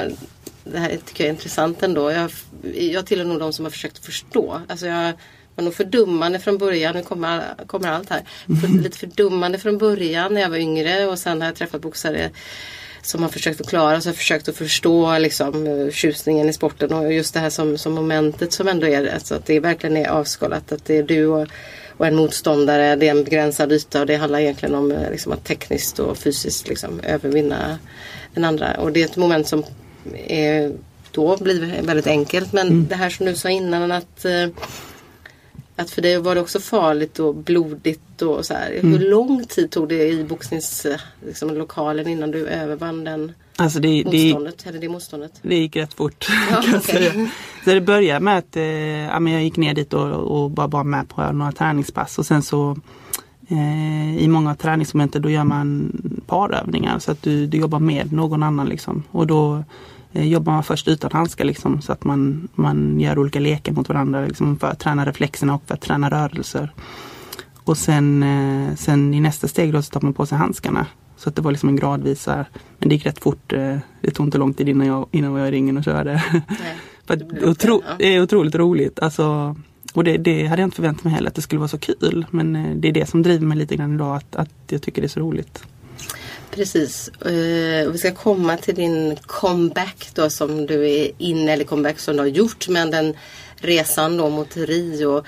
det 0.64 0.78
här 0.78 0.88
tycker 0.88 1.24
jag 1.24 1.28
är 1.28 1.34
intressant 1.34 1.82
ändå. 1.82 2.10
Jag, 2.10 2.30
jag 2.74 3.06
tillhör 3.06 3.26
nog 3.26 3.38
de 3.38 3.52
som 3.52 3.64
har 3.64 3.70
försökt 3.70 4.04
förstå. 4.04 4.60
Alltså 4.68 4.86
jag 4.86 5.12
var 5.54 5.64
nog 5.64 5.74
fördummande 5.74 6.38
från 6.38 6.58
början. 6.58 6.94
Nu 6.94 7.02
kommer, 7.02 7.42
kommer 7.66 7.88
allt 7.88 8.10
här. 8.10 8.22
För, 8.60 8.68
lite 8.82 8.98
fördummande 8.98 9.58
från 9.58 9.78
början 9.78 10.34
när 10.34 10.40
jag 10.40 10.50
var 10.50 10.56
yngre 10.56 11.06
och 11.06 11.18
sen 11.18 11.40
har 11.40 11.48
jag 11.48 11.56
träffat 11.56 11.80
boxare 11.80 12.30
som 13.02 13.22
har 13.22 13.28
försökt 13.28 13.56
förklara, 13.56 14.00
så 14.00 14.08
har 14.08 14.14
försökt 14.14 14.48
att 14.48 14.56
förstå 14.56 15.18
liksom, 15.18 15.90
tjusningen 15.92 16.48
i 16.48 16.52
sporten 16.52 16.92
och 16.92 17.12
just 17.12 17.34
det 17.34 17.40
här 17.40 17.50
som, 17.50 17.78
som 17.78 17.92
momentet 17.92 18.52
som 18.52 18.68
ändå 18.68 18.86
är 18.86 19.14
alltså 19.14 19.34
att 19.34 19.46
det 19.46 19.60
verkligen 19.60 19.96
är 19.96 20.08
avskalat. 20.08 20.72
Att 20.72 20.84
det 20.84 20.96
är 20.96 21.02
du 21.02 21.26
och, 21.26 21.48
och 21.96 22.06
en 22.06 22.16
motståndare, 22.16 22.96
det 22.96 23.06
är 23.06 23.10
en 23.10 23.24
begränsad 23.24 23.72
yta 23.72 24.00
och 24.00 24.06
det 24.06 24.16
handlar 24.16 24.38
egentligen 24.38 24.74
om 24.74 24.88
liksom, 25.10 25.32
att 25.32 25.44
tekniskt 25.44 25.98
och 25.98 26.18
fysiskt 26.18 26.68
liksom, 26.68 27.00
övervinna 27.00 27.78
den 28.34 28.44
andra. 28.44 28.74
Och 28.74 28.92
det 28.92 29.02
är 29.02 29.04
ett 29.04 29.16
moment 29.16 29.48
som 29.48 29.64
är, 30.26 30.72
då 31.10 31.36
blir 31.36 31.82
väldigt 31.82 32.06
enkelt. 32.06 32.52
Men 32.52 32.66
mm. 32.66 32.86
det 32.88 32.94
här 32.94 33.10
som 33.10 33.26
du 33.26 33.34
sa 33.34 33.48
innan 33.48 33.92
att 33.92 34.24
eh, 34.24 34.48
att 35.76 35.90
för 35.90 36.02
dig 36.02 36.18
var 36.18 36.34
det 36.34 36.40
också 36.40 36.60
farligt 36.60 37.18
och 37.18 37.34
blodigt 37.34 38.22
och 38.22 38.46
så 38.46 38.54
här. 38.54 38.70
Mm. 38.70 38.92
Hur 38.92 39.10
lång 39.10 39.44
tid 39.44 39.70
tog 39.70 39.88
det 39.88 40.08
i 40.08 40.24
boxningslokalen 40.24 41.96
liksom, 41.96 42.12
innan 42.12 42.30
du 42.30 42.46
övervann 42.46 43.04
den 43.04 43.32
alltså 43.56 43.80
det, 43.80 44.04
motståndet? 44.04 44.58
Det, 44.58 44.68
eller 44.68 44.80
det 44.80 44.88
motståndet? 44.88 45.32
Det 45.42 45.56
gick 45.56 45.76
rätt 45.76 45.94
fort. 45.94 46.26
Ja, 46.50 46.62
kan 46.62 46.74
okay. 46.74 46.80
säga. 46.80 47.30
Så 47.64 47.70
det 47.70 47.80
började 47.80 48.20
med 48.20 48.38
att 48.38 48.56
eh, 48.56 49.32
jag 49.32 49.42
gick 49.42 49.56
ner 49.56 49.74
dit 49.74 49.92
och, 49.92 50.10
och 50.10 50.50
bara 50.50 50.66
var 50.66 50.84
med 50.84 51.08
på 51.08 51.32
några 51.32 51.52
träningspass 51.52 52.18
och 52.18 52.26
sen 52.26 52.42
så 52.42 52.76
eh, 53.48 54.16
i 54.18 54.28
många 54.28 54.54
träningsmoment 54.54 55.12
då 55.12 55.30
gör 55.30 55.44
man 55.44 55.92
parövningar 56.26 56.98
så 56.98 57.12
att 57.12 57.22
du, 57.22 57.46
du 57.46 57.58
jobbar 57.58 57.78
med 57.78 58.12
någon 58.12 58.42
annan 58.42 58.68
liksom. 58.68 59.02
Och 59.10 59.26
då 59.26 59.54
Eh, 59.56 59.64
jobbar 60.14 60.52
man 60.52 60.64
först 60.64 60.88
utan 60.88 61.10
handskar 61.12 61.44
liksom, 61.44 61.82
så 61.82 61.92
att 61.92 62.04
man, 62.04 62.48
man 62.54 63.00
gör 63.00 63.18
olika 63.18 63.40
lekar 63.40 63.72
mot 63.72 63.88
varandra 63.88 64.26
liksom, 64.26 64.58
för 64.58 64.66
att 64.66 64.78
träna 64.78 65.06
reflexerna 65.06 65.54
och 65.54 65.62
för 65.66 65.74
att 65.74 65.80
träna 65.80 66.10
rörelser. 66.10 66.72
Och 67.64 67.78
sen, 67.78 68.22
eh, 68.22 68.74
sen 68.74 69.14
i 69.14 69.20
nästa 69.20 69.48
steg 69.48 69.72
då 69.72 69.82
så 69.82 69.90
tar 69.90 70.00
man 70.00 70.14
på 70.14 70.26
sig 70.26 70.38
handskarna. 70.38 70.86
Så 71.16 71.28
att 71.28 71.36
det 71.36 71.42
var 71.42 71.50
liksom 71.50 71.68
en 71.68 71.76
gradvis 71.76 72.26
här, 72.26 72.48
men 72.78 72.88
det 72.88 72.94
gick 72.94 73.06
rätt 73.06 73.18
fort. 73.18 73.52
Eh, 73.52 73.76
det 74.00 74.10
tog 74.10 74.26
inte 74.26 74.38
lång 74.38 74.54
tid 74.54 74.68
innan 74.68 74.86
jag, 74.86 75.06
innan 75.10 75.32
jag 75.32 75.40
var 75.40 75.46
i 75.46 75.50
ringen 75.50 75.76
och 75.76 75.84
körde. 75.84 76.24
för 77.06 77.16
det, 77.16 77.46
otro, 77.46 77.82
det 77.98 78.14
är 78.14 78.22
otroligt 78.22 78.54
roligt. 78.54 78.98
Alltså, 78.98 79.56
och 79.94 80.04
det, 80.04 80.16
det, 80.16 80.46
hade 80.46 80.62
jag 80.62 80.66
inte 80.66 80.76
förväntat 80.76 81.04
mig 81.04 81.12
heller 81.12 81.28
att 81.28 81.34
det 81.34 81.42
skulle 81.42 81.58
vara 81.58 81.68
så 81.68 81.78
kul. 81.78 82.26
Men 82.30 82.80
det 82.80 82.88
är 82.88 82.92
det 82.92 83.06
som 83.06 83.22
driver 83.22 83.46
mig 83.46 83.58
lite 83.58 83.76
grann 83.76 83.94
idag, 83.94 84.16
att, 84.16 84.36
att 84.36 84.50
jag 84.68 84.82
tycker 84.82 85.02
det 85.02 85.06
är 85.06 85.08
så 85.08 85.20
roligt. 85.20 85.64
Precis. 86.54 87.10
Uh, 87.26 87.90
vi 87.90 87.98
ska 87.98 88.14
komma 88.14 88.56
till 88.56 88.74
din 88.74 89.16
comeback 89.16 90.10
då 90.14 90.30
som 90.30 90.66
du 90.66 90.90
är 90.90 91.10
inne, 91.18 91.52
eller 91.52 91.64
comeback 91.64 91.98
som 91.98 92.16
du 92.16 92.20
har 92.22 92.26
gjort. 92.26 92.68
Men 92.68 92.90
den 92.90 93.16
resan 93.56 94.16
då 94.16 94.28
mot 94.28 94.56
Rio. 94.56 95.16
Uh, 95.18 95.22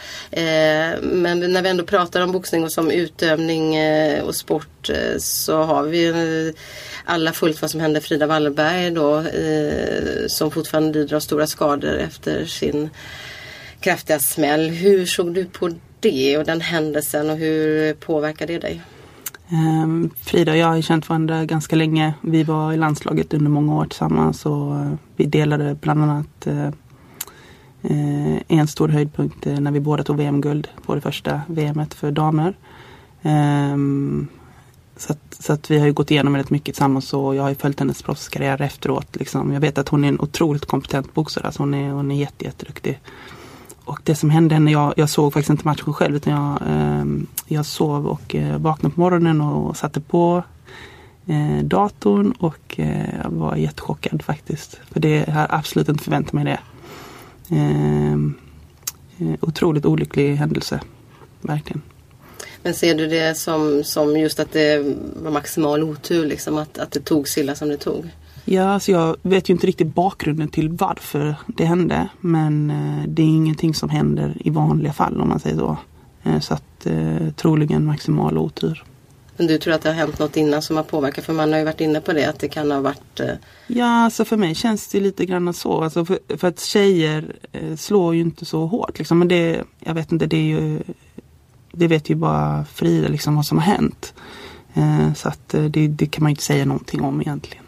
men 1.02 1.52
när 1.52 1.62
vi 1.62 1.68
ändå 1.68 1.85
pratar 1.85 2.21
om 2.21 2.33
boxning 2.33 2.64
och 2.64 2.73
som 2.73 2.90
utövning 2.90 3.78
uh, 3.78 4.23
och 4.23 4.35
sport 4.35 4.90
så 5.18 5.62
har 5.62 5.83
vi 5.83 6.52
alla 7.04 7.33
följt 7.33 7.62
vad 7.62 7.71
som 7.71 7.80
hände 7.80 8.00
Frida 8.00 8.26
Wallberg 8.26 8.90
då 8.90 9.25
som 10.28 10.50
fortfarande 10.50 10.99
lider 10.99 11.16
av 11.16 11.21
stora 11.21 11.47
skador 11.47 11.99
efter 11.99 12.45
sin 12.45 12.90
kraftiga 13.80 14.18
smäll. 14.18 14.71
Hur 14.71 15.06
såg 15.06 15.35
du 15.35 15.45
på 15.45 15.71
det 16.00 16.38
och 16.38 16.45
den 16.45 16.61
händelsen 16.61 17.30
och 17.30 17.37
hur 17.37 17.95
påverkade 17.95 18.52
det 18.52 18.59
dig? 18.59 18.80
Ehm, 19.48 20.10
Frida 20.16 20.52
och 20.52 20.58
jag 20.58 20.66
har 20.66 20.80
känt 20.80 21.08
varandra 21.08 21.44
ganska 21.44 21.76
länge. 21.76 22.14
Vi 22.20 22.42
var 22.42 22.72
i 22.72 22.76
landslaget 22.76 23.34
under 23.34 23.50
många 23.50 23.74
år 23.74 23.84
tillsammans 23.84 24.46
och 24.46 24.76
eh, 24.76 24.92
vi 25.16 25.26
delade 25.26 25.74
bland 25.74 26.02
annat 26.02 26.46
eh, 26.46 26.66
eh, 27.82 28.42
en 28.48 28.68
stor 28.68 28.88
höjdpunkt 28.88 29.44
när 29.44 29.70
vi 29.70 29.80
båda 29.80 30.04
tog 30.04 30.16
VM-guld 30.16 30.68
på 30.86 30.94
det 30.94 31.00
första 31.00 31.40
VMet 31.46 31.94
för 31.94 32.10
damer. 32.10 32.56
Ehm, 33.22 34.26
så 34.96 35.12
att, 35.12 35.36
så 35.40 35.52
att 35.52 35.70
vi 35.70 35.78
har 35.78 35.86
ju 35.86 35.92
gått 35.92 36.10
igenom 36.10 36.32
väldigt 36.32 36.50
mycket 36.50 36.74
tillsammans 36.74 37.12
och 37.14 37.34
jag 37.34 37.42
har 37.42 37.48
ju 37.48 37.54
följt 37.54 37.80
hennes 37.80 38.02
proffskarriär 38.02 38.62
efteråt. 38.62 39.16
Liksom. 39.16 39.52
Jag 39.52 39.60
vet 39.60 39.78
att 39.78 39.88
hon 39.88 40.04
är 40.04 40.08
en 40.08 40.20
otroligt 40.20 40.66
kompetent 40.66 41.14
boxare. 41.14 41.46
Alltså 41.46 41.62
hon 41.62 41.74
är, 41.74 41.90
hon 41.90 42.10
är 42.10 42.16
jätte, 42.16 42.44
jätteduktig. 42.44 43.00
Och 43.86 44.00
det 44.04 44.14
som 44.14 44.30
hände 44.30 44.58
när 44.58 44.72
jag, 44.72 44.94
jag 44.96 45.10
såg 45.10 45.32
faktiskt 45.32 45.50
inte 45.50 45.68
matchen 45.68 45.92
själv 45.92 46.16
utan 46.16 46.32
jag, 46.32 46.62
eh, 46.68 47.04
jag 47.46 47.66
sov 47.66 48.06
och 48.06 48.34
eh, 48.34 48.58
vaknade 48.58 48.94
på 48.94 49.00
morgonen 49.00 49.40
och 49.40 49.76
satte 49.76 50.00
på 50.00 50.42
eh, 51.26 51.64
datorn 51.64 52.32
och 52.32 52.80
eh, 52.80 53.28
var 53.30 53.56
jättechockad 53.56 54.22
faktiskt. 54.22 54.80
För 54.92 55.00
det 55.00 55.24
jag 55.26 55.34
har 55.34 55.46
absolut 55.50 55.88
inte 55.88 56.04
förväntat 56.04 56.32
mig 56.32 56.44
det. 56.44 56.60
Ehm, 57.56 58.34
eh, 59.18 59.34
otroligt 59.40 59.86
olycklig 59.86 60.36
händelse. 60.36 60.80
Verkligen. 61.40 61.82
Men 62.62 62.74
ser 62.74 62.94
du 62.94 63.06
det 63.06 63.38
som, 63.38 63.84
som 63.84 64.16
just 64.16 64.40
att 64.40 64.52
det 64.52 64.96
var 65.22 65.30
maximal 65.30 65.82
otur 65.82 66.26
liksom 66.26 66.58
att, 66.58 66.78
att 66.78 66.90
det 66.90 67.00
tog 67.00 67.28
så 67.28 67.40
illa 67.40 67.54
som 67.54 67.68
det 67.68 67.76
tog? 67.76 68.10
Ja, 68.48 68.68
alltså 68.68 68.92
jag 68.92 69.16
vet 69.22 69.50
ju 69.50 69.52
inte 69.52 69.66
riktigt 69.66 69.94
bakgrunden 69.94 70.48
till 70.48 70.68
varför 70.68 71.34
det 71.46 71.64
hände. 71.64 72.08
Men 72.20 72.70
eh, 72.70 73.08
det 73.08 73.22
är 73.22 73.26
ingenting 73.26 73.74
som 73.74 73.88
händer 73.90 74.36
i 74.40 74.50
vanliga 74.50 74.92
fall 74.92 75.20
om 75.20 75.28
man 75.28 75.40
säger 75.40 75.56
så. 75.56 75.76
Eh, 76.22 76.40
så 76.40 76.54
att 76.54 76.86
eh, 76.86 77.30
troligen 77.36 77.84
maximal 77.84 78.38
otur. 78.38 78.84
Men 79.36 79.46
du 79.46 79.58
tror 79.58 79.74
att 79.74 79.82
det 79.82 79.88
har 79.88 79.94
hänt 79.94 80.18
något 80.18 80.36
innan 80.36 80.62
som 80.62 80.76
har 80.76 80.82
påverkat? 80.82 81.24
För 81.24 81.32
man 81.32 81.52
har 81.52 81.58
ju 81.58 81.64
varit 81.64 81.80
inne 81.80 82.00
på 82.00 82.12
det 82.12 82.24
att 82.24 82.38
det 82.38 82.48
kan 82.48 82.70
ha 82.70 82.80
varit... 82.80 83.20
Eh... 83.20 83.34
Ja, 83.66 84.04
alltså 84.04 84.24
för 84.24 84.36
mig 84.36 84.54
känns 84.54 84.88
det 84.88 85.00
lite 85.00 85.26
grann 85.26 85.54
så. 85.54 85.82
Alltså 85.84 86.04
för, 86.04 86.18
för 86.36 86.48
att 86.48 86.60
tjejer 86.60 87.36
eh, 87.52 87.76
slår 87.76 88.14
ju 88.14 88.20
inte 88.20 88.44
så 88.44 88.66
hårt. 88.66 88.98
Liksom. 88.98 89.18
Men 89.18 89.28
det, 89.28 89.62
jag 89.78 89.94
vet 89.94 90.12
inte, 90.12 90.26
det 90.26 90.36
är 90.36 90.60
ju... 90.60 90.82
Det 91.72 91.86
vet 91.86 92.10
ju 92.10 92.14
bara 92.14 92.64
Frida 92.64 93.08
liksom 93.08 93.36
vad 93.36 93.46
som 93.46 93.58
har 93.58 93.64
hänt. 93.64 94.14
Eh, 94.74 95.14
så 95.14 95.28
att 95.28 95.48
det, 95.48 95.88
det 95.88 96.06
kan 96.06 96.22
man 96.22 96.30
ju 96.30 96.32
inte 96.32 96.42
säga 96.42 96.64
någonting 96.64 97.00
om 97.00 97.20
egentligen. 97.20 97.65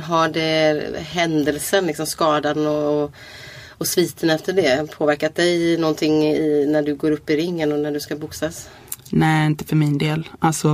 Har 0.00 0.28
det 0.28 0.96
händelsen, 0.98 1.86
liksom 1.86 2.06
skadan 2.06 2.66
och, 2.66 3.12
och 3.68 3.86
sviten 3.86 4.30
efter 4.30 4.52
det 4.52 4.90
påverkat 4.90 5.34
dig 5.34 5.78
någonting 5.78 6.24
i, 6.24 6.66
när 6.66 6.82
du 6.82 6.94
går 6.94 7.10
upp 7.10 7.30
i 7.30 7.36
ringen 7.36 7.72
och 7.72 7.78
när 7.78 7.92
du 7.92 8.00
ska 8.00 8.16
boxas? 8.16 8.68
Nej, 9.10 9.46
inte 9.46 9.64
för 9.64 9.76
min 9.76 9.98
del. 9.98 10.28
Alltså, 10.38 10.68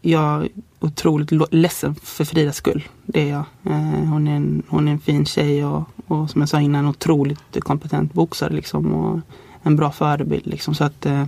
jag 0.00 0.44
är 0.44 0.48
otroligt 0.80 1.52
ledsen 1.54 1.94
för 1.94 2.24
Fridas 2.24 2.56
skull. 2.56 2.88
Det 3.04 3.20
är 3.20 3.30
jag. 3.30 3.44
Eh, 3.66 4.08
hon 4.08 4.28
är 4.28 4.36
en, 4.36 4.62
hon 4.68 4.88
är 4.88 4.92
en 4.92 5.00
fin 5.00 5.26
tjej 5.26 5.64
och, 5.64 5.82
och 6.06 6.30
som 6.30 6.40
jag 6.40 6.48
sa 6.48 6.60
innan, 6.60 6.84
en 6.84 6.90
otroligt 6.90 7.60
kompetent 7.60 8.12
boxare 8.12 8.52
liksom. 8.52 8.94
Och 8.94 9.20
en 9.62 9.76
bra 9.76 9.92
förebild 9.92 10.46
liksom. 10.46 10.74
Så 10.74 10.84
att 10.84 11.06
eh, 11.06 11.24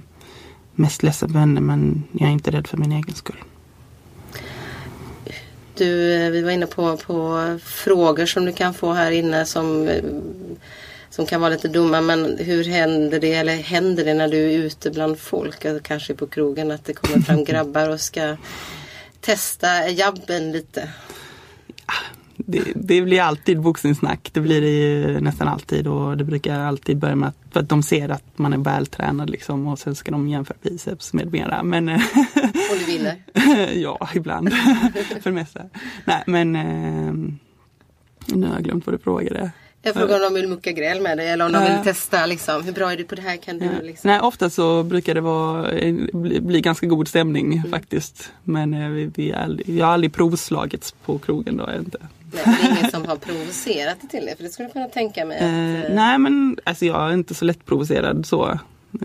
mest 0.75 1.03
ledsen 1.03 1.33
för 1.33 1.39
henne 1.39 1.61
men 1.61 2.05
jag 2.13 2.29
är 2.29 2.33
inte 2.33 2.51
rädd 2.51 2.67
för 2.67 2.77
min 2.77 2.93
egen 2.93 3.15
skull. 3.15 3.45
Du, 5.79 6.15
eh, 6.15 6.31
vi 6.31 6.41
var 6.41 6.51
inne 6.51 6.67
på, 6.67 6.97
på 6.97 7.59
frågor 7.65 8.27
som 8.27 8.45
du 8.45 8.53
kan 8.53 8.75
få 8.75 8.93
här 8.93 9.11
inne 9.11 9.45
som, 9.45 9.89
eh, 9.89 10.05
som 11.11 11.27
kan 11.27 11.41
vara 11.41 11.51
lite 11.53 11.69
dumma. 11.69 12.01
Men 12.01 12.39
hur 12.39 12.65
händer 12.65 13.21
det, 13.21 13.35
eller 13.35 13.57
händer 13.57 14.05
det 14.05 14.15
när 14.15 14.29
du 14.29 14.39
är 14.39 14.59
ute 14.59 14.91
bland 14.91 15.19
folk, 15.19 15.65
alltså 15.65 15.83
kanske 15.85 16.15
på 16.15 16.27
krogen, 16.27 16.71
att 16.71 16.85
det 16.85 16.93
kommer 16.93 17.21
fram 17.21 17.45
grabbar 17.45 17.89
och 17.89 18.01
ska 18.01 18.37
testa 19.21 19.89
jabben 19.89 20.53
lite? 20.53 20.89
Det, 22.47 22.63
det, 22.75 23.03
blir 23.03 23.21
alltid 23.21 23.61
boxningssnack. 23.61 24.31
Det 24.33 24.41
blir 24.41 24.61
det 24.61 24.71
ju 24.71 25.21
nästan 25.21 25.49
alltid 25.49 25.87
och 25.87 26.17
det 26.17 26.25
brukar 26.25 26.61
alltid 26.61 26.97
börja 26.97 27.17
med 27.17 27.29
att, 27.29 27.37
för 27.53 27.61
att 27.61 27.69
de 27.69 27.83
ser 27.83 28.09
att 28.09 28.39
man 28.39 28.53
är 28.53 28.59
vältränad 28.59 29.31
liksom 29.31 29.67
och 29.67 29.79
sen 29.79 29.95
ska 29.95 30.11
de 30.11 30.29
jämföra 30.29 30.57
biceps 30.63 31.13
med 31.13 31.33
mera. 31.33 31.63
Men, 31.63 31.89
och 31.89 32.79
du 32.79 32.85
vinner? 32.85 33.17
ja, 33.83 34.09
ibland. 34.15 34.53
för 35.23 35.31
det 35.31 35.37
mesta. 35.37 35.63
Nej 36.05 36.23
men 36.27 36.57
eh, 36.57 37.13
nu 38.27 38.47
har 38.47 38.55
jag 38.55 38.65
glömt 38.65 38.87
vad 38.87 38.95
du 38.95 38.99
frågade. 38.99 39.51
Jag 39.83 39.95
frågar 39.95 40.17
om 40.17 40.23
de 40.23 40.35
vill 40.35 40.49
mucka 40.49 40.73
gräl 40.73 41.01
med 41.01 41.19
dig 41.19 41.29
eller 41.29 41.47
om 41.47 41.53
de 41.53 41.65
vill 41.65 41.85
testa 41.85 42.27
liksom. 42.27 42.65
Hur 42.65 42.73
bra 42.73 42.93
är 42.93 42.97
du 42.97 43.05
på 43.05 43.15
det 43.15 43.23
här? 43.23 43.37
Kan 43.37 43.59
du, 43.59 43.69
liksom? 43.83 44.11
Nej 44.11 44.21
ofta 44.21 44.51
så 44.51 44.83
brukar 44.83 45.15
det 45.15 45.21
vara, 45.21 45.71
bli, 46.41 46.61
ganska 46.61 46.87
god 46.87 47.09
stämning 47.09 47.53
mm. 47.53 47.71
faktiskt. 47.71 48.33
Men 48.45 48.75
eh, 48.75 48.89
vi, 48.89 49.11
vi, 49.15 49.33
aldrig, 49.33 49.67
vi 49.69 49.81
har 49.81 49.93
aldrig 49.93 50.13
provslagits 50.13 50.93
på 50.93 51.19
krogen 51.19 51.57
då. 51.57 51.69
Inte. 51.79 51.99
Nej, 52.33 52.43
det 52.45 52.67
är 52.67 52.79
ingen 52.79 52.91
som 52.91 53.05
har 53.07 53.17
provocerat 53.17 53.99
det 54.01 54.09
till 54.09 54.27
dig? 54.27 54.37
För 54.37 54.43
det 54.43 54.51
skulle 54.51 54.69
du 54.69 54.73
kunna 54.73 54.89
tänka 54.89 55.25
mig. 55.25 55.37
Att, 55.37 55.43
eh, 55.43 55.95
nej 55.95 56.19
men 56.19 56.59
alltså 56.65 56.87
jag 56.87 57.09
är 57.09 57.13
inte 57.13 57.35
så 57.35 57.45
lätt 57.45 57.67
provocerad 57.67 58.27
så. 58.27 58.59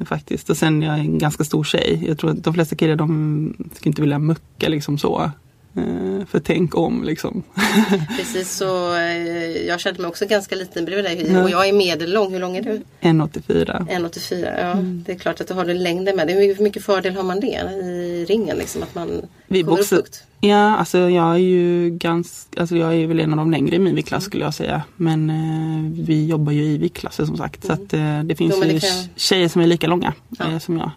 Faktiskt. 0.05 0.49
Och 0.49 0.57
sen 0.57 0.81
jag 0.81 0.95
är 0.95 0.99
en 0.99 1.17
ganska 1.17 1.43
stor 1.43 1.63
tjej. 1.63 2.03
Jag 2.07 2.17
tror 2.17 2.31
att 2.31 2.43
de 2.43 2.53
flesta 2.53 2.75
killar 2.75 2.95
de 2.95 3.53
skulle 3.75 3.89
inte 3.89 4.01
vilja 4.01 4.19
mucka 4.19 4.69
liksom 4.69 4.97
så. 4.97 5.31
Eh, 5.75 6.25
för 6.25 6.39
tänk 6.39 6.75
om 6.75 7.03
liksom. 7.03 7.43
Precis 8.17 8.51
så. 8.51 8.95
Eh, 8.95 9.67
jag 9.67 9.79
kände 9.79 10.01
mig 10.01 10.09
också 10.09 10.25
ganska 10.25 10.55
liten 10.55 10.85
bredvid 10.85 11.05
dig. 11.05 11.43
Och 11.43 11.49
jag 11.49 11.67
är 11.67 11.73
medellång. 11.73 12.33
Hur 12.33 12.39
lång 12.39 12.57
är 12.57 12.61
du? 12.61 12.81
1,84. 13.01 13.87
1,84 13.89 14.59
ja. 14.59 14.71
Mm. 14.71 15.03
Det 15.05 15.11
är 15.11 15.17
klart 15.17 15.41
att 15.41 15.47
du 15.47 15.53
har 15.53 15.65
den 15.65 15.83
längden 15.83 16.15
med 16.15 16.27
dig. 16.27 16.53
Hur 16.53 16.63
mycket 16.63 16.83
fördel 16.83 17.15
har 17.15 17.23
man 17.23 17.39
det 17.39 17.47
i 17.47 18.25
ringen? 18.29 18.57
Liksom, 18.57 18.83
att 18.83 18.95
man 18.95 19.21
Vi 19.47 19.63
kommer 19.63 19.77
boxar, 19.77 19.97
upp 19.97 20.07
Ja, 20.39 20.75
alltså 20.75 20.97
jag 20.97 21.33
är 21.33 21.37
ju 21.37 21.89
ganska, 21.89 22.61
alltså 22.61 22.77
jag 22.77 22.95
är 22.95 23.07
väl 23.07 23.19
en 23.19 23.31
av 23.31 23.37
de 23.37 23.51
längre 23.51 23.75
i 23.75 23.79
min 23.79 23.95
viktklass 23.95 24.23
mm. 24.23 24.29
skulle 24.29 24.43
jag 24.43 24.53
säga. 24.53 24.83
Men 24.95 25.29
eh, 25.29 26.05
vi 26.05 26.25
jobbar 26.25 26.51
ju 26.51 26.63
i 26.63 26.77
viktklasser 26.77 27.25
som 27.25 27.37
sagt. 27.37 27.65
Mm. 27.65 27.77
Så 27.77 27.83
att, 27.83 27.93
eh, 27.93 28.23
det 28.23 28.35
finns 28.35 28.55
jo, 28.57 28.63
ju 28.63 28.79
kan... 28.79 28.89
tjejer 29.15 29.47
som 29.47 29.61
är 29.61 29.67
lika 29.67 29.87
långa 29.87 30.13
ja. 30.39 30.51
eh, 30.51 30.59
som 30.59 30.77
jag. 30.77 30.91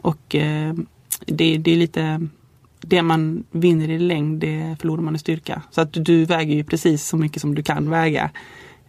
Och 0.00 0.34
eh, 0.34 0.74
det, 1.26 1.58
det 1.58 1.72
är 1.72 1.76
lite 1.76 2.28
det 2.80 3.02
man 3.02 3.44
vinner 3.50 3.90
i 3.90 3.98
längd 3.98 4.40
det 4.40 4.76
förlorar 4.80 5.02
man 5.02 5.16
i 5.16 5.18
styrka. 5.18 5.62
Så 5.70 5.80
att 5.80 5.92
du 5.92 6.24
väger 6.24 6.54
ju 6.54 6.64
precis 6.64 7.06
så 7.06 7.16
mycket 7.16 7.42
som 7.42 7.54
du 7.54 7.62
kan 7.62 7.90
väga. 7.90 8.30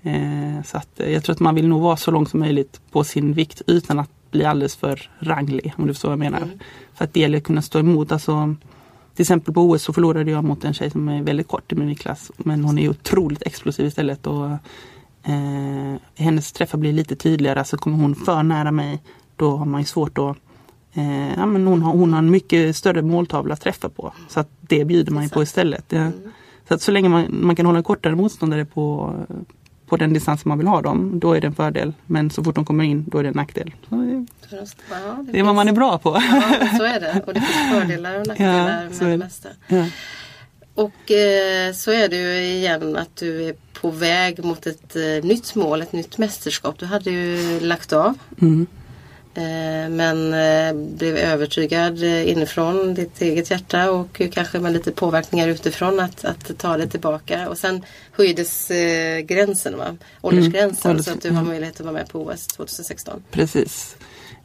Eh, 0.01 0.63
så 0.65 0.77
att 0.77 0.89
jag 0.95 1.23
tror 1.23 1.33
att 1.33 1.39
man 1.39 1.55
vill 1.55 1.67
nog 1.67 1.81
vara 1.81 1.97
så 1.97 2.11
långt 2.11 2.29
som 2.29 2.39
möjligt 2.39 2.81
på 2.91 3.03
sin 3.03 3.33
vikt 3.33 3.61
utan 3.67 3.99
att 3.99 4.09
bli 4.31 4.45
alldeles 4.45 4.75
för 4.75 5.09
ranglig 5.19 5.73
om 5.77 5.87
du 5.87 5.93
förstår 5.93 6.09
vad 6.09 6.13
jag 6.13 6.31
menar. 6.31 6.41
Mm. 6.41 6.59
För 6.93 7.05
att 7.05 7.13
det 7.13 7.19
gäller 7.19 7.37
att 7.37 7.43
kunna 7.43 7.61
stå 7.61 7.79
emot. 7.79 8.11
Alltså, 8.11 8.55
till 9.15 9.23
exempel 9.23 9.53
på 9.53 9.61
OS 9.61 9.83
så 9.83 9.93
förlorade 9.93 10.31
jag 10.31 10.43
mot 10.43 10.63
en 10.63 10.73
tjej 10.73 10.91
som 10.91 11.09
är 11.09 11.23
väldigt 11.23 11.47
kort 11.47 11.71
i 11.71 11.75
min 11.75 11.95
klass. 11.95 12.31
Men 12.37 12.63
hon 12.63 12.79
är 12.79 12.89
otroligt 12.89 13.41
explosiv 13.41 13.85
istället. 13.85 14.27
Och, 14.27 14.49
eh, 15.23 15.95
hennes 16.15 16.51
träffar 16.51 16.77
blir 16.77 16.93
lite 16.93 17.15
tydligare. 17.15 17.63
Så 17.63 17.77
kommer 17.77 17.97
hon 17.97 18.15
för 18.15 18.43
nära 18.43 18.71
mig 18.71 19.01
då 19.35 19.57
har 19.57 19.65
man 19.65 19.81
ju 19.81 19.85
svårt 19.85 20.17
att 20.17 20.37
eh, 20.97 21.33
ja, 21.37 21.45
men 21.45 21.67
hon, 21.67 21.81
har, 21.81 21.91
hon 21.91 22.13
har 22.13 22.19
en 22.19 22.31
mycket 22.31 22.75
större 22.75 23.01
måltavla 23.01 23.53
att 23.53 23.61
träffa 23.61 23.89
på. 23.89 24.13
Så 24.29 24.39
att 24.39 24.49
det 24.61 24.85
bjuder 24.85 25.11
man 25.11 25.23
ju 25.23 25.29
på 25.29 25.43
istället. 25.43 25.93
Mm. 25.93 26.11
Så 26.67 26.73
att 26.73 26.81
så 26.81 26.91
länge 26.91 27.09
man, 27.09 27.25
man 27.29 27.55
kan 27.55 27.65
hålla 27.65 27.77
en 27.77 27.83
kortare 27.83 28.15
motståndare 28.15 28.65
på, 28.65 29.15
på 29.87 29.97
den 29.97 30.13
distans 30.13 30.45
man 30.45 30.57
vill 30.57 30.67
ha 30.67 30.81
dem, 30.81 31.19
då 31.19 31.33
är 31.33 31.41
det 31.41 31.47
en 31.47 31.55
fördel. 31.55 31.93
Men 32.05 32.29
så 32.29 32.43
fort 32.43 32.55
de 32.55 32.65
kommer 32.65 32.83
in, 32.83 33.05
då 33.07 33.17
är 33.17 33.23
det 33.23 33.29
en 33.29 33.35
nackdel. 33.35 33.73
Så 33.89 33.95
det, 33.95 34.25
ja, 34.49 35.23
det, 35.25 35.31
det 35.31 35.39
är 35.39 35.43
vad 35.43 35.55
man 35.55 35.67
är 35.67 35.73
bra 35.73 35.97
på. 35.97 36.09
Ja, 36.09 36.67
så 36.77 36.83
är 36.83 36.99
det. 36.99 37.21
Och 37.27 37.33
det 37.33 37.41
finns 37.41 37.71
fördelar 37.71 38.19
och 38.19 38.27
nackdelar 38.27 38.83
ja, 38.83 38.89
med 38.99 39.11
det 39.11 39.17
mesta. 39.17 39.49
Ja. 39.67 39.85
Och 40.75 41.11
eh, 41.11 41.73
så 41.73 41.91
är 41.91 42.07
det 42.07 42.15
ju 42.15 42.57
igen 42.57 42.97
att 42.97 43.15
du 43.15 43.43
är 43.43 43.55
på 43.73 43.91
väg 43.91 44.43
mot 44.45 44.67
ett 44.67 44.95
eh, 44.95 45.23
nytt 45.23 45.55
mål, 45.55 45.81
ett 45.81 45.93
nytt 45.93 46.17
mästerskap. 46.17 46.79
Du 46.79 46.85
hade 46.85 47.11
ju 47.11 47.59
lagt 47.59 47.93
av. 47.93 48.17
Mm. 48.41 48.67
Eh, 49.37 49.89
men 49.89 50.33
eh, 50.33 50.73
blev 50.97 51.17
övertygad 51.17 52.03
eh, 52.03 52.29
inifrån 52.29 52.93
ditt 52.93 53.21
eget 53.21 53.51
hjärta 53.51 53.91
och 53.91 54.21
kanske 54.31 54.59
med 54.59 54.73
lite 54.73 54.91
påverkningar 54.91 55.47
utifrån 55.47 55.99
att, 55.99 56.25
att 56.25 56.57
ta 56.57 56.77
det 56.77 56.87
tillbaka. 56.87 57.49
Och 57.49 57.57
sen 57.57 57.83
höjdes 58.11 58.71
gränsen, 59.23 59.77
va? 59.77 59.97
åldersgränsen 60.21 60.91
mm, 60.91 61.03
så 61.03 61.11
att 61.11 61.21
du 61.21 61.31
har 61.31 61.43
möjlighet 61.43 61.75
att 61.75 61.85
vara 61.85 61.93
med 61.93 62.09
på 62.09 62.25
OS 62.25 62.47
2016. 62.47 63.23
Precis. 63.31 63.97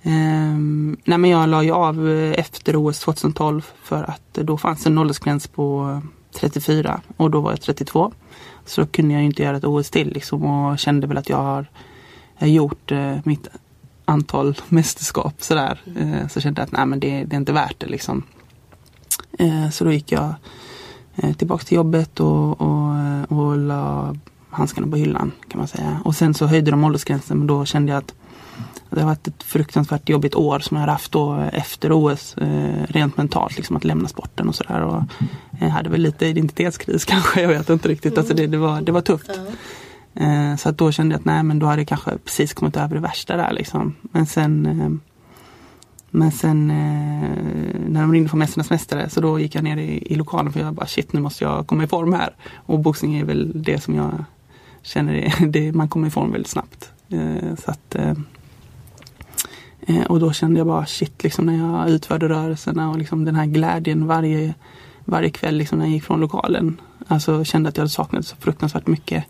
Um, 0.02 0.96
nej 1.04 1.18
men 1.18 1.30
jag 1.30 1.48
la 1.48 1.62
ju 1.62 1.72
av 1.72 2.08
efter 2.36 2.88
OS 2.88 3.00
2012 3.00 3.62
för 3.82 4.02
att 4.02 4.34
då 4.34 4.58
fanns 4.58 4.86
en 4.86 4.98
åldersgräns 4.98 5.46
på 5.46 6.00
34 6.32 7.00
och 7.16 7.30
då 7.30 7.40
var 7.40 7.50
jag 7.50 7.60
32. 7.60 8.12
Så 8.66 8.80
då 8.80 8.86
kunde 8.86 9.14
jag 9.14 9.22
inte 9.22 9.42
göra 9.42 9.56
ett 9.56 9.64
OS 9.64 9.90
till 9.90 10.12
liksom 10.12 10.44
och 10.44 10.78
kände 10.78 11.06
väl 11.06 11.18
att 11.18 11.28
jag 11.28 11.36
har 11.38 11.66
gjort 12.46 12.92
mitt 13.24 13.48
antal 14.12 14.54
mästerskap 14.68 15.34
sådär. 15.38 15.80
Mm. 15.96 16.28
Så 16.28 16.40
kände 16.40 16.60
jag 16.60 16.66
att 16.66 16.72
nej, 16.72 16.86
men 16.86 17.00
det, 17.00 17.24
det 17.24 17.36
är 17.36 17.38
inte 17.38 17.52
värt 17.52 17.80
det 17.80 17.86
liksom. 17.86 18.22
Eh, 19.38 19.70
så 19.70 19.84
då 19.84 19.92
gick 19.92 20.12
jag 20.12 20.34
eh, 21.16 21.32
tillbaks 21.32 21.64
till 21.64 21.76
jobbet 21.76 22.20
och, 22.20 22.60
och, 22.60 22.96
och 23.28 23.58
la 23.58 24.14
handskarna 24.50 24.86
på 24.86 24.96
hyllan 24.96 25.32
kan 25.48 25.58
man 25.58 25.68
säga. 25.68 26.00
Och 26.04 26.14
sen 26.14 26.34
så 26.34 26.46
höjde 26.46 26.70
de 26.70 26.84
åldersgränsen 26.84 27.38
men 27.38 27.46
då 27.46 27.64
kände 27.64 27.92
jag 27.92 27.98
att 27.98 28.14
det 28.90 29.00
har 29.00 29.06
varit 29.06 29.28
ett 29.28 29.42
fruktansvärt 29.42 30.08
jobbigt 30.08 30.34
år 30.34 30.58
som 30.58 30.76
jag 30.76 30.82
har 30.84 30.92
haft 30.92 31.12
då 31.12 31.48
efter 31.52 31.92
OS. 31.92 32.36
Eh, 32.36 32.86
rent 32.88 33.16
mentalt, 33.16 33.56
liksom 33.56 33.76
att 33.76 33.84
lämna 33.84 34.08
sporten 34.08 34.48
och 34.48 34.54
sådär. 34.54 34.80
Och 34.80 35.02
jag 35.60 35.68
hade 35.68 35.90
väl 35.90 36.00
lite 36.00 36.26
identitetskris 36.26 37.04
kanske, 37.04 37.42
jag 37.42 37.48
vet 37.48 37.70
inte 37.70 37.88
riktigt. 37.88 38.18
Alltså 38.18 38.34
det, 38.34 38.46
det, 38.46 38.56
var, 38.56 38.80
det 38.80 38.92
var 38.92 39.00
tufft. 39.00 39.30
Eh, 40.14 40.56
så 40.56 40.68
att 40.68 40.78
då 40.78 40.92
kände 40.92 41.14
jag 41.14 41.18
att 41.18 41.24
nej 41.24 41.42
men 41.42 41.58
då 41.58 41.66
hade 41.66 41.80
jag 41.80 41.88
kanske 41.88 42.18
precis 42.18 42.54
kommit 42.54 42.76
över 42.76 42.94
det 42.94 43.00
värsta 43.00 43.36
där 43.36 43.52
liksom. 43.52 43.94
Men 44.02 44.26
sen 44.26 44.66
eh, 44.66 45.12
men 46.14 46.32
sen 46.32 46.70
eh, 46.70 47.28
när 47.88 48.00
de 48.00 48.12
ringde 48.12 48.28
från 48.28 48.38
Mästarnas 48.38 48.70
Mästare 48.70 49.08
så 49.08 49.20
då 49.20 49.38
gick 49.38 49.54
jag 49.54 49.64
ner 49.64 49.76
i, 49.76 50.12
i 50.12 50.14
lokalen 50.14 50.52
för 50.52 50.60
jag 50.60 50.74
bara 50.74 50.86
shit 50.86 51.12
nu 51.12 51.20
måste 51.20 51.44
jag 51.44 51.66
komma 51.66 51.84
i 51.84 51.86
form 51.86 52.12
här. 52.12 52.34
Och 52.54 52.78
boxning 52.78 53.18
är 53.18 53.24
väl 53.24 53.62
det 53.62 53.82
som 53.82 53.94
jag 53.94 54.24
känner 54.82 55.12
det, 55.12 55.46
det 55.46 55.72
man 55.72 55.88
kommer 55.88 56.06
i 56.06 56.10
form 56.10 56.32
väldigt 56.32 56.50
snabbt. 56.50 56.90
Eh, 57.08 57.54
så 57.64 57.70
att, 57.70 57.94
eh, 57.94 58.14
eh, 59.80 60.04
och 60.04 60.20
då 60.20 60.32
kände 60.32 60.60
jag 60.60 60.66
bara 60.66 60.86
shit 60.86 61.22
liksom 61.22 61.46
när 61.46 61.58
jag 61.58 61.90
utförde 61.90 62.28
rörelserna 62.28 62.90
och 62.90 62.98
liksom 62.98 63.24
den 63.24 63.34
här 63.34 63.46
glädjen 63.46 64.06
varje, 64.06 64.54
varje 65.04 65.30
kväll 65.30 65.56
liksom 65.56 65.78
när 65.78 65.84
jag 65.84 65.94
gick 65.94 66.04
från 66.04 66.20
lokalen. 66.20 66.80
Alltså 67.08 67.44
kände 67.44 67.68
att 67.68 67.76
jag 67.76 67.82
hade 67.82 67.90
saknat 67.90 68.26
så 68.26 68.36
fruktansvärt 68.36 68.86
mycket. 68.86 69.24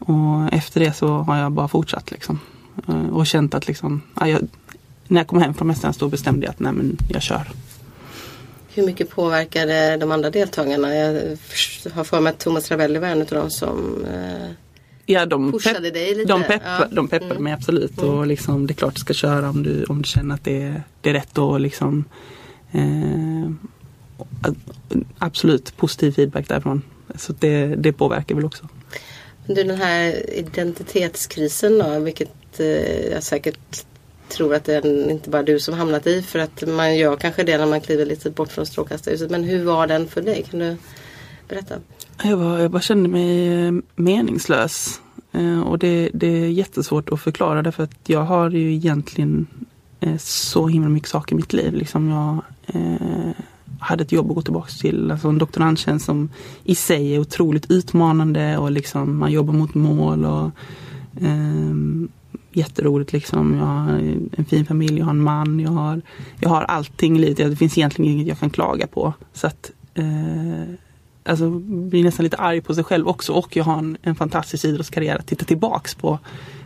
Och 0.00 0.52
efter 0.52 0.80
det 0.80 0.92
så 0.92 1.08
har 1.08 1.38
jag 1.38 1.52
bara 1.52 1.68
fortsatt 1.68 2.10
liksom. 2.10 2.40
Eh, 2.88 3.08
och 3.08 3.26
känt 3.26 3.54
att 3.54 3.66
liksom, 3.66 4.02
ja, 4.20 4.28
jag, 4.28 4.40
när 5.08 5.20
jag 5.20 5.28
kom 5.28 5.40
hem 5.42 5.54
från 5.54 5.68
Mästarnas 5.68 5.96
då 5.96 6.08
bestämde 6.08 6.46
jag 6.46 6.50
att 6.50 6.60
nej 6.60 6.72
men 6.72 6.96
jag 7.08 7.22
kör. 7.22 7.48
Hur 8.74 8.86
mycket 8.86 9.10
påverkade 9.10 9.96
de 9.96 10.12
andra 10.12 10.30
deltagarna? 10.30 10.94
Jag 10.94 11.14
har 11.94 12.04
för 12.04 12.20
mig 12.20 12.30
att 12.30 12.38
Thomas 12.38 12.70
Ravelli 12.70 12.98
var 12.98 13.08
en 13.08 13.20
av 13.20 13.26
dem 13.26 13.50
som 13.50 14.04
eh, 14.04 14.50
ja, 15.06 15.26
de 15.26 15.52
pushade 15.52 15.80
pepp, 15.80 15.94
dig 15.94 16.14
lite. 16.14 16.32
De, 16.32 16.42
pepp, 16.42 16.62
ja. 16.64 16.84
de 16.90 17.08
peppade 17.08 17.30
Mm. 17.30 17.44
mig 17.44 17.52
absolut 17.52 18.02
Mm. 18.02 18.14
och 18.14 18.26
liksom, 18.26 18.66
det 18.66 18.72
är 18.72 18.74
klart 18.74 18.94
du 18.94 19.00
ska 19.00 19.14
köra 19.14 19.50
om 19.50 19.62
du, 19.62 19.84
om 19.84 20.02
du 20.02 20.08
känner 20.08 20.34
att 20.34 20.44
det 20.44 20.62
är, 20.62 20.82
det 21.00 21.10
är 21.10 21.14
rätt 21.14 21.38
och 21.38 21.60
liksom 21.60 22.04
eh, 22.72 23.50
Absolut 25.18 25.76
positiv 25.76 26.12
feedback 26.12 26.48
därifrån. 26.48 26.82
Så 27.16 27.32
det, 27.38 27.66
det 27.66 27.92
påverkar 27.92 28.34
väl 28.34 28.44
också. 28.44 28.68
Du 29.48 29.64
den 29.64 29.76
här 29.76 30.30
identitetskrisen 30.30 31.78
då, 31.78 31.98
vilket 31.98 32.60
eh, 32.60 33.06
jag 33.06 33.22
säkert 33.22 33.84
tror 34.28 34.54
att 34.54 34.64
det 34.64 34.74
är 34.74 35.10
inte 35.10 35.30
bara 35.30 35.42
du 35.42 35.60
som 35.60 35.74
hamnat 35.74 36.06
i 36.06 36.22
för 36.22 36.38
att 36.38 36.68
man 36.68 36.96
gör 36.96 37.16
kanske 37.16 37.42
det 37.42 37.58
när 37.58 37.66
man 37.66 37.80
kliver 37.80 38.06
lite 38.06 38.30
bort 38.30 38.52
från 38.52 38.66
strålkastarljuset. 38.66 39.30
Men 39.30 39.44
hur 39.44 39.64
var 39.64 39.86
den 39.86 40.08
för 40.08 40.22
dig? 40.22 40.46
Kan 40.50 40.60
du 40.60 40.76
berätta? 41.48 41.74
Jag 42.22 42.38
bara, 42.38 42.62
jag 42.62 42.70
bara 42.70 42.82
kände 42.82 43.08
mig 43.08 43.48
eh, 43.66 43.72
meningslös. 43.96 45.00
Eh, 45.32 45.60
Och 45.60 45.78
det, 45.78 46.10
det 46.14 46.26
är 46.26 46.48
jättesvårt 46.48 47.08
att 47.12 47.20
förklara 47.20 47.62
därför 47.62 47.82
att 47.82 47.98
jag 48.06 48.20
har 48.22 48.50
ju 48.50 48.74
egentligen 48.74 49.46
eh, 50.00 50.16
så 50.18 50.68
himla 50.68 50.88
mycket 50.88 51.08
saker 51.08 51.32
i 51.32 51.36
mitt 51.36 51.52
liv. 51.52 51.74
Liksom 51.74 52.08
jag 52.08 52.42
eh, 52.66 53.30
hade 53.78 54.02
ett 54.02 54.12
jobb 54.12 54.30
att 54.30 54.34
gå 54.34 54.42
tillbaka 54.42 54.70
till, 54.80 55.10
alltså 55.10 55.28
en 55.28 55.38
doktorandtjänst 55.38 56.06
som 56.06 56.28
i 56.64 56.74
sig 56.74 57.14
är 57.14 57.18
otroligt 57.18 57.70
utmanande 57.70 58.58
och 58.58 58.70
liksom 58.70 59.18
man 59.18 59.32
jobbar 59.32 59.52
mot 59.52 59.74
mål 59.74 60.24
och 60.24 60.50
eh, 61.20 61.74
jätteroligt 62.52 63.12
liksom. 63.12 63.54
Jag 63.54 63.64
har 63.64 63.88
en 64.36 64.44
fin 64.48 64.66
familj, 64.66 64.98
jag 64.98 65.04
har 65.04 65.10
en 65.10 65.22
man, 65.22 65.60
jag 65.60 65.70
har, 65.70 66.00
jag 66.40 66.48
har 66.48 66.62
allting 66.62 67.16
i 67.16 67.20
livet. 67.20 67.36
Det 67.36 67.56
finns 67.56 67.78
egentligen 67.78 68.12
inget 68.12 68.26
jag 68.26 68.38
kan 68.38 68.50
klaga 68.50 68.86
på. 68.86 69.14
Så 69.32 69.46
att 69.46 69.70
eh, 69.94 70.74
alltså, 71.24 71.50
blir 71.60 72.04
nästan 72.04 72.24
lite 72.24 72.36
arg 72.36 72.60
på 72.60 72.74
sig 72.74 72.84
själv 72.84 73.08
också 73.08 73.32
och 73.32 73.56
jag 73.56 73.64
har 73.64 73.78
en, 73.78 73.96
en 74.02 74.14
fantastisk 74.14 74.64
idrottskarriär 74.64 75.18
att 75.18 75.26
titta 75.26 75.44
tillbaks 75.44 75.94
på. 75.94 76.18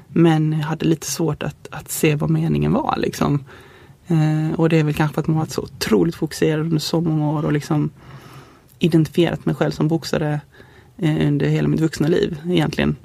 Men 0.09 0.53
jag 0.53 0.66
hade 0.66 0.87
lite 0.87 1.07
svårt 1.07 1.42
att, 1.42 1.68
att 1.70 1.90
se 1.90 2.16
vad 2.16 2.31
meningen 2.31 2.72
var 2.72 2.94
liksom. 2.98 3.44
Eh, 4.12 4.61
och 4.61 4.68
det 4.68 4.79
är 4.79 4.85
väl 4.85 4.94
kanske 4.94 5.14
för 5.14 5.20
att 5.20 5.27
man 5.27 5.37
har 5.37 5.42
varit 5.42 5.53
så 5.53 5.62
otroligt 5.62 6.14
fokuserad 6.14 6.61
under 6.61 6.79
så 6.79 7.01
många 7.01 7.31
år 7.31 7.44
och 7.44 7.53
liksom 7.53 7.90
identifierat 8.79 9.46
mig 9.46 9.55
själv 9.55 9.70
som 9.70 9.88
boxare 9.88 10.40
eh, 10.98 11.27
under 11.29 11.46
hela 11.46 11.68
mitt 11.68 11.81
vuxna 11.81 12.09
liv 12.09 12.40
egentligen. 12.48 12.96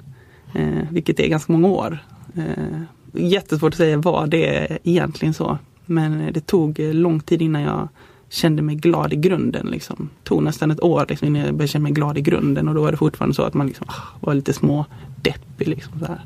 Eh, 0.54 0.82
vilket 0.90 1.20
är 1.20 1.28
ganska 1.28 1.52
många 1.52 1.68
år. 1.68 1.98
Eh, 2.36 2.82
jättesvårt 3.12 3.72
att 3.72 3.78
säga 3.78 3.96
vad 3.96 4.30
det 4.30 4.56
är 4.56 4.78
egentligen 4.84 5.34
så. 5.34 5.58
Men 5.86 6.32
det 6.32 6.46
tog 6.46 6.78
lång 6.78 7.20
tid 7.20 7.42
innan 7.42 7.62
jag 7.62 7.88
kände 8.28 8.62
mig 8.62 8.74
glad 8.74 9.12
i 9.12 9.16
grunden. 9.16 9.66
Liksom. 9.66 10.08
Det 10.22 10.28
tog 10.28 10.42
nästan 10.42 10.70
ett 10.70 10.82
år 10.82 11.06
liksom, 11.08 11.28
innan 11.28 11.42
jag 11.42 11.54
började 11.54 11.68
känna 11.68 11.82
mig 11.82 11.92
glad 11.92 12.18
i 12.18 12.20
grunden 12.20 12.68
och 12.68 12.74
då 12.74 12.82
var 12.82 12.90
det 12.90 12.96
fortfarande 12.96 13.34
så 13.34 13.42
att 13.42 13.54
man 13.54 13.66
liksom, 13.66 13.86
ah, 13.88 14.18
var 14.20 14.34
lite 14.34 14.52
små 14.52 14.86
deppig. 15.22 15.68
Liksom, 15.68 15.98
så 15.98 16.06
här. 16.06 16.20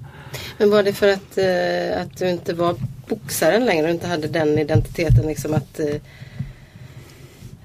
Men 0.59 0.71
var 0.71 0.83
det 0.83 0.93
för 0.93 1.09
att, 1.09 1.39
eh, 1.39 2.03
att 2.03 2.19
du 2.19 2.31
inte 2.31 2.55
var 2.55 2.77
boxaren 3.09 3.65
längre 3.65 3.85
och 3.85 3.91
inte 3.91 4.07
hade 4.07 4.29
den 4.29 4.59
identiteten 4.59 5.27
liksom 5.27 5.55
att 5.55 5.81
eh, 5.81 5.97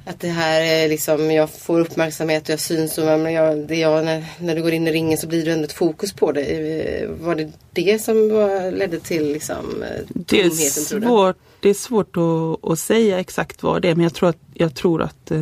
att 0.08 0.20
det 0.20 0.28
här 0.28 0.62
är 0.62 0.90
liksom, 0.90 1.32
jag 1.32 1.50
får 1.50 1.80
uppmärksamhet 1.80 2.44
och 2.44 2.50
jag 2.50 2.60
syns 2.60 2.98
och 2.98 3.06
men 3.06 3.34
jag, 3.34 3.68
det 3.68 3.76
jag, 3.76 4.06
när, 4.06 4.26
när 4.40 4.56
du 4.56 4.62
går 4.62 4.72
in 4.72 4.88
i 4.88 4.92
ringen 4.92 5.18
så 5.18 5.28
blir 5.28 5.46
det 5.46 5.52
ändå 5.52 5.64
ett 5.64 5.74
fokus 5.74 6.14
på 6.14 6.32
det. 6.32 6.42
Eh, 6.42 7.10
Var 7.10 7.36
det 7.36 7.52
det 7.74 8.00
som 8.00 8.30
var, 8.30 8.72
ledde 8.72 9.00
till 9.00 9.34
liksom 9.34 9.84
Det 10.14 10.42
är 10.42 10.50
svårt, 10.50 11.38
det 11.60 11.70
är 11.70 11.74
svårt 11.74 12.18
att, 12.18 12.72
att 12.72 12.80
säga 12.80 13.20
exakt 13.20 13.64
vad 13.64 13.82
det 13.82 13.90
är 13.90 13.96
men 13.96 14.04
jag 14.04 14.14
tror 14.14 14.30
att, 14.30 14.40
jag 14.54 14.76
tror 14.76 15.02
att 15.02 15.32
eh, 15.32 15.40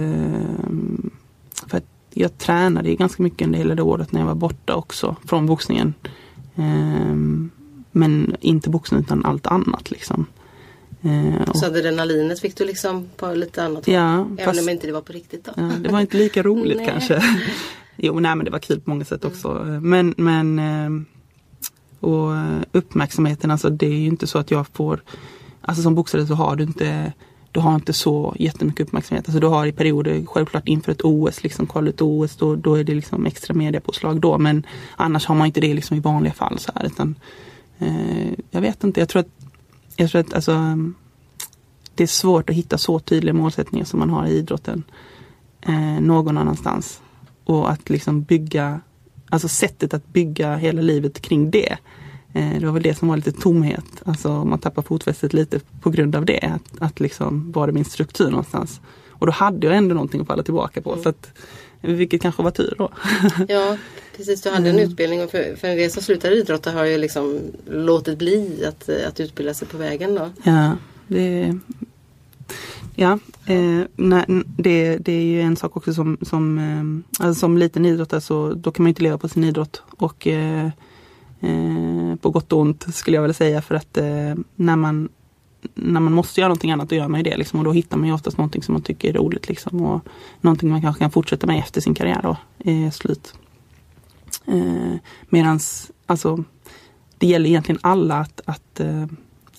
för 1.69 1.77
att 1.77 1.85
jag 2.13 2.37
tränade 2.37 2.95
ganska 2.95 3.23
mycket 3.23 3.45
under 3.45 3.59
hela 3.59 3.75
det 3.75 3.81
året 3.81 4.11
när 4.11 4.19
jag 4.19 4.27
var 4.27 4.35
borta 4.35 4.75
också 4.75 5.15
från 5.27 5.45
boxningen. 5.45 5.93
Eh, 6.55 7.15
men 7.91 8.35
inte 8.41 8.69
boxning 8.69 8.99
utan 8.99 9.25
allt 9.25 9.47
annat 9.47 9.91
liksom. 9.91 10.25
Eh, 11.01 11.49
och, 11.49 11.57
Så 11.57 11.65
adrenalinet 11.65 12.39
fick 12.39 12.57
du 12.57 12.65
liksom 12.65 13.09
på 13.17 13.33
lite 13.33 13.63
annat 13.63 13.85
håll? 13.85 13.95
ja, 13.95 14.27
Även 14.37 14.37
fast, 14.45 14.61
om 14.61 14.69
inte 14.69 14.87
det 14.87 14.93
var 14.93 15.01
på 15.01 15.13
riktigt 15.13 15.45
då? 15.45 15.51
ja, 15.55 15.71
det 15.79 15.89
var 15.89 16.01
inte 16.01 16.17
lika 16.17 16.43
roligt 16.43 16.85
kanske. 16.85 17.23
Jo, 17.97 18.19
nej 18.19 18.35
men 18.35 18.45
det 18.45 18.51
var 18.51 18.59
kul 18.59 18.79
på 18.81 18.89
många 18.89 19.05
sätt 19.05 19.25
också. 19.25 19.53
Men, 19.81 20.13
men 20.17 20.59
eh, 20.59 20.89
och 21.99 22.31
uppmärksamheten, 22.71 23.51
alltså 23.51 23.69
det 23.69 23.85
är 23.85 23.97
ju 23.99 24.07
inte 24.07 24.27
så 24.27 24.37
att 24.37 24.51
jag 24.51 24.67
får 24.73 25.01
Alltså 25.67 25.83
som 25.83 25.95
boxare 25.95 26.27
så 26.27 26.33
har 26.33 26.55
du 26.55 26.63
inte 26.63 27.13
du 27.55 27.61
har 27.61 27.75
inte 27.75 27.93
så 27.93 28.35
jättemycket 28.39 28.87
uppmärksamhet. 28.87 29.27
Alltså 29.27 29.39
du 29.39 29.47
har 29.47 29.65
i 29.65 29.71
perioder, 29.71 30.25
självklart 30.25 30.67
inför 30.67 30.91
ett 30.91 31.01
OS, 31.03 31.43
liksom 31.43 31.67
kvala 31.67 31.89
ett 31.89 32.01
OS, 32.01 32.35
då, 32.35 32.55
då 32.55 32.75
är 32.75 32.83
det 32.83 32.95
liksom 32.95 33.25
extra 33.25 33.53
mediapåslag 33.53 34.21
då. 34.21 34.37
Men 34.37 34.65
annars 34.95 35.25
har 35.25 35.35
man 35.35 35.47
inte 35.47 35.59
det 35.59 35.73
liksom 35.73 35.97
i 35.97 35.99
vanliga 35.99 36.33
fall. 36.33 36.59
Så 36.59 36.71
här, 36.75 36.85
utan, 36.85 37.15
eh, 37.79 38.31
jag 38.51 38.61
vet 38.61 38.83
inte, 38.83 38.99
jag 38.99 39.09
tror 39.09 39.19
att, 39.19 39.27
jag 39.95 40.09
tror 40.09 40.21
att 40.21 40.33
alltså, 40.33 40.77
det 41.95 42.03
är 42.03 42.07
svårt 42.07 42.49
att 42.49 42.55
hitta 42.55 42.77
så 42.77 42.99
tydliga 42.99 43.33
målsättningar 43.33 43.85
som 43.85 43.99
man 43.99 44.09
har 44.09 44.25
i 44.25 44.37
idrotten 44.37 44.83
eh, 45.61 46.01
någon 46.01 46.37
annanstans. 46.37 47.01
Och 47.45 47.71
att 47.71 47.89
liksom 47.89 48.21
bygga, 48.23 48.81
alltså 49.29 49.47
sättet 49.47 49.93
att 49.93 50.07
bygga 50.07 50.55
hela 50.55 50.81
livet 50.81 51.21
kring 51.21 51.51
det. 51.51 51.77
Eh, 52.35 52.59
det 52.59 52.65
var 52.65 52.73
väl 52.73 52.83
det 52.83 52.95
som 52.95 53.07
var 53.07 53.17
lite 53.17 53.31
tomhet. 53.31 53.85
Alltså 54.05 54.45
man 54.45 54.59
tappar 54.59 54.81
fotfästet 54.81 55.33
lite 55.33 55.59
på 55.81 55.89
grund 55.89 56.15
av 56.15 56.25
det. 56.25 56.39
Att, 56.39 56.81
att 56.81 56.99
liksom, 56.99 57.51
var 57.51 57.67
är 57.67 57.71
min 57.71 57.85
struktur 57.85 58.29
någonstans? 58.29 58.81
Och 59.09 59.25
då 59.25 59.31
hade 59.31 59.67
jag 59.67 59.75
ändå 59.75 59.95
någonting 59.95 60.21
att 60.21 60.27
falla 60.27 60.43
tillbaka 60.43 60.81
på. 60.81 60.97
Så 61.03 61.09
att, 61.09 61.27
vilket 61.81 62.21
kanske 62.21 62.43
var 62.43 62.51
tur 62.51 62.75
då. 62.77 62.89
Ja, 63.47 63.77
precis. 64.17 64.41
Du 64.41 64.49
hade 64.49 64.69
en 64.69 64.75
Mm. 64.75 64.89
utbildning 64.89 65.23
och 65.23 65.31
för, 65.31 65.55
för 65.55 65.67
en 65.67 65.77
del 65.77 65.91
som 65.91 66.03
slutar 66.03 66.31
idrotta 66.31 66.71
har 66.71 66.85
ju 66.85 66.97
liksom 66.97 67.39
låtit 67.69 68.17
bli 68.17 68.65
att, 68.65 68.89
att 69.07 69.19
utbilda 69.19 69.53
sig 69.53 69.67
på 69.67 69.77
vägen 69.77 70.15
då. 70.15 70.29
Ja, 70.43 70.71
det, 71.07 71.57
ja 72.95 73.19
eh, 73.45 73.81
nej, 73.95 74.25
det, 74.57 74.97
det 74.97 75.11
är 75.11 75.23
ju 75.23 75.41
en 75.41 75.55
sak 75.57 75.77
också 75.77 75.93
som, 75.93 76.17
som, 76.21 76.57
eh, 76.59 77.25
alltså 77.25 77.39
som 77.39 77.57
liten 77.57 77.85
idrottare 77.85 78.21
så 78.21 78.53
då 78.53 78.71
kan 78.71 78.83
man 78.83 78.89
inte 78.89 79.03
leva 79.03 79.17
på 79.17 79.29
sin 79.29 79.43
idrott. 79.43 79.81
Och 79.97 80.27
eh, 80.27 80.69
eh, 81.45 82.15
på 82.15 82.29
gott 82.29 82.53
och 82.53 82.59
ont 82.59 82.95
skulle 82.95 83.17
jag 83.17 83.21
vilja 83.21 83.33
säga 83.33 83.61
för 83.61 83.75
att 83.75 83.97
eh, 83.97 84.35
när 84.55 84.75
man 84.75 85.09
när 85.73 85.99
man 85.99 86.13
måste 86.13 86.41
göra 86.41 86.47
någonting 86.47 86.71
annat 86.71 86.89
då 86.89 86.95
gör 86.95 87.07
man 87.07 87.19
ju 87.19 87.23
det 87.23 87.37
liksom, 87.37 87.59
och 87.59 87.65
då 87.65 87.71
hittar 87.71 87.97
man 87.97 88.07
ju 88.07 88.13
oftast 88.13 88.37
någonting 88.37 88.63
som 88.63 88.73
man 88.73 88.81
tycker 88.81 89.09
är 89.09 89.13
roligt 89.13 89.49
liksom, 89.49 89.81
och 89.81 90.01
någonting 90.41 90.69
man 90.69 90.81
kanske 90.81 90.99
kan 90.99 91.11
fortsätta 91.11 91.47
med 91.47 91.59
efter 91.59 91.81
sin 91.81 91.93
karriär 91.93 92.21
då 92.23 92.37
är 92.59 92.91
slut. 92.91 93.33
Eh, 94.45 94.95
medans, 95.29 95.91
alltså 96.05 96.43
det 97.17 97.27
gäller 97.27 97.49
egentligen 97.49 97.79
alla 97.83 98.15
att, 98.15 98.41
att 98.45 98.79
eh, 98.79 99.05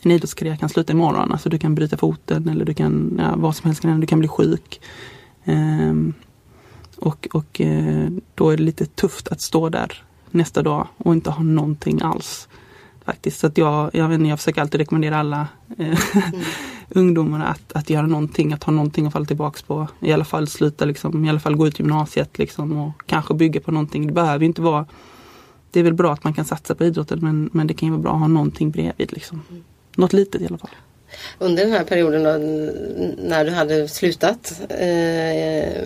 en 0.03 0.11
idrottskarriär 0.11 0.57
kan 0.57 0.68
sluta 0.68 0.92
imorgon. 0.92 1.33
Alltså 1.33 1.49
du 1.49 1.59
kan 1.59 1.75
bryta 1.75 1.96
foten 1.96 2.49
eller 2.49 2.64
du 2.64 2.75
kan, 2.75 3.16
ja, 3.18 3.35
vad 3.37 3.57
som 3.57 3.66
helst 3.66 3.83
kan 3.83 3.90
hända, 3.90 4.01
du 4.01 4.07
kan 4.07 4.18
bli 4.18 4.29
sjuk. 4.29 4.81
Ehm, 5.44 6.14
och 6.96 7.29
och 7.33 7.61
eh, 7.61 8.09
då 8.35 8.51
är 8.51 8.57
det 8.57 8.62
lite 8.62 8.87
tufft 8.87 9.29
att 9.29 9.40
stå 9.40 9.68
där 9.68 10.06
nästa 10.31 10.62
dag 10.62 10.89
och 10.97 11.12
inte 11.12 11.31
ha 11.31 11.43
någonting 11.43 12.01
alls. 12.03 12.49
Faktiskt. 13.05 13.41
Så 13.41 13.47
att 13.47 13.59
jag, 13.59 13.91
jag, 13.93 14.09
vet 14.09 14.19
inte, 14.19 14.29
jag 14.29 14.39
försöker 14.39 14.61
alltid 14.61 14.81
rekommendera 14.81 15.19
alla 15.19 15.49
eh, 15.79 15.99
ungdomarna 16.89 17.47
att, 17.47 17.73
att 17.73 17.91
göra 17.91 18.07
någonting, 18.07 18.53
att 18.53 18.65
ha 18.65 18.73
någonting 18.73 19.07
att 19.07 19.12
falla 19.12 19.27
tillbaks 19.27 19.62
på. 19.62 19.89
I 20.01 20.12
alla 20.12 20.25
fall 20.25 20.49
sluta 20.49 20.85
liksom, 20.85 21.25
i 21.25 21.29
alla 21.29 21.41
fall 21.41 21.57
gå 21.57 21.67
ut 21.67 21.79
gymnasiet 21.79 22.39
liksom 22.39 22.73
och 22.73 22.93
kanske 23.07 23.35
bygga 23.35 23.61
på 23.61 23.73
någonting. 23.73 24.07
Det 24.07 24.12
behöver 24.12 24.45
inte 24.45 24.62
vara 24.62 24.87
det 25.77 25.81
är 25.81 25.85
väl 25.85 25.95
bra 25.95 26.12
att 26.12 26.25
man 26.25 26.35
kan 26.35 26.45
satsa 26.45 26.75
på 26.75 26.85
idrotten 26.85 27.19
men, 27.23 27.51
men 27.53 27.67
det 27.67 27.75
kan 27.75 27.87
ju 27.87 27.93
vara 27.93 28.03
bra 28.03 28.12
att 28.12 28.21
ha 28.21 28.29
någonting 28.29 28.71
bredvid. 28.71 29.12
Liksom. 29.12 29.43
något 29.97 30.12
litet 30.12 30.43
i 30.43 30.47
alla 30.47 30.59
fall. 30.59 30.71
Under 31.38 31.64
den 31.64 31.73
här 31.73 31.85
perioden 31.85 32.23
då, 32.23 32.31
när 33.29 33.45
du 33.45 33.51
hade 33.51 33.88
slutat, 33.88 34.61
eh, 34.69 35.83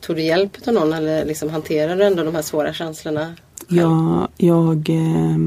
tog 0.00 0.16
du 0.16 0.22
hjälp 0.22 0.68
av 0.68 0.74
någon 0.74 0.92
eller 0.92 1.24
liksom 1.24 1.50
hanterade 1.50 1.94
du 1.94 2.04
ändå 2.04 2.24
de 2.24 2.34
här 2.34 2.42
svåra 2.42 2.72
känslorna? 2.72 3.34
Ja, 3.70 4.28
jag 4.36 4.88
eh, 4.90 5.38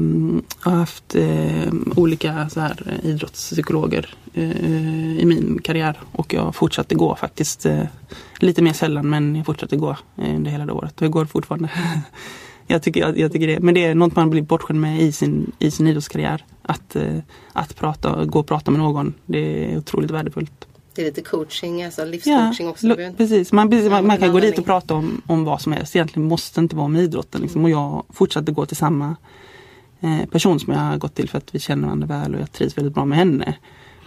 har 0.60 0.76
haft 0.76 1.14
eh, 1.14 1.72
olika 1.96 2.48
så 2.48 2.60
här, 2.60 2.82
eh, 2.86 3.10
idrottspsykologer 3.10 4.14
eh, 4.34 5.18
i 5.18 5.22
min 5.24 5.60
karriär 5.64 6.00
och 6.12 6.34
jag 6.34 6.54
fortsatte 6.54 6.94
gå 6.94 7.16
faktiskt. 7.16 7.66
Eh, 7.66 7.84
lite 8.38 8.62
mer 8.62 8.72
sällan 8.72 9.10
men 9.10 9.36
jag 9.36 9.46
fortsatte 9.46 9.76
gå 9.76 9.90
eh, 9.90 10.34
under 10.34 10.50
hela 10.50 10.66
det 10.66 10.72
året 10.72 10.96
och 10.96 11.02
jag 11.02 11.12
går 11.12 11.24
fortfarande. 11.24 11.70
jag, 12.72 12.82
tycker, 12.82 13.00
jag, 13.00 13.18
jag, 13.18 13.32
tycker 13.32 13.46
det. 13.46 13.60
Men 13.60 13.74
det 13.74 13.84
är 13.84 13.94
något 13.94 14.16
man 14.16 14.30
blir 14.30 14.42
bortskämd 14.42 14.80
med 14.80 15.02
i 15.02 15.12
sin, 15.12 15.52
i 15.58 15.70
sin 15.70 15.86
idrottskarriär. 15.86 16.44
Att, 16.62 16.96
eh, 16.96 17.18
att 17.52 17.76
prata, 17.76 18.24
gå 18.24 18.38
och 18.38 18.46
prata 18.46 18.70
med 18.70 18.80
någon. 18.80 19.14
Det 19.26 19.38
är 19.72 19.78
otroligt 19.78 20.10
värdefullt. 20.10 20.66
Det 20.94 21.02
är 21.02 21.06
lite 21.06 21.20
coaching, 21.20 21.82
alltså 21.82 22.04
livscoaching 22.04 22.66
ja, 22.66 22.70
också. 22.70 22.96
Precis, 23.16 23.52
man, 23.52 23.70
precis, 23.70 23.90
man, 23.90 24.06
man 24.06 24.18
kan 24.18 24.32
gå 24.32 24.40
dit 24.40 24.58
och 24.58 24.64
prata 24.64 24.94
om, 24.94 25.22
om 25.26 25.44
vad 25.44 25.60
som 25.60 25.72
helst. 25.72 25.96
Egentligen 25.96 26.28
måste 26.28 26.60
inte 26.60 26.76
vara 26.76 26.84
om 26.84 26.96
idrotten. 26.96 27.40
Liksom. 27.40 27.64
Och 27.64 27.70
jag 27.70 28.04
fortsatte 28.10 28.52
gå 28.52 28.66
till 28.66 28.76
samma 28.76 29.16
eh, 30.00 30.28
person 30.30 30.60
som 30.60 30.72
jag 30.72 30.80
har 30.80 30.96
gått 30.96 31.14
till 31.14 31.28
för 31.28 31.38
att 31.38 31.54
vi 31.54 31.58
känner 31.58 31.82
varandra 31.82 32.06
väl 32.06 32.34
och 32.34 32.40
jag 32.40 32.52
trivs 32.52 32.78
väldigt 32.78 32.94
bra 32.94 33.04
med 33.04 33.18
henne. 33.18 33.54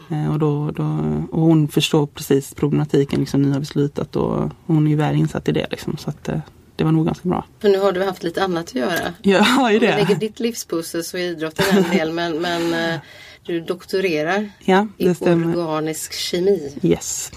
Eh, 0.10 0.32
och, 0.32 0.40
då, 0.40 0.72
då, 0.72 0.84
och 1.32 1.42
hon 1.42 1.68
förstår 1.68 2.06
precis 2.06 2.54
problematiken, 2.54 3.20
liksom, 3.20 3.42
ni 3.42 3.52
har 3.52 3.60
vi 3.60 3.66
slutat 3.66 4.16
och 4.16 4.50
hon 4.66 4.88
är 4.88 4.96
väl 4.96 5.16
insatt 5.16 5.50
i 5.50 5.52
det. 5.52 5.68
Liksom, 5.72 5.98
så 5.98 6.10
att, 6.10 6.30
eh, 6.30 6.40
det 6.76 6.84
var 6.84 6.92
nog 6.92 7.06
ganska 7.06 7.30
bra. 7.30 7.46
För 7.60 7.70
nu 7.70 7.80
har 7.80 7.92
du 7.92 8.04
haft 8.04 8.24
lite 8.24 8.44
annat 8.44 8.64
att 8.66 8.76
göra. 8.76 9.14
Ja, 9.22 9.42
har 9.44 9.72
ju 9.72 9.80
det. 9.80 9.92
Du 9.92 9.98
lägger 9.98 10.16
ditt 10.16 10.40
livspussel 10.40 11.04
så 11.04 11.18
är 11.18 11.22
idrotten 11.22 11.78
en 11.78 11.98
del 11.98 12.12
men, 12.12 12.38
men 12.42 12.74
eh, 12.74 13.00
du 13.44 13.62
doktorerar 13.62 14.50
ja, 14.60 14.88
i 14.98 15.16
stämmer. 15.16 15.58
organisk 15.58 16.14
kemi. 16.14 16.74
Yes. 16.82 17.32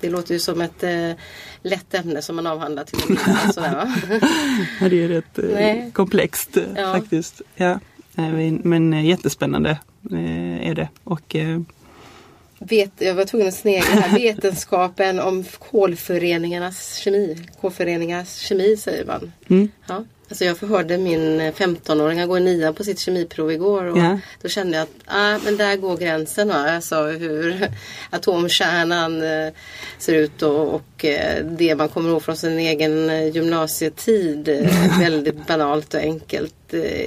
Det 0.00 0.10
låter 0.10 0.34
ju 0.34 0.40
som 0.40 0.60
ett 0.60 0.82
eh, 0.82 1.10
lätt 1.62 1.94
ämne 1.94 2.22
som 2.22 2.36
man 2.36 2.46
avhandlar 2.46 2.84
till. 2.84 3.18
Sådär, 3.54 3.74
va? 3.74 3.94
ja, 4.80 4.88
det 4.88 5.04
är 5.04 5.08
rätt 5.08 5.38
eh, 5.38 5.92
komplext 5.92 6.56
eh, 6.56 6.62
Ja. 6.76 6.92
faktiskt. 6.94 7.42
Ja. 7.56 7.78
Men- 8.14 8.60
Men 8.64 8.92
eh, 8.92 9.06
jättespännande 9.06 9.70
eh, 10.12 10.68
är 10.68 10.74
det. 10.74 10.88
Och 11.04 11.36
Vet, 12.68 12.92
jag 12.98 13.14
var 13.14 13.24
tvungen 13.24 13.48
att 13.48 13.54
snegla 13.54 14.00
här. 14.00 14.18
Vetenskapen 14.34 15.20
om 15.20 15.44
kolföreningarnas 15.70 16.96
kemi. 16.96 17.36
Kolföreningars 17.60 18.36
kemi 18.38 18.76
säger 18.76 19.04
man. 19.04 19.32
mm, 19.50 19.68
Ja. 19.88 20.04
Alltså 20.28 20.44
jag 20.44 20.58
förhörde 20.58 20.98
min 20.98 21.40
15-åring, 21.40 22.18
han 22.18 22.28
går 22.28 22.38
i 22.38 22.40
nian 22.40 22.74
på 22.74 22.84
sitt 22.84 22.98
kemiprov 22.98 23.52
igår. 23.52 23.84
Och 23.84 23.98
Ja. 23.98 24.18
Då 24.42 24.48
kände 24.48 24.76
jag 24.76 24.82
att 24.82 24.90
ah, 25.06 25.38
men 25.44 25.56
där 25.56 25.76
går 25.76 25.96
gränsen. 25.96 26.52
Sa 26.82 27.06
hur 27.06 27.68
atomkärnan 28.10 29.22
eh, 29.22 29.52
ser 29.98 30.14
ut 30.14 30.42
och, 30.42 30.74
och 30.74 31.04
eh, 31.04 31.44
det 31.44 31.74
man 31.74 31.88
kommer 31.88 32.10
ihåg 32.10 32.22
från 32.22 32.36
sin 32.36 32.58
egen 32.58 33.10
eh, 33.10 33.26
gymnasietid. 33.28 34.48
Väldigt 35.00 35.46
banalt 35.46 35.94
och 35.94 36.00
enkelt. 36.00 36.54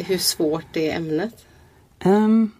Hur 0.05 0.17
svårt 0.17 0.77
är 0.77 0.95
ämnet? 0.95 1.33
ehm, 2.05 2.51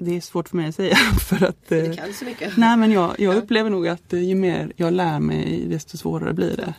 det 0.00 0.16
är 0.16 0.20
svårt 0.20 0.48
för 0.48 0.56
mig 0.56 0.68
att 0.68 0.74
säga 0.74 0.96
för 1.20 1.44
att 1.44 1.72
eh, 1.72 1.92
kan 1.92 2.12
så 2.12 2.24
mycket. 2.24 2.56
Nej 2.56 2.76
men 2.76 2.92
jag, 2.92 3.20
jag 3.20 3.36
upplever 3.36 3.70
nog 3.70 3.88
att 3.88 4.12
eh, 4.12 4.22
ju 4.22 4.34
mer 4.34 4.72
jag 4.76 4.92
lär 4.92 5.20
mig 5.20 5.66
desto 5.68 5.96
svårare 5.96 6.32
blir 6.32 6.56
det. 6.56 6.74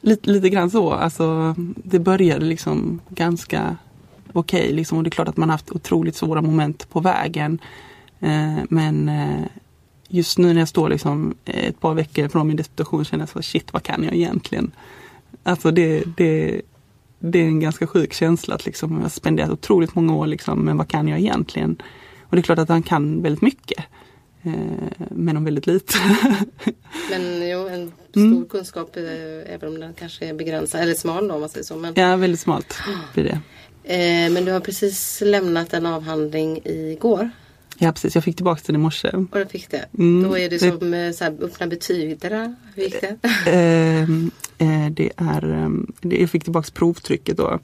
Lite, 0.00 0.30
lite 0.30 0.48
grann 0.48 0.70
så. 0.70 0.92
Alltså, 0.92 1.54
det 1.84 1.98
började 1.98 2.44
liksom 2.44 3.00
ganska 3.08 3.76
okej. 4.32 4.72
liksom, 4.72 4.98
och 4.98 5.04
det 5.04 5.08
är 5.08 5.10
klart 5.10 5.28
att 5.28 5.36
man 5.36 5.50
haft 5.50 5.70
otroligt 5.70 6.16
svåra 6.16 6.42
moment 6.42 6.90
på 6.90 7.00
vägen. 7.00 7.58
Eh, 8.20 8.58
men 8.68 9.08
eh, 9.08 9.44
just 10.08 10.38
nu 10.38 10.52
när 10.52 10.60
jag 10.60 10.68
står 10.68 10.88
liksom 10.88 11.34
eh, 11.44 11.64
ett 11.64 11.80
par 11.80 11.94
veckor 11.94 12.28
från 12.28 12.48
min 12.48 12.56
disputation 12.56 13.04
känner 13.04 13.22
jag 13.22 13.28
så 13.28 13.42
shit 13.42 13.72
vad 13.72 13.82
kan 13.82 14.04
jag 14.04 14.14
egentligen? 14.14 14.72
Alltså 15.42 15.70
det, 15.70 16.04
det, 16.16 16.60
det 17.18 17.38
är 17.38 17.46
en 17.46 17.60
ganska 17.60 17.86
sjuk 17.86 18.12
känsla 18.12 18.54
att 18.54 18.66
liksom, 18.66 18.96
jag 18.96 19.02
har 19.02 19.08
spenderat 19.08 19.50
otroligt 19.50 19.94
många 19.94 20.14
år 20.14 20.26
liksom, 20.26 20.58
men 20.58 20.76
vad 20.76 20.88
kan 20.88 21.08
jag 21.08 21.18
egentligen? 21.18 21.82
Och 22.30 22.36
det 22.36 22.40
är 22.40 22.42
klart 22.42 22.58
att 22.58 22.68
han 22.68 22.82
kan 22.82 23.22
väldigt 23.22 23.42
mycket. 23.42 23.84
Eh, 24.42 24.52
men 25.10 25.36
om 25.36 25.44
väldigt 25.44 25.66
lite. 25.66 25.94
Men 27.10 27.48
jo, 27.50 27.68
en 27.68 27.92
stor 28.10 28.20
Mm. 28.22 28.44
kunskap 28.50 28.96
eh, 28.96 29.54
även 29.54 29.68
om 29.68 29.80
den 29.80 29.94
kanske 29.94 30.26
är 30.26 30.34
begränsad 30.34 30.80
eller 30.80 30.94
smal 30.94 31.28
då 31.28 31.34
om 31.34 31.40
man 31.40 31.48
säger 31.48 31.64
så. 31.64 31.76
Men, 31.76 31.92
ja, 31.96 32.16
väldigt 32.16 32.40
smalt 32.40 32.74
blir 33.14 33.24
det. 33.24 33.40
eh, 33.94 34.30
men 34.32 34.44
du 34.44 34.52
har 34.52 34.60
precis 34.60 35.22
lämnat 35.26 35.72
en 35.74 35.86
avhandling 35.86 36.60
igår. 36.64 37.30
Ja 37.78 37.92
precis, 37.92 38.14
jag 38.14 38.24
fick 38.24 38.36
tillbaka 38.36 38.60
den 38.66 38.74
i 38.74 38.78
morse. 38.78 39.08
Och 39.08 39.38
du 39.38 39.46
fick 39.46 39.70
det. 39.70 39.84
Mm, 39.98 40.22
Då 40.30 40.38
är 40.38 40.50
det 40.50 40.58
som 40.58 40.78
så 41.16 41.24
här, 41.24 41.44
öppna 41.44 41.66
betyg. 41.66 42.18
Där. 42.20 42.54
Hur 42.74 42.82
gick 42.82 43.00
det? 43.00 43.16
Det 43.44 43.50
är, 45.16 45.42
ehm, 45.42 45.92
det, 46.02 46.16
jag 46.20 46.30
fick 46.30 46.42
tillbaka 46.44 46.68
provtrycket 46.74 47.36
då. 47.36 47.58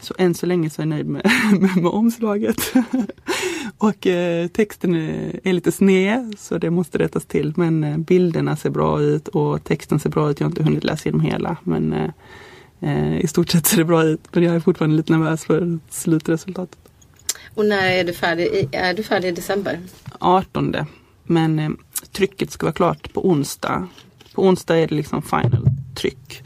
Så 0.00 0.14
än 0.18 0.34
så 0.34 0.46
länge 0.46 0.70
så 0.70 0.82
är 0.82 0.86
jag 0.86 0.88
nöjd 0.88 1.06
med, 1.06 1.30
med, 1.60 1.76
med 1.82 1.86
omslaget. 1.92 2.72
Och 3.78 4.06
eh, 4.06 4.46
texten 4.46 4.94
är, 5.44 5.52
lite 5.52 5.72
sned 5.72 6.34
så 6.38 6.58
det 6.58 6.70
måste 6.70 6.98
rättas 6.98 7.24
till. 7.24 7.52
Men 7.56 7.84
eh, 7.84 7.96
bilderna 7.98 8.56
ser 8.56 8.70
bra 8.70 9.00
ut 9.00 9.28
och 9.28 9.64
texten 9.64 10.00
ser 10.00 10.10
bra 10.10 10.30
ut. 10.30 10.40
Jag 10.40 10.46
har 10.46 10.50
inte 10.50 10.62
hunnit 10.62 10.84
läsa 10.84 11.08
igenom 11.08 11.20
hela 11.20 11.56
men 11.62 11.92
eh, 11.92 12.10
eh, 12.80 13.20
i 13.20 13.26
stort 13.26 13.50
sett 13.50 13.66
ser 13.66 13.76
det 13.76 13.84
bra 13.84 14.04
ut. 14.04 14.20
Men 14.32 14.42
jag 14.42 14.54
är 14.54 14.60
fortfarande 14.60 14.96
lite 14.96 15.12
nervös 15.12 15.44
för 15.44 15.78
slutresultatet. 15.90 16.78
Och 17.54 17.66
när 17.66 17.90
är 17.90 18.04
du 18.04 18.12
färdig? 18.12 18.68
Är 18.72 18.94
du 18.94 19.02
färdig 19.02 19.28
i 19.28 19.32
december? 19.32 19.80
18. 20.18 20.76
Men 21.22 21.58
eh, 21.58 21.70
trycket 22.12 22.50
ska 22.50 22.66
vara 22.66 22.74
klart 22.74 23.12
på 23.12 23.28
onsdag. 23.28 23.88
På 24.34 24.42
onsdag 24.42 24.76
är 24.76 24.86
det 24.86 24.94
liksom 24.94 25.22
final 25.22 25.68
tryck. 25.94 26.42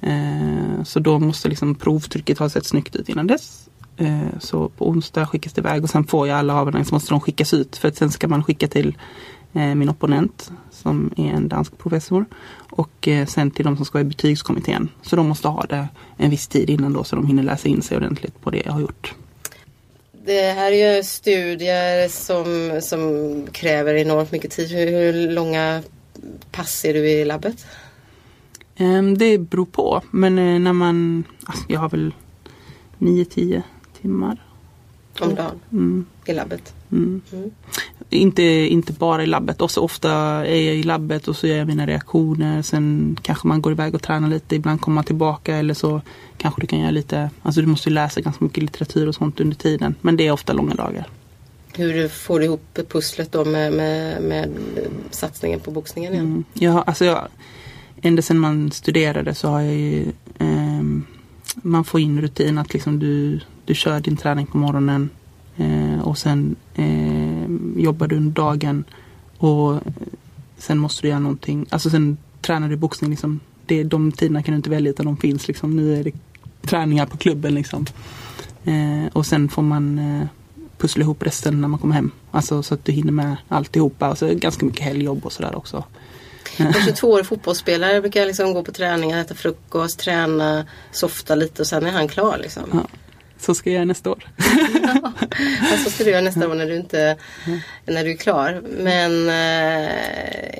Eh, 0.00 0.82
så 0.84 1.00
då 1.00 1.18
måste 1.18 1.48
liksom 1.48 1.74
provtrycket 1.74 2.38
ha 2.38 2.48
sett 2.48 2.66
snyggt 2.66 2.96
ut 2.96 3.08
innan 3.08 3.26
dess. 3.26 3.68
Eh, 3.96 4.38
så 4.40 4.68
på 4.68 4.88
onsdag 4.88 5.26
skickas 5.26 5.52
det 5.52 5.60
iväg 5.60 5.84
och 5.84 5.90
sen 5.90 6.04
får 6.04 6.28
jag 6.28 6.38
alla 6.38 6.54
avhandlingar 6.54 6.84
så 6.84 6.94
måste 6.94 7.10
de 7.10 7.20
skickas 7.20 7.54
ut. 7.54 7.76
För 7.76 7.88
att 7.88 7.96
sen 7.96 8.10
ska 8.10 8.28
man 8.28 8.44
skicka 8.44 8.68
till 8.68 8.98
eh, 9.52 9.74
min 9.74 9.88
opponent 9.88 10.52
som 10.70 11.10
är 11.16 11.32
en 11.32 11.48
dansk 11.48 11.78
professor. 11.78 12.24
Och 12.70 13.08
eh, 13.08 13.26
sen 13.26 13.50
till 13.50 13.64
de 13.64 13.76
som 13.76 13.84
ska 13.84 13.98
vara 13.98 14.06
i 14.06 14.08
betygskommittén. 14.08 14.88
Så 15.02 15.16
de 15.16 15.28
måste 15.28 15.48
ha 15.48 15.62
det 15.62 15.88
en 16.16 16.30
viss 16.30 16.48
tid 16.48 16.70
innan 16.70 16.92
då 16.92 17.04
så 17.04 17.16
de 17.16 17.26
hinner 17.26 17.42
läsa 17.42 17.68
in 17.68 17.82
sig 17.82 17.96
ordentligt 17.96 18.40
på 18.40 18.50
det 18.50 18.62
jag 18.64 18.72
har 18.72 18.80
gjort. 18.80 19.14
Det 20.24 20.52
här 20.52 20.72
är 20.72 20.96
ju 20.96 21.02
studier 21.02 22.08
som, 22.08 22.80
som 22.82 23.46
kräver 23.52 23.94
enormt 23.94 24.32
mycket 24.32 24.50
tid. 24.50 24.70
Hur, 24.70 24.86
hur 24.86 25.30
långa 25.30 25.82
pass 26.50 26.84
är 26.84 26.94
du 26.94 27.10
i 27.10 27.24
labbet? 27.24 27.66
Ehm, 28.76 29.18
Det 29.18 29.38
beror 29.38 29.66
på. 29.66 30.02
Men 30.10 30.64
när 30.64 30.72
man... 30.72 31.24
Alltså 31.44 31.64
jag 31.68 31.80
har 31.80 31.88
väl 31.88 32.14
9-10 32.98 33.62
timmar. 34.02 34.42
Om 35.20 35.34
dagen 35.34 35.60
Mm, 35.72 36.04
i 36.26 36.32
labbet? 36.32 36.74
mm. 36.92 37.20
Mm. 37.32 37.50
Inte, 38.12 38.42
inte 38.42 38.92
bara 38.92 39.22
i 39.22 39.26
labbet. 39.26 39.60
Och 39.60 39.70
så 39.70 39.80
ofta 39.82 40.10
är 40.46 40.66
jag 40.66 40.76
i 40.76 40.82
labbet 40.82 41.28
och 41.28 41.36
så 41.36 41.46
gör 41.46 41.56
jag 41.56 41.66
mina 41.66 41.86
reaktioner. 41.86 42.62
Sen 42.62 43.16
kanske 43.22 43.48
man 43.48 43.62
går 43.62 43.72
iväg 43.72 43.94
och 43.94 44.02
tränar 44.02 44.28
lite. 44.28 44.56
Ibland 44.56 44.80
kommer 44.80 44.94
man 44.94 45.04
tillbaka 45.04 45.56
eller 45.56 45.74
så 45.74 46.00
kanske 46.36 46.60
du 46.60 46.66
kan 46.66 46.78
göra 46.78 46.90
lite... 46.90 47.30
Alltså 47.42 47.60
du 47.60 47.66
måste 47.66 47.90
läsa 47.90 48.20
ganska 48.20 48.44
mycket 48.44 48.62
litteratur 48.62 49.08
och 49.08 49.14
sånt 49.14 49.40
under 49.40 49.56
tiden. 49.56 49.94
Men 50.00 50.16
det 50.16 50.26
är 50.26 50.32
ofta 50.32 50.52
långa 50.52 50.74
dagar. 50.74 51.06
Hur 51.74 52.08
får 52.08 52.38
du 52.38 52.44
ihop 52.44 52.78
pusslet 52.88 53.32
då 53.32 53.44
med, 53.44 53.72
med, 53.72 54.22
med 54.22 54.50
satsningen 55.10 55.60
på 55.60 55.70
boxningen 55.70 56.12
igen? 56.12 56.26
Mm. 56.26 56.44
Jag, 56.54 56.84
alltså 56.86 57.04
jag, 57.04 57.28
ända 58.02 58.22
sedan 58.22 58.38
man 58.38 58.70
studerade 58.70 59.34
så 59.34 59.48
har 59.48 59.60
jag 59.60 59.74
ju 59.74 60.12
ehm, 60.38 61.04
Man 61.54 61.84
får 61.84 62.00
in 62.00 62.20
rutin 62.20 62.58
att 62.58 62.72
liksom 62.72 62.98
du, 62.98 63.40
du 63.70 63.74
kör 63.74 64.00
din 64.00 64.16
träning 64.16 64.46
på 64.46 64.58
morgonen 64.58 65.10
eh, 65.56 66.00
och 66.02 66.18
sen 66.18 66.56
eh, 66.74 67.82
jobbar 67.82 68.06
du 68.06 68.16
under 68.16 68.30
dagen 68.30 68.84
och 69.38 69.80
sen 70.58 70.78
måste 70.78 71.02
du 71.02 71.08
göra 71.08 71.18
någonting. 71.18 71.66
Alltså 71.70 71.90
sen 71.90 72.16
tränar 72.40 72.68
du 72.68 72.76
boxning 72.76 73.10
liksom. 73.10 73.40
Det, 73.66 73.82
de 73.84 74.12
tiderna 74.12 74.42
kan 74.42 74.52
du 74.52 74.56
inte 74.56 74.70
välja 74.70 74.90
utan 74.90 75.06
de 75.06 75.16
finns 75.16 75.48
liksom. 75.48 75.76
Nu 75.76 76.00
är 76.00 76.04
det 76.04 76.12
träningar 76.62 77.06
på 77.06 77.16
klubben 77.16 77.54
liksom. 77.54 77.86
Eh, 78.64 79.06
och 79.12 79.26
sen 79.26 79.48
får 79.48 79.62
man 79.62 79.98
eh, 79.98 80.26
pussla 80.78 81.02
ihop 81.02 81.22
resten 81.22 81.60
när 81.60 81.68
man 81.68 81.78
kommer 81.78 81.94
hem. 81.94 82.10
Alltså 82.30 82.62
så 82.62 82.74
att 82.74 82.84
du 82.84 82.92
hinner 82.92 83.12
med 83.12 83.36
alltihopa. 83.48 84.10
Och 84.10 84.18
så 84.18 84.34
ganska 84.34 84.66
mycket 84.66 84.84
helgjobb 84.84 85.26
och 85.26 85.32
sådär 85.32 85.56
också. 85.56 85.84
En 86.56 86.72
22-årig 86.72 87.26
fotbollsspelare 87.26 88.00
brukar 88.00 88.26
liksom 88.26 88.54
gå 88.54 88.62
på 88.62 88.72
träningar, 88.72 89.20
äta 89.20 89.34
frukost, 89.34 89.98
träna, 89.98 90.66
softa 90.92 91.34
lite 91.34 91.62
och 91.62 91.66
sen 91.66 91.86
är 91.86 91.90
han 91.90 92.08
klar. 92.08 92.38
Liksom. 92.38 92.62
Ja. 92.72 92.86
Så 93.40 93.54
ska 93.54 93.70
jag 93.70 93.74
göra 93.74 93.84
nästa 93.84 94.10
år. 94.10 94.24
Och 95.72 95.78
så 95.84 95.90
ska 95.90 96.04
du 96.04 96.10
göra 96.10 96.20
nästa 96.20 96.48
år 96.48 96.54
när 96.54 96.66
du, 96.66 96.76
inte, 96.76 97.16
när 97.86 98.04
du 98.04 98.10
är 98.10 98.16
klar. 98.16 98.62
Men 98.78 99.28
eh, 99.28 99.90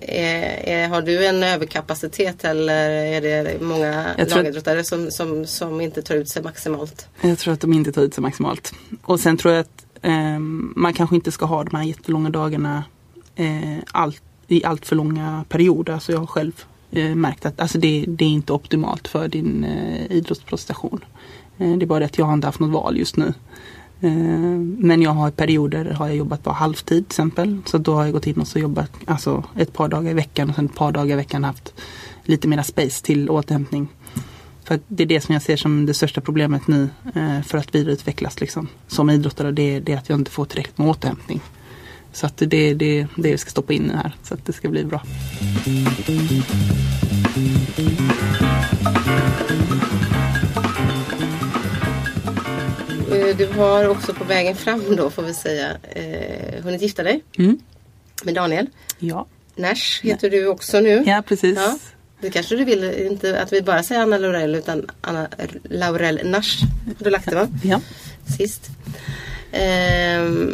är, 0.03 0.69
är, 0.69 0.88
har 0.88 1.03
du 1.03 1.27
en 1.27 1.43
överkapacitet 1.43 2.45
eller 2.45 2.90
är 2.90 3.21
det 3.21 3.61
många 3.61 4.07
lagidrottare 4.19 4.85
som, 4.85 5.11
som, 5.11 5.47
som 5.47 5.81
inte 5.81 6.03
tar 6.03 6.14
ut 6.14 6.29
sig 6.29 6.43
maximalt? 6.43 7.09
Jag 7.21 7.38
tror 7.38 7.55
att 7.55 7.61
de 7.61 7.73
inte 7.73 7.93
tar 7.93 8.03
ut 8.03 8.14
sig 8.14 8.23
maximalt. 8.23 8.73
Och 9.03 9.21
sen 9.21 9.37
tror 9.37 9.55
jag 9.55 9.61
att 9.61 9.87
eh, 10.03 10.38
man 10.77 10.93
kanske 10.93 11.16
inte 11.16 11.33
ska 11.33 11.45
ha 11.45 11.64
de 11.64 11.77
här 11.77 11.85
jättelånga 11.85 12.31
dagarna 12.31 12.85
eh, 13.37 13.79
allt, 13.93 14.23
i 14.49 14.64
allt 14.64 14.87
för 14.87 14.97
långa 14.97 15.45
perioder. 15.49 15.93
Alltså 15.93 16.12
jag 16.12 16.19
har 16.19 16.27
själv 16.27 16.64
eh, 16.90 17.14
märkt 17.14 17.47
att 17.47 17.61
alltså 17.61 17.79
det, 17.79 18.05
det 18.09 18.25
är 18.25 18.29
inte 18.29 18.53
optimalt 18.53 19.09
för 19.09 19.29
din 19.29 19.64
eh, 19.64 20.12
idrottsprestation. 20.16 21.05
Eh, 21.61 21.77
det 21.77 21.85
är 21.85 21.87
bara 21.87 21.99
det 21.99 22.05
att 22.05 22.18
jag 22.18 22.27
har 22.27 22.35
inte 22.35 22.46
haft 22.46 22.61
något 22.61 22.70
val 22.70 22.99
just 22.99 23.16
nu. 23.16 23.35
Eh, 24.01 24.12
men 24.79 25.03
jag 25.03 25.11
har 25.11 25.29
i 25.29 25.33
perioder 25.33 25.85
har 25.85 26.07
jag 26.07 26.16
jobbat 26.16 26.42
bara 26.42 26.55
halvtid 26.55 27.09
till 27.09 27.12
exempel. 27.12 27.59
Så 27.64 27.79
då 27.79 27.94
har 27.94 28.05
jag 28.05 28.12
gått 28.12 28.27
in 28.27 28.40
och 28.40 28.49
så 28.49 28.59
jobbat 28.59 28.90
alltså, 29.07 29.44
ett 29.57 29.73
par 29.73 29.88
dagar 29.88 30.11
i 30.11 30.14
veckan 30.14 30.49
och 30.51 30.55
sen 30.55 30.66
ett 30.66 30.75
par 30.75 30.92
dagar 30.92 31.12
i 31.12 31.16
veckan 31.16 31.44
haft 31.44 31.75
lite 32.25 32.49
mera 32.49 32.62
space 32.62 33.05
till 33.05 33.31
återhämtning. 33.31 33.88
För 34.64 34.81
det 34.88 35.03
är 35.03 35.07
det 35.07 35.20
som 35.20 35.33
jag 35.33 35.42
ser 35.42 35.57
som 35.57 35.87
det 35.87 35.94
största 35.94 36.20
problemet 36.20 36.66
nu 36.66 36.88
eh, 37.14 37.42
för 37.42 37.59
att 37.59 37.75
vidareutvecklas 37.75 38.40
liksom, 38.40 38.68
som 38.87 39.11
idrottare. 39.11 39.53
Det, 39.53 39.81
det 39.81 39.92
är 39.92 39.96
att 39.96 40.09
jag 40.09 40.18
inte 40.18 40.31
får 40.31 40.44
tillräckligt 40.44 40.79
med 40.79 40.88
återhämtning. 40.88 41.40
Så 42.12 42.27
att 42.27 42.37
det 42.37 42.57
är 42.57 42.75
det, 42.75 43.07
det 43.16 43.33
vi 43.33 43.38
ska 43.38 43.51
stoppa 43.51 43.73
in 43.73 43.90
här 43.90 44.16
så 44.23 44.35
att 44.35 44.46
det 44.46 44.53
ska 44.53 44.68
bli 44.68 44.85
bra. 44.85 45.03
Du 53.38 53.47
har 53.47 53.88
också 53.88 54.14
på 54.14 54.25
vägen 54.25 54.57
fram 54.57 54.97
då 54.97 55.11
får 55.11 55.23
vi 55.23 55.35
säga 55.35 55.69
eh, 55.93 56.62
hunnit 56.64 56.83
gifta 56.83 57.03
dig 57.03 57.23
Mm. 57.38 57.59
med 58.25 58.35
Daniel. 58.35 58.66
Ja. 58.99 59.27
Nash 59.57 60.01
heter 60.03 60.31
du 60.31 60.47
också 60.47 60.81
nu. 60.81 61.03
ja, 61.07 61.23
precis. 61.27 61.57
Ja. 61.59 61.79
Det 62.21 62.31
kanske 62.31 62.57
du 62.57 62.64
vill, 62.64 62.85
inte 62.85 63.40
att 63.40 63.53
vi 63.53 63.62
bara 63.62 63.83
säger 63.83 64.01
Anna 64.03 64.19
Laurel 64.19 64.55
utan 64.55 64.90
Anna 65.01 65.29
Laurel 65.64 66.21
Nash. 66.25 66.62
Har 66.99 67.05
du 67.05 67.11
lagt 67.11 67.31
det 67.31 67.35
va? 67.37 67.49
Ja. 67.64 67.81
Sist. 68.38 68.71
Ehm, 69.53 70.53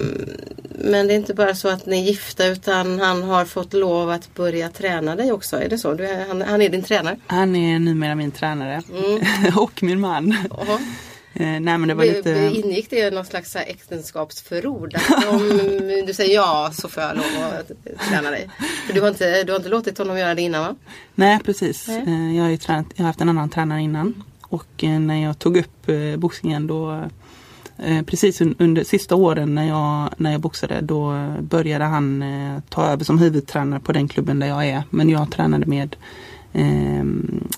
men 0.79 1.07
det 1.07 1.15
är 1.15 1.17
inte 1.17 1.35
bara 1.35 1.55
så 1.55 1.69
att 1.69 1.87
ni 1.87 1.99
är 2.01 2.05
gifta 2.05 2.47
utan 2.47 3.01
han 3.01 3.23
har 3.23 3.45
fått 3.45 3.73
lov 3.73 4.11
att 4.11 4.35
börja 4.35 4.69
träna 4.69 5.17
dig 5.17 5.33
också. 5.33 5.57
Är 5.63 5.69
det 5.69 5.79
så? 5.79 5.95
Du 5.95 6.09
han, 6.29 6.43
han 6.43 6.63
är 6.63 6.69
din 6.69 6.83
tränare? 6.83 7.17
Han 7.27 7.57
är 7.57 7.79
numera 7.79 8.15
min 8.15 8.31
tränare 8.31 8.83
Mm. 8.91 9.57
och 9.57 9.83
min 9.83 10.01
man. 10.01 10.37
Jaha. 10.51 10.81
Eh, 11.39 11.47
nej 11.61 11.79
men 11.79 11.89
det 11.89 11.95
var 11.95 12.05
lite... 12.05 12.51
Ingick 12.55 12.91
det 12.91 13.11
någon 13.15 13.25
slags 13.25 13.53
så 13.53 13.59
här 13.59 13.67
äktenskapsförord? 13.67 14.95
Att 14.95 15.29
om 15.29 15.49
du 16.07 16.13
säger 16.15 16.35
ja 16.35 16.71
så 16.73 16.89
får 16.89 17.03
jag 17.03 17.17
lov 17.17 17.25
att 17.61 17.99
träna 18.09 18.31
dig. 18.31 18.49
För 18.87 18.95
du 18.95 19.01
har 19.01 19.09
inte, 19.09 19.45
du 19.45 19.53
har 19.53 19.57
inte 19.57 19.69
låtit 19.69 19.99
honom 19.99 20.19
göra 20.19 20.35
det 20.35 20.43
innan 20.43 20.61
va? 20.63 20.75
Nej 21.15 21.39
precis. 21.45 21.89
Nej. 21.89 22.03
Eh, 22.07 22.37
Jag 22.37 22.45
har 22.45 22.57
tränat, 22.57 22.87
jag 22.95 23.03
har 23.03 23.07
haft 23.07 23.21
en 23.21 23.29
annan 23.29 23.49
tränare 23.51 23.83
innan. 23.83 24.23
Och 24.43 24.85
eh, 24.85 25.01
när 25.01 25.23
jag 25.23 25.39
tog 25.39 25.57
upp 25.57 25.89
eh, 25.89 26.17
boxningen 26.17 26.67
då 26.67 27.05
Precis 28.07 28.41
un- 28.41 28.55
under 28.59 28.85
sista 28.85 29.15
åren 29.15 29.55
när 29.55 29.65
jag, 29.69 30.11
när 30.17 30.33
jag 30.33 30.41
boxade 30.41 30.81
då 30.81 31.33
började 31.41 31.85
han 31.85 32.25
ta 32.69 32.87
över 32.87 33.05
som 33.05 33.19
huvudtränare 33.19 33.81
på 33.81 33.93
den 33.93 34.09
klubben 34.09 34.39
där 34.39 34.47
jag 34.47 34.67
är. 34.69 34.83
Men 34.91 35.09
jag 35.09 35.31
tränade 35.31 35.67
med 35.67 35.97
eh, 36.57 37.01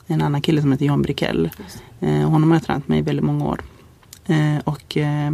en 0.06 0.22
annan 0.22 0.40
kille 0.40 0.60
som 0.60 0.72
heter 0.72 0.86
Jan 0.86 1.02
Brikell. 1.02 1.50
Eh, 2.00 2.30
honom 2.30 2.50
har 2.50 2.56
jag 2.56 2.64
tränat 2.64 2.88
med 2.88 2.98
i 2.98 3.02
väldigt 3.02 3.24
många 3.24 3.44
år. 3.44 3.60
Eh, 4.26 4.58
och 4.64 4.96
eh, 4.96 5.32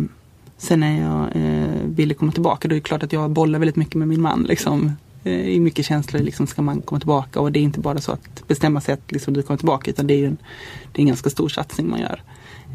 sen 0.57 0.81
när 0.81 1.01
jag 1.01 1.37
eh, 1.37 1.83
ville 1.85 2.15
komma 2.15 2.33
tillbaka 2.33 2.69
då 2.69 2.75
är 2.75 2.77
det 2.77 2.83
klart 2.83 3.03
att 3.03 3.13
jag 3.13 3.31
bollar 3.31 3.59
väldigt 3.59 3.77
mycket 3.77 3.95
med 3.95 4.09
min 4.09 4.21
man. 4.21 4.43
Liksom. 4.43 4.93
Eh, 5.25 5.49
I 5.49 5.61
mycket 5.61 5.87
känslor 5.87 6.21
liksom 6.21 6.47
ska 6.47 6.63
man 6.63 6.81
komma 6.81 6.99
tillbaka 6.99 7.41
och 7.41 7.53
det 7.53 7.59
är 7.59 7.63
inte 7.63 7.81
bara 7.81 8.01
så 8.01 8.13
att 8.13 8.49
bestämma 8.49 8.81
sig 8.81 8.95
att 8.95 9.13
liksom, 9.13 9.35
du 9.35 9.43
kommer 9.43 9.59
tillbaka 9.59 9.91
utan 9.91 10.07
det 10.07 10.15
är, 10.15 10.27
en, 10.27 10.37
det 10.93 10.99
är 10.99 11.03
en 11.03 11.07
ganska 11.09 11.31
stor 11.31 11.49
satsning 11.49 11.91
man 11.91 12.01
gör. 12.01 12.23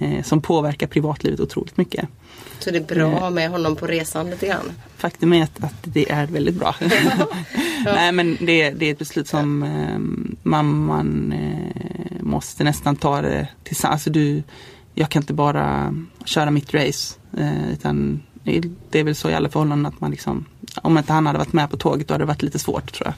Eh, 0.01 0.23
som 0.23 0.41
påverkar 0.41 0.87
privatlivet 0.87 1.39
otroligt 1.39 1.77
mycket. 1.77 2.07
Så 2.59 2.71
det 2.71 2.77
är 2.77 2.95
bra 2.95 3.13
att 3.13 3.19
ha 3.19 3.29
med 3.29 3.49
honom 3.49 3.75
på 3.75 3.87
resan 3.87 4.29
lite 4.29 4.47
grann. 4.47 4.71
Faktum 4.97 5.33
är 5.33 5.43
att, 5.43 5.63
att 5.63 5.73
det 5.83 6.11
är 6.11 6.27
väldigt 6.27 6.55
bra. 6.55 6.75
Nej 7.85 8.11
men 8.11 8.37
det, 8.41 8.69
det 8.71 8.85
är 8.85 8.91
ett 8.91 8.99
beslut 8.99 9.27
som 9.27 9.63
eh, 9.63 9.99
man, 10.43 10.85
man 10.85 11.31
eh, 11.31 12.21
måste 12.21 12.63
nästan 12.63 12.95
ta 12.95 13.21
det 13.21 13.47
tillsammans. 13.63 13.93
Alltså 13.93 14.09
du, 14.09 14.43
jag 14.93 15.09
kan 15.09 15.21
inte 15.23 15.33
bara 15.33 15.95
köra 16.25 16.51
mitt 16.51 16.73
race. 16.73 17.15
Eh, 17.37 17.71
utan 17.71 18.21
det- 18.43 18.63
det 18.91 18.99
är 18.99 19.03
väl 19.03 19.15
så 19.15 19.29
i 19.29 19.33
alla 19.33 19.49
förhållanden 19.49 19.85
att 19.85 20.01
man 20.01 20.11
liksom, 20.11 20.45
om 20.75 20.97
inte 20.97 21.13
han 21.13 21.25
hade 21.25 21.39
varit 21.39 21.53
med 21.53 21.69
på 21.69 21.77
tåget 21.77 22.07
då 22.07 22.13
hade 22.13 22.21
det 22.23 22.27
varit 22.27 22.41
lite 22.41 22.59
svårt 22.59 22.93
tror 22.93 23.07
jag. 23.07 23.13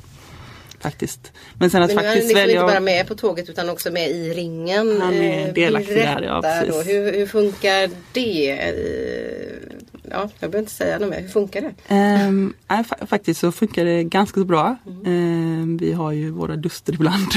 Faktiskt. 0.81 1.31
Men 1.59 1.69
sen 1.69 1.83
att 1.83 1.87
Men 1.89 1.95
nu 1.95 2.01
är 2.01 2.05
han 2.05 2.13
faktiskt 2.15 2.35
liksom 2.37 2.49
inte 2.51 2.61
bara 2.73 2.79
med 2.79 3.07
på 3.07 3.15
tåget 3.15 3.49
utan 3.49 3.69
också 3.69 3.91
med 3.91 4.09
i 4.09 4.33
ringen. 4.33 5.01
Han 5.01 5.13
är 5.13 5.47
Eh, 5.47 5.53
delaktig 5.53 5.95
där, 5.95 6.21
ja, 6.21 6.41
precis. 6.41 6.75
då, 6.75 6.81
hur, 6.81 7.13
hur 7.13 7.25
funkar 7.27 7.89
det? 8.13 8.51
Eh, 8.51 9.77
Ja, 10.13 10.29
jag 10.39 10.51
behöver 10.51 10.59
inte 10.59 10.71
säga 10.71 10.99
något 10.99 11.09
mer. 11.09 11.21
Hur 11.21 11.27
funkar 11.27 11.61
det? 11.61 11.95
Um, 12.27 12.53
nej, 12.67 12.83
fa- 12.83 13.05
faktiskt 13.05 13.39
så 13.39 13.51
funkar 13.51 13.85
det 13.85 14.03
ganska 14.03 14.39
så 14.39 14.45
bra. 14.45 14.77
Ehm, 15.05 15.77
vi 15.81 15.93
har 15.93 16.11
ju 16.11 16.29
våra 16.31 16.55
duster 16.55 16.93
ibland 16.99 17.27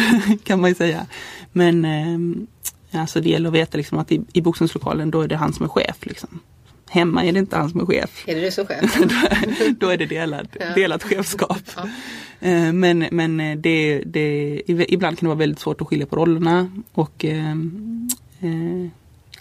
kan 0.45 0.61
man 0.61 0.71
ju 0.71 0.75
säga. 0.75 1.07
Men 1.53 1.85
um, 1.85 2.47
alltså 2.93 3.21
det 3.21 3.29
gäller 3.29 3.49
att 3.49 3.55
veta 3.55 3.77
liksom 3.77 3.99
att 3.99 4.13
i, 4.13 4.21
i 4.33 4.41
boxningslokalen 4.41 5.11
då 5.11 5.21
är 5.21 5.29
det 5.29 5.37
han 5.37 5.53
som 5.53 5.65
är 5.65 5.69
chef. 5.69 5.97
Liksom. 6.01 6.41
Hemma 6.95 7.25
är 7.25 7.33
det 7.33 7.39
inte 7.39 7.57
han 7.57 7.71
som 7.71 7.81
är 7.81 7.87
chef. 7.87 8.25
Är 8.27 8.35
det 8.35 8.41
du 8.41 8.51
som 8.51 8.67
chef? 8.67 8.97
då 9.79 9.89
är 9.89 9.97
det 9.97 10.07
delad, 10.07 10.49
Ja. 10.61 10.75
delat 10.75 11.03
chefskap. 11.03 11.59
Ja. 11.77 11.83
Eh, 12.49 12.73
Men, 12.73 13.07
men 13.11 13.41
eh, 13.41 13.57
det, 13.59 14.03
det, 14.07 14.63
ibland 14.67 15.19
kan 15.19 15.27
det 15.27 15.29
vara 15.29 15.39
väldigt 15.39 15.59
svårt 15.59 15.81
att 15.81 15.87
skilja 15.89 16.07
på 16.07 16.17
rollerna. 16.17 16.71
Och 16.93 17.25
eh, 17.25 17.51
eh, 18.41 18.89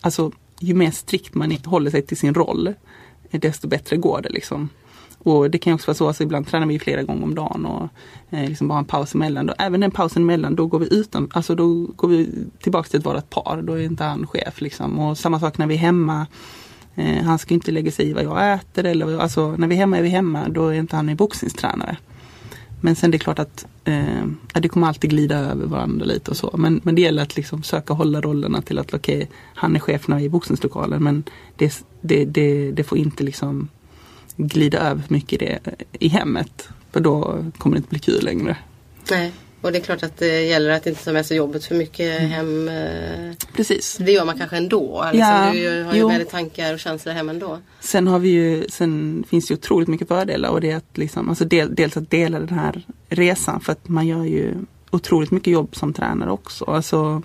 alltså 0.02 0.32
ju 0.60 0.74
mer 0.74 0.92
strikt 0.92 1.34
man 1.36 1.58
håller 1.66 1.92
sig 1.92 2.02
till 2.02 2.18
sin 2.18 2.34
roll 2.34 2.74
desto 3.32 3.68
bättre 3.68 3.98
går 3.98 4.22
det 4.22 4.30
liksom. 4.30 4.70
Och 5.18 5.52
det 5.52 5.58
kan 5.58 5.74
också 5.74 5.88
vara 5.88 5.96
så, 5.96 6.08
alltså 6.08 6.24
ibland 6.24 6.48
tränar 6.48 6.68
vi 6.68 6.80
flera 6.80 7.04
gånger 7.04 7.24
om 7.24 7.36
dagen 7.36 7.66
och 7.66 7.90
eh, 8.38 8.50
liksom 8.50 8.68
bara 8.68 8.80
en 8.80 8.86
paus 8.86 9.16
emellan. 9.16 9.46
Då, 9.46 9.54
även 9.60 9.80
den 9.80 9.92
pausen 9.92 10.24
emellan, 10.24 10.56
då 10.56 10.68
går 10.68 10.80
vi 10.80 10.94
utan, 10.96 11.30
alltså 11.34 11.56
då 11.56 11.74
går 11.96 12.08
vi 12.08 12.30
tillbaka 12.60 12.90
till 12.90 13.00
att 13.00 13.06
vara 13.06 13.18
ett 13.18 13.30
par. 13.30 13.62
Då 13.62 13.74
är 13.74 13.84
inte 13.84 14.04
han 14.04 14.28
chef 14.28 14.62
liksom. 14.62 15.00
Och 15.00 15.18
samma 15.18 15.40
sak 15.40 15.58
när 15.58 15.68
vi 15.68 15.74
är 15.76 15.80
hemma. 15.80 16.28
Eh, 16.96 17.24
han 17.24 17.40
ska 17.40 17.54
inte 17.54 17.72
lägga 17.72 17.92
sig 17.92 18.10
i 18.10 18.14
vad 18.14 18.24
jag 18.24 18.54
äter 18.54 18.86
eller 18.86 19.06
vad 19.06 19.14
jag, 19.14 19.22
alltså 19.22 19.56
när 19.58 19.68
vi 19.68 19.76
är 19.76 19.80
hemma 19.80 19.98
är 19.98 20.02
vi 20.02 20.10
hemma. 20.10 20.50
Då 20.50 20.68
är 20.68 20.74
inte 20.74 20.96
han 20.96 21.06
min 21.06 21.16
boxningstränare. 21.16 21.98
Men 22.82 22.96
sen 22.96 23.12
det 23.12 23.18
är 23.18 23.20
klart 23.20 23.40
att 23.40 23.66
eh, 23.84 24.26
det 24.54 24.70
kommer 24.70 24.88
alltid 24.88 25.10
glida 25.10 25.38
över 25.38 25.66
varandra 25.66 26.06
lite 26.06 26.32
och 26.32 26.38
så. 26.38 26.56
Men, 26.58 26.82
men 26.84 26.96
det 26.96 27.02
gäller 27.02 27.24
att 27.24 27.36
liksom 27.36 27.62
försöka 27.62 27.94
hålla 27.94 28.22
rollerna 28.22 28.62
till 28.62 28.80
att 28.80 28.94
okej, 28.94 29.30
han 29.56 29.76
är 29.76 29.80
chef 29.80 30.08
när 30.08 30.18
vi 30.18 30.24
är 30.24 30.26
i 30.26 30.30
boxningslokalen 30.30 31.04
men 31.04 31.24
det, 31.56 31.86
det, 32.02 32.26
det, 32.26 32.72
det 32.72 32.84
får 32.84 32.98
inte 32.98 33.24
liksom 33.24 33.68
glida 34.36 34.80
över 34.80 35.02
för 35.02 35.14
mycket 35.14 35.42
i 35.42 35.46
det 35.46 35.60
i 35.92 36.08
hemmet. 36.08 36.70
För 36.92 37.00
då 37.00 37.46
kommer 37.58 37.76
det 37.76 37.78
inte 37.78 37.90
bli 37.90 38.00
kul 38.00 38.24
längre. 38.24 38.58
Nej. 39.12 39.34
Och 39.64 39.72
det 39.72 39.78
är 39.78 39.82
klart 39.82 40.04
att 40.04 40.18
det 40.18 40.42
gäller 40.42 40.70
att 40.70 40.88
inte 40.88 41.04
ta 41.04 41.12
med 41.12 41.26
sig 41.26 41.38
jobbet 41.38 41.66
för 41.66 41.76
mycket 41.76 42.20
Mm. 42.20 42.32
hem. 42.32 42.68
eh, 42.70 43.36
Precis. 43.56 43.98
Det 44.00 44.12
gör 44.12 44.26
man 44.26 44.38
kanske 44.38 44.58
ändå. 44.58 45.04
Liksom, 45.14 45.20
Ja, 45.20 45.52
du 45.54 45.84
har 45.84 45.94
ju 45.94 46.00
jo. 46.00 46.08
med 46.08 46.20
dig 46.20 46.26
tankar 46.28 46.74
och 46.74 46.80
känslor 46.80 47.14
hem 47.14 47.30
ändå. 47.30 47.60
Sen 47.80 48.08
har 48.08 48.20
vi 48.20 48.30
ju, 48.30 48.66
sen 48.70 49.24
finns 49.30 49.48
det 49.48 49.54
otroligt 49.54 49.88
mycket 49.88 50.08
fördelar 50.08 50.50
och 50.50 50.62
det 50.62 50.72
är 50.72 50.78
att 50.78 50.98
liksom, 50.98 51.30
alltså 51.30 51.46
del, 51.46 51.76
dels 51.76 51.98
att 51.98 52.10
dela 52.12 52.40
den 52.40 52.60
här 52.60 52.82
resan 53.10 53.60
för 53.60 53.72
att 53.72 53.88
man 53.90 54.08
gör 54.08 54.24
ju 54.24 54.54
otroligt 54.92 55.32
mycket 55.32 55.54
jobb 55.54 55.76
som 55.76 55.94
tränare 55.94 56.32
också. 56.32 56.66
Alltså, 56.66 57.22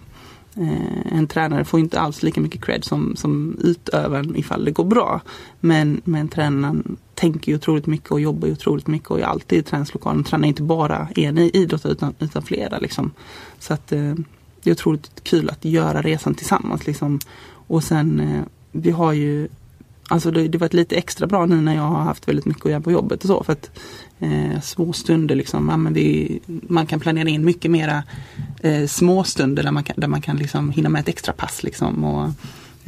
Eh, 0.60 1.18
en 1.18 1.26
tränare 1.26 1.64
får 1.64 1.80
inte 1.80 2.00
alls 2.00 2.22
lika 2.22 2.40
mycket 2.40 2.64
cred 2.64 2.84
som, 2.84 3.16
som 3.16 3.58
utövaren 3.60 4.36
ifall 4.36 4.64
det 4.64 4.70
går 4.70 4.84
bra. 4.84 5.20
Men, 5.60 6.00
men 6.04 6.28
tränaren 6.28 6.96
tänker 7.14 7.52
ju 7.52 7.56
otroligt 7.56 7.86
mycket 7.86 8.10
och 8.10 8.20
jobbar 8.20 8.46
ju 8.48 8.52
otroligt 8.52 8.86
mycket 8.86 9.10
och 9.10 9.20
är 9.20 9.24
alltid 9.24 9.58
i 9.58 9.62
träningslokalen. 9.62 10.24
Tränar 10.24 10.48
inte 10.48 10.62
bara 10.62 11.08
en 11.16 11.38
idrottare 11.38 11.92
utan, 11.92 12.14
utan 12.18 12.42
flera. 12.42 12.78
Liksom. 12.78 13.10
Så 13.58 13.74
att 13.74 13.92
eh, 13.92 14.14
det 14.62 14.70
är 14.70 14.72
otroligt 14.72 15.24
kul 15.24 15.50
att 15.50 15.64
göra 15.64 16.02
resan 16.02 16.34
tillsammans. 16.34 16.86
Liksom. 16.86 17.18
Och 17.50 17.84
sen, 17.84 18.20
eh, 18.20 18.42
vi 18.72 18.90
har 18.90 19.12
ju 19.12 19.48
Alltså 20.10 20.30
det, 20.30 20.48
det 20.48 20.58
varit 20.58 20.74
lite 20.74 20.96
extra 20.96 21.26
bra 21.26 21.46
nu 21.46 21.56
när 21.56 21.74
jag 21.74 21.82
har 21.82 22.02
haft 22.02 22.28
väldigt 22.28 22.44
mycket 22.44 22.64
att 22.66 22.70
göra 22.70 22.80
på 22.80 22.92
jobbet 22.92 23.22
och 23.22 23.28
så. 23.28 23.44
För 23.44 23.52
att 23.52 23.70
eh, 24.20 24.60
små 24.60 24.92
stunder 24.92 25.34
liksom, 25.34 25.68
ja, 25.68 25.76
men 25.76 25.92
vi, 25.94 26.40
man 26.46 26.86
kan 26.86 27.00
planera 27.00 27.28
in 27.28 27.44
mycket 27.44 27.70
mera 27.70 28.02
eh, 28.62 28.86
små 28.86 29.24
stunder 29.24 29.62
där 29.62 29.70
man 29.70 29.84
kan, 29.84 29.94
där 30.00 30.08
man 30.08 30.20
kan 30.22 30.36
liksom 30.36 30.70
hinna 30.70 30.88
med 30.88 31.00
ett 31.00 31.08
extra 31.08 31.32
pass. 31.32 31.62
Liksom, 31.62 32.04
och, 32.04 32.24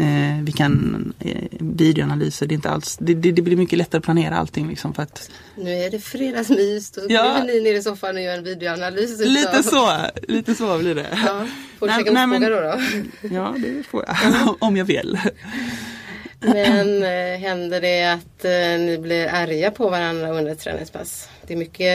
eh, 0.04 0.42
vi 0.42 0.52
kan 0.52 1.12
eh, 1.18 1.44
videoanalyser, 1.60 2.46
det, 2.46 2.52
är 2.52 2.56
inte 2.56 2.70
alls, 2.70 2.96
det, 3.00 3.14
det, 3.14 3.32
det 3.32 3.42
blir 3.42 3.56
mycket 3.56 3.78
lättare 3.78 3.98
att 3.98 4.04
planera 4.04 4.36
allting. 4.36 4.68
Liksom, 4.68 4.94
för 4.94 5.02
att, 5.02 5.30
Nu 5.56 5.70
är 5.70 5.90
det 5.90 5.98
fredagsmys. 5.98 6.90
Då 6.90 7.00
Ja. 7.08 7.36
kliver 7.36 7.54
ni 7.54 7.60
ner 7.60 7.74
i 7.78 7.82
soffan 7.82 8.16
och 8.16 8.22
gör 8.22 8.38
en 8.38 8.44
videoanalys. 8.44 9.20
lite 9.20 9.62
så, 9.62 9.92
lite 10.28 10.54
så 10.54 10.78
blir 10.78 10.94
det. 10.94 11.06
Ja. 11.26 11.46
Får 11.78 11.86
du 11.86 11.92
käka 11.92 12.26
då? 12.48 12.60
då? 12.60 12.80
Ja, 13.34 13.54
det 13.58 13.86
får 13.86 14.04
jag. 14.06 14.56
Om 14.58 14.76
jag 14.76 14.84
vill. 14.84 15.18
Men 16.40 17.02
eh, 17.02 17.38
händer 17.40 17.80
det 17.80 18.04
att 18.12 18.44
eh, 18.44 18.84
ni 18.86 18.98
blir 19.02 19.26
arga 19.28 19.70
på 19.70 19.88
varandra 19.88 20.30
under 20.30 20.52
ett 20.52 20.58
träningspass? 20.60 21.28
Det 21.46 21.54
är 21.54 21.58
mycket, 21.58 21.86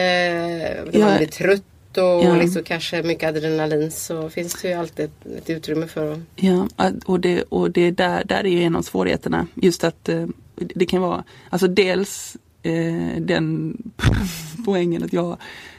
eh, 0.94 1.00
man 1.00 1.10
Ja. 1.10 1.16
blir 1.18 1.26
trött 1.26 1.62
och 1.96 2.02
Ja. 2.24 2.36
liksom 2.36 2.62
kanske 2.62 3.02
mycket 3.02 3.28
adrenalin 3.28 3.90
så 3.90 4.30
finns 4.30 4.62
det 4.62 4.68
ju 4.68 4.74
alltid 4.74 5.04
ett, 5.04 5.26
ett 5.38 5.50
utrymme 5.50 5.86
för 5.86 6.12
att... 6.12 6.18
Ja, 6.36 6.68
och 7.04 7.20
det, 7.20 7.42
och 7.42 7.70
det 7.70 7.90
där, 7.90 8.24
där 8.24 8.44
är 8.46 8.48
ju 8.50 8.62
en 8.62 8.76
av 8.76 8.82
svårigheterna. 8.82 9.46
Just 9.54 9.84
att 9.84 10.08
eh, 10.08 10.26
det 10.56 10.86
kan 10.86 11.02
vara, 11.02 11.24
alltså 11.50 11.66
dels 11.68 12.36
eh, 12.62 13.20
den 13.20 13.76
poängen 14.64 15.02
att 15.04 15.12
jag, 15.12 15.36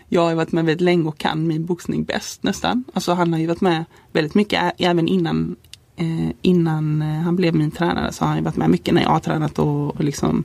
jag 0.09 0.21
har 0.21 0.35
varit 0.35 0.51
med 0.51 0.65
väldigt 0.65 0.81
länge 0.85 1.07
och 1.07 1.17
kan 1.17 1.47
min 1.47 1.65
boxning 1.65 2.03
bäst 2.03 2.43
nästan. 2.43 2.83
Alltså 2.93 3.13
han 3.13 3.33
har 3.33 3.39
ju 3.39 3.47
varit 3.47 3.61
med 3.61 3.85
väldigt 4.11 4.35
mycket 4.35 4.73
även 4.77 5.07
innan 5.07 5.55
Eh, 5.99 6.29
innan 6.41 7.01
eh, 7.01 7.07
han 7.07 7.35
blev 7.35 7.55
min 7.55 7.71
tränare 7.71 8.11
så 8.11 8.23
har 8.23 8.27
han 8.27 8.37
ju 8.37 8.43
varit 8.43 8.55
med 8.55 8.69
mycket 8.69 8.93
när 8.93 9.01
jag 9.01 9.09
har 9.09 9.19
tränat 9.19 9.59
och, 9.59 9.95
och 9.95 10.03
liksom 10.03 10.43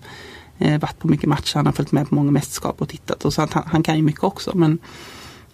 eh, 0.58 0.80
varit 0.80 0.98
på 0.98 1.08
mycket 1.08 1.28
matcher. 1.28 1.56
Han 1.56 1.66
har 1.66 1.72
följt 1.72 1.92
med 1.92 2.08
på 2.08 2.14
många 2.14 2.30
mästerskap 2.30 2.82
och 2.82 2.88
tittat 2.88 3.24
och 3.24 3.34
så 3.34 3.42
att 3.42 3.52
han, 3.52 3.62
han 3.66 3.82
kan 3.82 3.96
ju 3.96 4.02
mycket 4.02 4.24
också. 4.24 4.50
Men, 4.54 4.78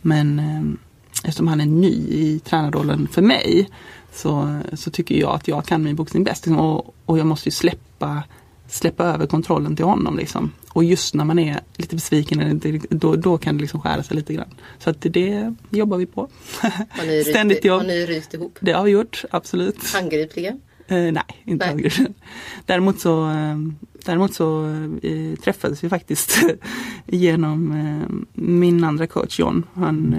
men 0.00 0.38
eh, 0.38 0.62
eftersom 1.24 1.48
han 1.48 1.60
är 1.60 1.66
ny 1.66 1.92
i 2.08 2.40
tränarrollen 2.44 3.08
för 3.12 3.22
mig 3.22 3.68
så, 4.12 4.60
så 4.72 4.90
tycker 4.90 5.14
jag 5.14 5.34
att 5.34 5.48
jag 5.48 5.66
kan 5.66 5.82
min 5.82 5.96
boxning 5.96 6.24
bäst. 6.24 6.46
Liksom, 6.46 6.58
och, 6.58 6.94
och 7.04 7.18
jag 7.18 7.26
måste 7.26 7.48
ju 7.48 7.52
släppa, 7.52 8.22
släppa 8.68 9.04
över 9.04 9.26
kontrollen 9.26 9.76
till 9.76 9.84
honom. 9.84 10.16
Liksom. 10.16 10.52
Och 10.78 10.84
just 10.84 11.14
när 11.14 11.24
man 11.24 11.38
är 11.38 11.60
lite 11.76 11.94
besviken, 11.94 12.60
då, 12.90 13.16
då 13.16 13.38
kan 13.38 13.56
det 13.56 13.60
liksom 13.60 13.80
skära 13.80 14.02
sig 14.02 14.16
lite 14.16 14.34
grann. 14.34 14.54
Så 14.78 14.90
att 14.90 14.96
det, 15.00 15.54
jobbar 15.70 15.96
vi 15.96 16.06
på. 16.06 16.28
Har 16.88 17.06
ni 17.06 17.24
Ständigt 17.24 17.64
jobb. 17.64 17.80
Har 17.80 17.88
ni 17.88 18.06
rykt 18.06 18.34
ihop? 18.34 18.58
Det 18.60 18.72
har 18.72 18.84
vi 18.84 18.90
gjort, 18.90 19.24
absolut. 19.30 19.92
Handgripliga? 19.94 20.48
Eh, 20.86 20.96
nej, 20.96 21.22
inte 21.44 21.64
Nej. 21.64 21.74
Algersen. 21.74 22.14
Däremot 22.66 23.00
så, 23.00 23.30
eh, 23.30 23.56
däremot 24.04 24.34
så 24.34 24.66
eh, 25.02 25.38
träffades 25.44 25.84
vi 25.84 25.88
faktiskt 25.88 26.38
genom 27.06 27.72
eh, 27.72 28.16
min 28.42 28.84
andra 28.84 29.06
coach 29.06 29.40
John. 29.40 29.64
Han, 29.74 30.14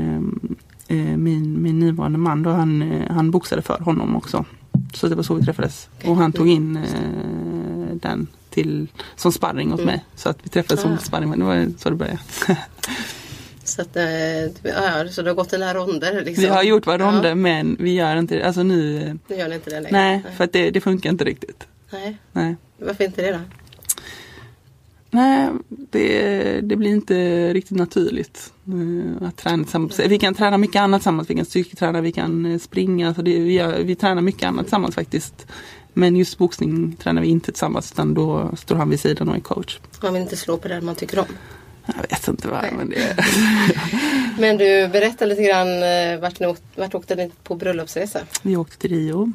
eh, 0.88 0.98
eh, 0.98 1.18
min, 1.18 1.62
min 1.62 1.80
nuvarande 1.80 2.18
man, 2.18 2.44
då, 2.44 2.50
han, 2.50 3.02
han 3.10 3.32
boxade 3.32 3.62
för 3.62 3.80
honom 3.80 4.16
också. 4.16 4.46
Så 4.94 5.08
det 5.08 5.16
var 5.16 5.24
så 5.24 5.34
vi 5.34 5.46
träffades. 5.46 5.90
Okej. 5.98 6.10
Och 6.12 6.18
han 6.18 6.32
tog 6.32 6.50
in 6.50 6.76
eh, 6.76 7.96
den 8.02 8.28
till, 8.64 8.88
som 9.16 9.32
sparring 9.32 9.74
åt 9.74 9.80
Mm. 9.80 9.86
mig. 9.94 10.06
Så 10.16 10.30
att 10.30 10.38
vi 10.44 10.50
träffades 10.50 10.80
Ah. 10.86 10.88
som 10.88 10.98
sparring. 10.98 11.40
Det 11.40 11.46
var 11.46 11.68
så 11.78 11.90
det 11.90 11.96
började. 11.96 12.20
Så, 13.64 13.82
att, 13.82 13.96
eh, 13.98 14.04
ja, 14.64 15.08
så 15.12 15.22
du 15.22 15.28
har 15.30 15.36
gått 15.36 15.50
dina 15.50 15.74
ronder? 15.74 16.26
Liksom. 16.26 16.44
Vi 16.44 16.50
har 16.50 16.64
gjort 16.64 16.88
våra 16.88 16.98
Ja, 17.00 17.06
ronder 17.12 17.36
men 17.36 17.78
vi 17.80 17.94
gör 17.94 18.16
inte. 18.16 18.46
Alltså 18.46 18.64
nu, 18.64 19.00
nu 19.28 19.36
gör 19.36 19.48
ni 19.50 19.56
inte 19.56 19.70
det 19.70 19.80
längre? 19.80 19.98
nej, 19.98 20.24
för 20.38 20.44
att 20.44 20.54
det, 20.54 20.70
det 20.72 20.82
funkar 20.82 21.10
inte 21.10 21.24
riktigt. 21.24 21.68
nej. 21.92 22.18
Nej. 22.32 22.56
Varför 22.78 23.04
inte 23.04 23.22
det 23.22 23.32
då? 23.32 23.40
Nej, 25.12 25.50
det, 25.70 26.62
det 26.62 26.76
blir 26.76 26.90
inte 26.92 27.54
riktigt 27.54 27.78
naturligt 27.78 28.54
eh, 28.68 29.28
att 29.28 29.38
träna 29.38 29.64
tillsammans. 29.64 30.00
Vi 30.00 30.20
kan 30.20 30.34
träna 30.34 30.58
mycket 30.58 30.82
annat 30.82 31.02
tillsammans. 31.02 31.30
Vi 31.30 31.36
kan 31.36 31.46
styrketräna, 31.46 32.02
vi 32.02 32.12
kan 32.12 32.46
eh, 32.46 32.60
springa. 32.60 33.08
Alltså 33.08 33.22
det, 33.22 33.40
vi, 33.40 33.54
gör, 33.54 33.80
vi 33.84 33.96
tränar 33.96 34.22
mycket 34.22 34.44
annat 34.48 34.66
tillsammans 34.66 34.96
faktiskt. 34.96 35.48
Men 36.00 36.16
just 36.16 36.38
boxning 36.38 36.96
tränar 36.96 37.22
vi 37.22 37.28
inte 37.28 37.52
tillsammans 37.52 37.92
utan 37.92 38.14
då 38.14 38.52
står 38.58 38.76
han 38.76 38.90
vid 38.90 39.00
sidan 39.00 39.30
och 39.30 39.36
är 39.36 39.40
coach. 39.40 39.80
Man 40.02 40.14
vill 40.14 40.22
inte 40.22 40.38
slå 40.38 40.58
på 40.58 40.68
det 40.68 40.82
man 40.82 40.96
tycker 40.96 41.20
om. 41.20 41.26
Jag 41.86 42.10
vet 42.10 42.28
inte 42.28 42.48
vad, 42.48 42.62
Nej. 42.62 42.74
men 42.78 42.90
det 42.90 43.16
Men 44.40 44.58
du, 44.58 44.88
berätta 44.88 45.26
lite 45.26 45.44
grann 45.44 45.84
eh, 45.84 46.20
vart, 46.20 46.40
ni 46.40 46.56
vart 46.76 46.96
åkte 46.96 47.16
ni 47.16 47.32
på 47.44 47.56
bröllopsresa? 47.56 48.20
Vi 48.42 48.56
åkte 48.56 48.78
till 48.78 48.90
Rio. 48.90 49.34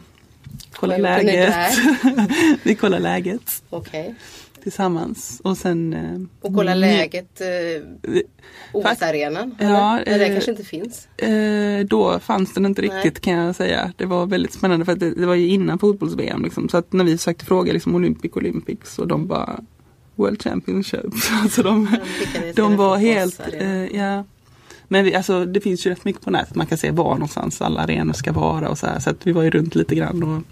Kolla 0.72 0.96
läget. 0.96 1.54
vi 2.62 2.74
kollar 2.74 3.00
läget 3.00 3.62
Okej. 3.70 4.14
Tillsammans. 4.64 5.40
Och 5.44 5.56
sen... 5.56 5.92
eh, 5.92 6.46
Och 6.48 6.54
kolla 6.54 6.74
läget, 6.74 7.40
eh, 7.40 7.46
OS-arenan? 8.72 9.54
Ja, 9.58 9.98
eller? 10.00 10.18
det 10.18 10.26
eh, 10.26 10.32
kanske 10.32 10.50
inte 10.50 10.64
finns? 10.64 11.06
Eh, 11.18 11.84
då 11.86 12.18
fanns 12.18 12.54
den 12.54 12.66
inte 12.66 12.82
Nej. 12.82 12.90
riktigt 12.90 13.20
kan 13.20 13.34
jag 13.34 13.56
säga. 13.56 13.92
Det 13.96 14.06
var 14.06 14.26
väldigt 14.26 14.52
spännande 14.52 14.84
för 14.84 14.94
det, 14.96 15.10
det 15.14 15.26
var 15.26 15.34
ju 15.34 15.48
innan 15.48 15.78
fotbolls-VM. 15.78 16.42
Liksom. 16.42 16.68
Så 16.68 16.76
att 16.76 16.92
när 16.92 17.04
vi 17.04 17.18
sökte 17.18 17.44
fråga 17.44 17.72
liksom 17.72 17.94
Olympic 17.94 18.32
Olympics 18.36 18.98
och 18.98 19.08
de 19.08 19.26
bara 19.26 19.60
World 20.14 20.42
Championship. 20.42 21.14
så 21.50 21.62
de, 21.62 21.88
De 22.34 22.52
de 22.52 22.76
var 22.76 22.96
helt, 22.96 23.40
eh, 23.52 23.96
ja. 23.96 24.24
Men 24.88 25.04
vi, 25.04 25.14
alltså, 25.14 25.44
det 25.44 25.60
finns 25.60 25.86
ju 25.86 25.90
rätt 25.90 26.04
mycket 26.04 26.22
på 26.22 26.30
nätet. 26.30 26.54
Man 26.54 26.66
kan 26.66 26.78
se 26.78 26.90
var 26.90 27.12
någonstans 27.14 27.62
alla 27.62 27.80
arenor 27.80 28.12
ska 28.12 28.32
vara 28.32 28.68
och 28.68 28.78
så 28.78 28.86
här. 28.86 29.00
Så 29.00 29.10
att 29.10 29.26
vi 29.26 29.32
var 29.32 29.42
ju 29.42 29.50
runt 29.50 29.74
lite 29.74 29.94
grann 29.94 30.22
och 30.22 30.36
eh, 30.36 30.42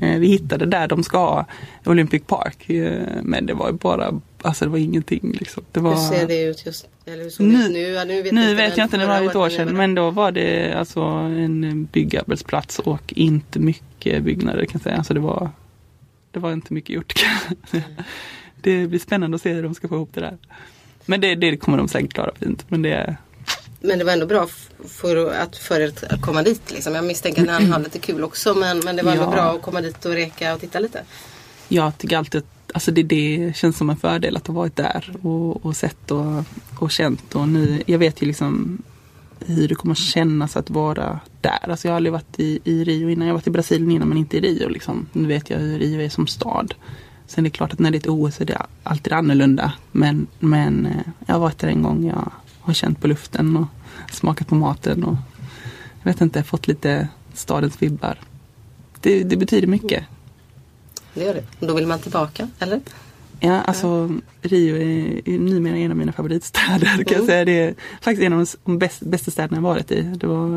vi 0.00 0.26
hittade 0.26 0.66
där 0.66 0.88
de 0.88 1.02
ska 1.02 1.18
ha 1.18 1.46
Olympic 1.86 2.22
Park. 2.26 2.70
Eh, 2.70 3.02
men 3.22 3.46
det 3.46 3.54
var 3.54 3.72
bara, 3.72 4.20
alltså 4.42 4.64
det 4.64 4.70
var 4.70 4.78
ingenting 4.78 5.32
liksom. 5.40 5.64
Det 5.72 5.80
var, 5.80 5.90
Hur 5.90 6.00
ser 6.18 6.26
det 6.28 6.42
ut 6.42 6.66
just 6.66 6.88
eller 7.06 7.22
hur 7.22 7.30
såg 7.30 7.46
det 7.46 7.52
Nu- 7.52 7.64
ut 7.64 7.72
nu? 7.72 7.78
Ja, 7.80 8.04
nu 8.04 8.22
vet, 8.22 8.32
nu 8.32 8.40
inte, 8.42 8.54
vet 8.54 8.76
jag 8.76 8.84
inte, 8.84 8.96
det 8.96 9.06
var 9.06 9.22
ett 9.22 9.36
år 9.36 9.48
sedan. 9.48 9.76
Men 9.76 9.94
då 9.94 10.10
var 10.10 10.32
det 10.32 10.72
alltså 10.74 11.00
en 11.00 11.88
byggarbetsplats 11.92 12.78
och 12.78 13.12
inte 13.16 13.58
mycket 13.58 14.22
byggnader 14.22 14.64
kan 14.64 14.70
jag 14.72 14.82
säga. 14.82 14.96
Alltså 14.96 15.14
det 15.14 15.20
var, 15.20 15.50
det 16.30 16.38
var 16.38 16.52
inte 16.52 16.74
mycket 16.74 16.90
gjort. 16.90 17.24
det 18.62 18.86
blir 18.86 18.98
spännande 18.98 19.34
att 19.34 19.42
se 19.42 19.52
hur 19.52 19.62
de 19.62 19.74
ska 19.74 19.88
få 19.88 19.94
ihop 19.94 20.10
det 20.14 20.20
där. 20.20 20.36
Men 21.06 21.20
det, 21.20 21.34
det 21.34 21.56
kommer 21.56 21.78
de 21.78 21.88
säkert 21.88 22.12
klara 22.12 22.30
fint. 22.40 22.64
Men 22.68 22.82
det, 22.82 23.16
Men 23.80 23.98
det 23.98 24.04
var 24.04 24.12
ändå 24.12 24.26
bra 24.26 24.48
för, 24.88 25.34
att, 25.34 25.56
för 25.56 25.80
att 25.80 26.20
komma 26.22 26.42
dit. 26.42 26.70
Liksom. 26.72 26.94
Jag 26.94 27.04
misstänker 27.04 27.42
att 27.42 27.48
han 27.48 27.72
har 27.72 27.80
lite 27.80 27.98
kul 27.98 28.24
också 28.24 28.54
men, 28.54 28.78
men 28.84 28.96
det 28.96 29.02
var 29.02 29.12
ändå 29.12 29.24
Ja. 29.24 29.30
bra 29.30 29.42
att 29.54 29.62
komma 29.62 29.80
dit 29.80 30.04
och 30.04 30.12
reka 30.12 30.54
och 30.54 30.60
titta 30.60 30.78
lite. 30.80 31.02
jag 31.68 31.98
tycker 31.98 32.16
alltid 32.16 32.38
att 32.38 32.72
alltså 32.74 32.90
det, 32.90 33.02
det 33.02 33.52
känns 33.56 33.76
som 33.76 33.90
en 33.90 33.96
fördel 33.96 34.36
att 34.36 34.46
ha 34.46 34.54
varit 34.54 34.76
där 34.76 35.12
och, 35.22 35.64
och 35.66 35.76
sett 35.76 36.10
och, 36.10 36.44
och 36.78 36.90
känt. 36.90 37.34
Och 37.34 37.48
nu, 37.48 37.82
jag 37.86 37.98
vet 37.98 38.22
ju 38.22 38.26
liksom 38.26 38.82
hur 39.46 39.68
det 39.68 39.74
kommer 39.74 39.94
kännas 39.94 40.56
att 40.56 40.70
vara 40.70 41.20
där. 41.40 41.70
Alltså 41.70 41.88
jag 41.88 41.92
har 41.92 41.96
aldrig 41.96 42.12
varit 42.12 42.40
i, 42.40 42.60
i 42.64 42.84
Rio 42.84 43.08
innan. 43.10 43.26
Jag 43.28 43.34
har 43.34 43.38
varit 43.38 43.46
i 43.46 43.50
Brasilien 43.50 43.90
innan 43.90 44.08
men 44.08 44.18
inte 44.18 44.36
i 44.36 44.40
Rio. 44.40 44.68
Liksom. 44.68 45.06
Nu 45.12 45.28
vet 45.28 45.50
jag 45.50 45.58
hur 45.58 45.78
Rio 45.78 46.00
är 46.00 46.08
som 46.08 46.26
stad. 46.26 46.74
Sen 47.26 47.44
är 47.46 47.50
det 47.50 47.56
klart 47.56 47.72
att 47.72 47.78
när 47.78 47.90
det 47.90 47.96
är 47.96 48.00
ett 48.00 48.06
OS 48.08 48.40
är 48.40 48.44
det 48.44 48.62
alltid 48.82 49.12
annorlunda. 49.12 49.72
Men, 49.92 50.26
men 50.38 50.86
eh, 50.86 51.12
jag 51.26 51.34
har 51.34 51.40
varit 51.40 51.58
där 51.58 51.68
en 51.68 51.82
gång. 51.82 52.06
Jag 52.06 52.32
har 52.68 52.74
känt 52.74 53.00
på 53.00 53.06
luften 53.08 53.56
och 53.56 53.66
smakat 54.12 54.48
på 54.48 54.54
maten. 54.54 55.04
Och 55.04 55.16
jag 56.02 56.12
vet 56.12 56.20
inte, 56.20 56.42
fått 56.42 56.68
lite 56.68 57.08
stadens 57.34 57.82
vibbar. 57.82 58.20
Det, 59.00 59.22
det 59.24 59.36
betyder 59.36 59.66
mycket. 59.66 60.04
Det 61.14 61.24
gör 61.24 61.34
det. 61.34 61.44
Och 61.60 61.66
då 61.66 61.74
vill 61.74 61.86
man 61.86 61.98
tillbaka, 61.98 62.48
eller? 62.58 62.80
Ja, 63.40 63.60
alltså 63.60 64.10
Rio 64.42 64.76
är, 64.76 65.28
är 65.28 65.38
numera 65.38 65.76
en 65.76 65.90
av 65.90 65.96
mina 65.96 66.12
favoritstäder 66.12 66.86
kan 66.86 67.04
jag 67.06 67.12
Mm. 67.12 67.26
säga. 67.26 67.44
Det 67.44 67.60
är 67.60 67.74
faktiskt 68.00 68.22
en 68.26 68.32
av 68.32 68.38
de- 68.38 68.56
de 68.64 68.78
bäst, 68.78 69.00
bästa 69.00 69.30
städerna 69.30 69.56
jag 69.56 69.62
varit 69.62 69.90
i. 69.90 70.02
Det 70.02 70.26
var, 70.26 70.48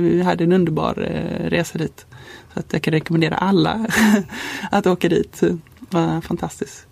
vi 0.00 0.22
hade 0.22 0.44
en 0.44 0.52
underbar 0.52 1.08
eh, 1.10 1.50
resa 1.50 1.78
dit. 1.78 2.06
Så 2.54 2.60
att 2.60 2.72
jag 2.72 2.82
kan 2.82 2.92
rekommendera 2.92 3.34
alla 3.36 3.86
att 4.70 4.86
åka 4.86 5.08
dit. 5.08 5.40
Det 5.40 5.58
var 5.90 6.20
fantastiskt. 6.20 6.86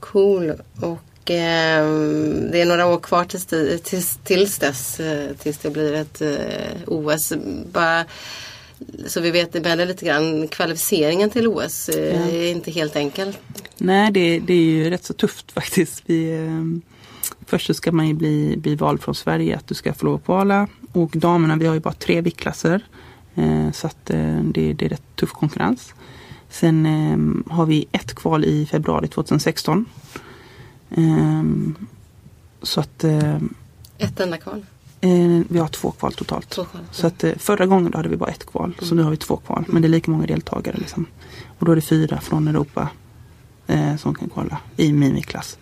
Cool. 0.00 0.52
Och 0.80 0.98
ehm, 1.24 2.50
det 2.50 2.60
är 2.60 2.66
några 2.66 2.86
år 2.86 2.98
kvar 3.00 3.24
tills, 3.24 3.46
tills, 3.82 4.18
tills 4.24 4.58
dess. 4.58 5.00
eh, 5.00 5.36
Tills 5.36 5.58
det 5.58 5.70
blir 5.70 5.94
ett 5.94 6.20
eh, 6.20 6.76
OS. 6.86 7.32
Bara, 7.72 8.04
så 9.06 9.20
vi 9.20 9.30
vet 9.30 9.52
det 9.52 9.84
lite 9.84 10.04
grann. 10.06 10.48
Kvalificeringen 10.48 11.30
till 11.30 11.48
OS 11.48 11.88
eh, 11.88 12.14
Ja. 12.16 12.26
är 12.36 12.50
inte 12.50 12.70
helt 12.70 12.96
enkel. 12.96 13.36
Nej, 13.78 14.10
det, 14.12 14.38
det 14.38 14.52
är 14.54 14.56
ju 14.64 14.90
rätt 14.90 15.04
så 15.04 15.12
tufft 15.12 15.52
faktiskt. 15.54 16.02
Vi, 16.06 16.30
eh, 16.46 16.90
först 17.46 17.66
så 17.66 17.74
ska 17.74 17.92
man 17.92 18.08
ju 18.08 18.14
bli, 18.14 18.56
bli 18.56 18.74
vald 18.74 19.02
från 19.02 19.14
Sverige 19.14 19.56
att 19.56 19.66
du 19.68 19.74
ska 19.74 19.94
få 19.94 20.06
lov 20.06 20.14
att 20.14 20.24
kvala. 20.24 20.68
Och 20.92 21.10
damerna, 21.14 21.56
vi 21.56 21.66
har 21.66 21.74
ju 21.74 21.80
bara 21.80 21.94
tre 21.94 22.20
viktklasser. 22.20 22.84
Eh, 23.34 23.70
så 23.72 23.86
att 23.86 24.10
eh, 24.10 24.40
det, 24.42 24.72
det 24.72 24.84
är 24.84 24.88
rätt 24.88 25.16
tuff 25.16 25.30
konkurrens. 25.30 25.94
Sen 26.50 26.86
eh, 26.86 27.52
har 27.54 27.66
vi 27.66 27.86
ett 27.92 28.14
kval 28.14 28.44
i 28.44 28.66
februari 28.66 29.08
2016. 29.08 29.84
Eh, 30.90 31.42
så 32.62 32.80
att 32.80 33.04
eh, 33.04 33.36
Ett 33.98 34.20
enda 34.20 34.36
kval. 34.36 34.66
eh, 35.00 35.40
vi 35.48 35.58
har 35.58 35.68
två 35.68 35.90
kval 35.90 36.12
totalt. 36.12 36.48
Två 36.48 36.64
kval. 36.64 36.82
Så 36.92 37.06
att 37.06 37.24
eh, 37.24 37.32
förra 37.38 37.66
gången 37.66 37.94
hade 37.94 38.08
vi 38.08 38.16
bara 38.16 38.30
ett 38.30 38.46
kval. 38.46 38.76
Så 38.82 38.94
nu 38.94 39.02
har 39.02 39.10
vi 39.10 39.16
två 39.16 39.36
kval. 39.36 39.64
Men 39.68 39.82
det 39.82 39.88
är 39.88 39.90
lika 39.90 40.10
många 40.10 40.26
deltagare. 40.26 40.76
Liksom. 40.76 41.06
Och 41.58 41.66
då 41.66 41.72
är 41.72 41.76
det 41.76 41.82
fyra 41.82 42.20
från 42.20 42.48
Europa 42.48 42.88
eh, 43.66 43.96
som 43.96 44.14
kan 44.14 44.28
kvala 44.28 44.58
i 44.76 44.92
miniklass. 44.92 45.58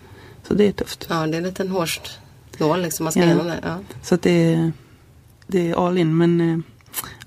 Så 0.47 0.53
det 0.53 0.67
är 0.67 0.71
tufft. 0.71 1.07
Ja, 1.09 1.27
det 1.27 1.33
är 1.33 1.37
en 1.37 1.43
liten 1.43 1.67
hårstnål 1.69 2.81
liksom. 2.81 3.03
Man 3.03 3.11
ska 3.11 3.19
Ja. 3.19 3.25
igenom 3.25 3.47
det. 3.47 3.59
Ja. 3.63 3.77
Så 4.03 4.15
att 4.15 4.21
det, 4.21 4.53
är- 4.53 4.71
det 5.47 5.69
är 5.69 5.87
all 5.87 5.97
in. 5.97 6.17
Men 6.17 6.63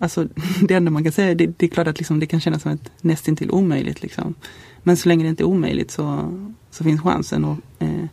alltså, 0.03 0.29
det 0.69 0.75
enda 0.75 0.91
man 0.91 1.03
kan 1.05 1.13
säga 1.13 1.35
det, 1.35 1.47
det 1.47 1.67
är 1.67 1.71
klart 1.71 1.87
att 1.87 1.99
liksom, 1.99 2.21
det 2.21 2.27
kan 2.27 2.41
kännas 2.41 2.63
som 2.63 2.73
ett 2.73 2.91
nästintill 3.01 3.51
omöjligt. 3.51 4.03
Liksom. 4.03 4.35
Men 4.83 4.97
så 4.97 5.09
länge 5.09 5.25
det 5.25 5.29
inte 5.29 5.43
är 5.43 5.47
omöjligt 5.47 5.91
så, 5.91 6.33
så 6.71 6.85
finns 6.85 7.03
chansen. 7.03 7.45
Och, 7.45 7.59
eh, 7.79 8.05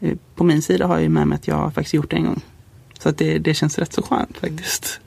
eh, 0.00 0.16
på 0.34 0.44
min 0.44 0.62
sida 0.62 0.86
har 0.86 0.94
jag 0.94 1.02
ju 1.02 1.08
med 1.08 1.26
mig 1.26 1.36
att 1.36 1.48
jag 1.48 1.54
har 1.54 1.70
faktiskt 1.70 1.94
gjort 1.94 2.10
det 2.10 2.16
en 2.16 2.24
gång. 2.24 2.40
Så 2.98 3.08
att 3.08 3.18
det, 3.18 3.38
det 3.38 3.54
känns 3.54 3.78
rätt 3.78 3.92
så 3.92 4.02
skönt 4.02 4.38
faktiskt. 4.38 5.00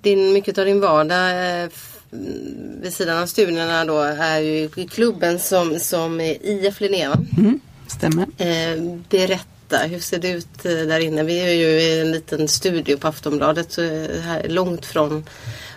Din, 0.00 0.32
mycket 0.32 0.58
av 0.58 0.64
din 0.64 0.80
vardag 0.80 1.62
eh, 1.62 1.68
vid 2.82 2.92
sidan 2.92 3.22
av 3.22 3.26
studierna 3.26 3.84
då 3.84 4.00
är 4.00 4.38
ju 4.38 4.68
i 4.76 4.88
klubben 4.90 5.38
som, 5.38 5.78
som 5.80 6.20
är 6.20 6.46
IF 6.46 6.80
Linnéa. 6.80 7.18
Mm, 7.36 7.60
stämmer. 7.86 8.26
Eh, 8.38 8.98
berätta, 9.08 9.53
hur 9.68 9.98
ser 9.98 10.18
det 10.18 10.30
ut 10.30 10.64
eh, 10.64 10.72
där 10.72 11.00
inne? 11.00 11.22
Vi 11.22 11.40
är 11.40 11.52
ju 11.52 11.66
i 11.66 12.00
en 12.00 12.12
liten 12.12 12.48
studio 12.48 12.96
på 12.96 13.08
Aftonbladet 13.08 13.72
så 13.72 13.82
eh, 13.82 14.20
här, 14.20 14.48
långt 14.48 14.86
från 14.86 15.24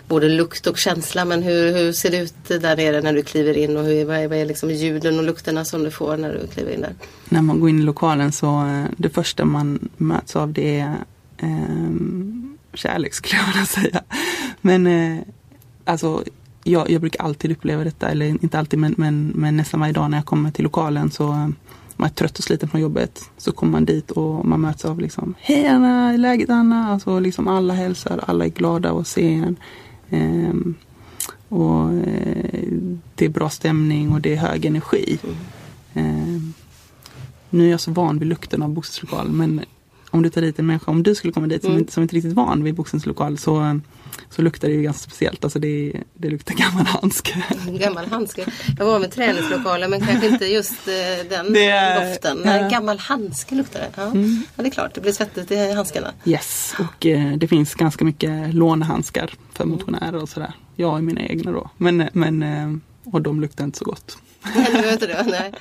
både 0.08 0.28
lukt 0.28 0.66
och 0.66 0.78
känsla. 0.78 1.24
Men 1.24 1.42
hur, 1.42 1.72
hur 1.72 1.92
ser 1.92 2.10
det 2.10 2.18
ut 2.18 2.34
där 2.48 2.76
nere 2.76 3.00
när 3.00 3.12
du 3.12 3.22
kliver 3.22 3.56
in 3.56 3.76
och 3.76 3.84
hur, 3.84 4.04
vad, 4.04 4.16
är, 4.16 4.28
vad 4.28 4.38
är 4.38 4.44
liksom 4.44 4.70
ljuden 4.70 5.18
och 5.18 5.24
lukterna 5.24 5.64
som 5.64 5.84
du 5.84 5.90
får 5.90 6.16
när 6.16 6.32
du 6.32 6.46
kliver 6.46 6.72
in 6.72 6.80
där? 6.80 6.94
När 7.28 7.42
man 7.42 7.60
går 7.60 7.70
in 7.70 7.78
i 7.78 7.82
lokalen 7.82 8.32
så 8.32 8.46
eh, 8.46 8.84
det 8.96 9.10
första 9.10 9.44
man 9.44 9.88
möts 9.96 10.36
av 10.36 10.52
det 10.52 10.78
är 10.78 10.96
eh, 11.36 11.90
kärlek 12.74 13.14
skulle 13.14 13.40
jag 13.40 13.46
vilja 13.46 13.66
säga. 13.66 14.02
Men 14.60 14.86
eh, 14.86 15.18
alltså 15.84 16.24
jag, 16.64 16.90
jag, 16.90 17.00
brukar 17.00 17.24
alltid 17.24 17.52
uppleva 17.52 17.84
detta, 17.84 18.08
eller 18.08 18.26
inte 18.26 18.58
alltid 18.58 18.78
men, 18.78 18.94
men, 18.98 19.32
men 19.34 19.56
nästan 19.56 19.80
varje 19.80 19.92
dag 19.92 20.10
när 20.10 20.18
jag 20.18 20.26
kommer 20.26 20.50
till 20.50 20.64
lokalen 20.64 21.10
så 21.10 21.52
man 21.98 22.08
är 22.08 22.14
trött 22.14 22.38
och 22.38 22.44
sliten 22.44 22.68
från 22.68 22.80
jobbet 22.80 23.30
så 23.36 23.52
kommer 23.52 23.72
man 23.72 23.84
dit 23.84 24.10
och 24.10 24.44
man 24.46 24.60
möts 24.60 24.84
av 24.84 25.00
liksom 25.00 25.34
Hej 25.40 25.66
Anna, 25.66 26.12
är 26.12 26.18
läget 26.18 26.50
Anna? 26.50 26.88
Alltså 26.88 27.18
liksom 27.18 27.48
alla 27.48 27.74
hälsar, 27.74 28.24
alla 28.26 28.44
är 28.44 28.48
glada 28.48 28.92
att 28.92 29.06
se 29.06 29.34
en. 29.34 29.56
Ehm, 30.10 30.74
och 31.48 31.92
eh, 31.92 32.72
det 33.14 33.24
är 33.24 33.28
bra 33.28 33.50
stämning 33.50 34.12
och 34.12 34.20
det 34.20 34.32
är 34.32 34.36
hög 34.36 34.64
energi. 34.64 35.18
Ehm, 35.94 36.52
nu 37.50 37.66
är 37.66 37.70
jag 37.70 37.80
så 37.80 37.90
van 37.90 38.18
vid 38.18 38.28
lukten 38.28 38.62
av 38.62 38.68
bostadslokal 38.68 39.28
men 39.28 39.60
om 40.10 40.22
du 40.22 40.30
tar 40.30 40.40
dit 40.40 40.58
en 40.58 40.66
människa, 40.66 40.90
om 40.90 41.02
du 41.02 41.14
skulle 41.14 41.32
komma 41.32 41.46
dit 41.46 41.62
som, 41.62 41.70
mm. 41.70 41.80
inte, 41.80 41.92
som 41.92 42.02
inte 42.02 42.16
riktigt 42.16 42.32
van 42.32 42.64
vid 42.64 42.74
boxningslokal 42.74 43.38
så, 43.38 43.80
så 44.30 44.42
luktar 44.42 44.68
det 44.68 44.74
ju 44.74 44.82
ganska 44.82 45.10
speciellt. 45.10 45.44
Alltså 45.44 45.58
det, 45.58 45.92
det 46.14 46.28
luktar 46.28 46.54
gammal 46.54 46.86
handske. 46.86 47.44
Gammal 47.66 48.06
handske. 48.06 48.46
Jag 48.78 48.86
var 48.86 48.98
med 48.98 49.12
träningslokaler 49.12 49.88
men 49.88 50.06
kanske 50.06 50.26
inte 50.26 50.46
just 50.46 50.88
eh, 50.88 51.28
den 51.28 51.52
det, 51.52 52.08
doften. 52.08 52.42
Ja. 52.44 52.68
Gammal 52.68 52.98
handske 52.98 53.54
luktar 53.54 53.80
det. 53.80 53.90
Ja. 53.96 54.02
Mm. 54.02 54.42
ja. 54.56 54.62
det 54.62 54.68
är 54.68 54.70
klart, 54.70 54.94
det 54.94 55.00
blir 55.00 55.12
svettigt 55.12 55.50
i 55.50 55.72
handskarna. 55.72 56.12
Yes, 56.24 56.74
och 56.78 57.06
eh, 57.06 57.32
det 57.36 57.48
finns 57.48 57.74
ganska 57.74 58.04
mycket 58.04 58.54
lånehandskar 58.54 59.34
för 59.52 59.64
mm. 59.64 59.76
motionärer 59.76 60.22
och 60.22 60.28
sådär. 60.28 60.52
Jag 60.76 60.90
har 60.90 61.00
mina 61.00 61.20
egna 61.20 61.52
då. 61.52 61.70
Men, 61.76 62.08
men, 62.12 62.42
eh, 62.42 63.12
och 63.12 63.22
de 63.22 63.40
luktar 63.40 63.64
inte 63.64 63.78
så 63.78 63.84
gott. 63.84 64.18
Nej, 64.56 64.82
det, 64.82 64.92
inte 64.92 65.06
det. 65.06 65.26
Nej. 65.30 65.52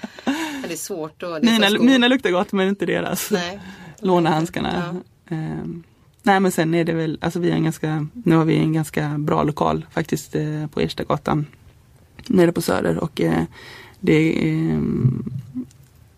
det 0.67 0.73
är 0.73 0.77
svårt. 0.77 1.23
Och 1.23 1.41
det 1.41 1.47
är 1.47 1.51
mina, 1.51 1.83
mina 1.83 2.07
luktar 2.07 2.29
gott 2.29 2.51
men 2.51 2.67
inte 2.67 2.85
deras. 2.85 3.31
Nej 3.31 3.59
lånehandskarna. 3.99 5.01
Ja. 5.29 5.35
Eh, 6.27 6.31
nej 6.31 6.39
men 6.39 6.51
sen 6.51 6.73
är 6.73 6.83
det 6.83 6.93
väl, 6.93 7.17
alltså 7.21 7.39
vi 7.39 7.49
har 7.49 7.57
en 7.57 7.63
ganska, 7.63 8.07
nu 8.13 8.35
har 8.35 8.45
vi 8.45 8.57
en 8.57 8.73
ganska 8.73 9.15
bra 9.17 9.43
lokal 9.43 9.85
faktiskt 9.91 10.35
eh, 10.35 10.67
på 10.73 10.81
Erstagatan 10.81 11.45
nere 12.27 12.51
på 12.51 12.61
Söder 12.61 12.97
och 12.97 13.21
eh, 13.21 13.43
det 13.99 14.49
är 14.53 14.79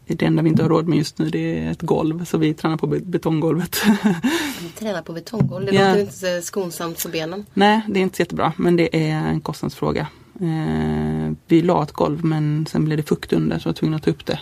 det 0.05 0.25
enda 0.25 0.43
vi 0.43 0.49
inte 0.49 0.61
har 0.61 0.69
råd 0.69 0.87
med 0.87 0.97
just 0.97 1.17
nu 1.17 1.29
det 1.29 1.59
är 1.59 1.71
ett 1.71 1.81
golv 1.81 2.25
så 2.25 2.37
vi 2.37 2.53
tränar 2.53 2.77
på 2.77 2.87
betonggolvet. 2.87 3.81
Vi 4.61 4.69
tränar 4.69 5.01
på 5.01 5.13
betonggolv, 5.13 5.65
det 5.65 5.71
låter 5.71 5.99
inte 5.99 6.13
så 6.13 6.41
skonsamt 6.41 6.99
för 6.99 7.09
benen. 7.09 7.45
Nej 7.53 7.81
det 7.87 7.99
är 7.99 8.01
inte 8.01 8.15
så 8.15 8.21
jättebra 8.21 8.53
men 8.57 8.75
det 8.75 9.09
är 9.09 9.15
en 9.15 9.41
kostnadsfråga. 9.41 10.07
Eh, 10.41 11.33
vi 11.47 11.61
la 11.61 11.83
ett 11.83 11.91
golv 11.91 12.25
men 12.25 12.65
sen 12.65 12.85
blev 12.85 12.97
det 12.97 13.03
fukt 13.03 13.33
under 13.33 13.59
så 13.59 13.67
jag 13.67 13.73
var 13.73 13.77
tvungen 13.77 13.95
att 13.95 14.03
ta 14.03 14.11
upp 14.11 14.25
det. 14.25 14.39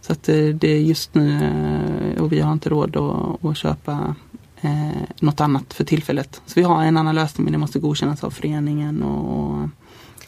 Så 0.00 0.12
att 0.12 0.28
eh, 0.28 0.46
det 0.46 0.68
är 0.68 0.80
just 0.80 1.14
nu 1.14 1.32
eh, 1.32 2.22
och 2.22 2.32
vi 2.32 2.40
har 2.40 2.52
inte 2.52 2.68
råd 2.68 2.96
att, 2.96 3.44
att 3.44 3.56
köpa 3.56 4.14
eh, 4.60 5.02
något 5.20 5.40
annat 5.40 5.74
för 5.74 5.84
tillfället. 5.84 6.40
Så 6.46 6.52
vi 6.54 6.62
har 6.62 6.84
en 6.84 6.96
annan 6.96 7.14
lösning 7.14 7.44
men 7.44 7.52
det 7.52 7.58
måste 7.58 7.78
godkännas 7.78 8.24
av 8.24 8.30
föreningen 8.30 9.02
och, 9.02 9.68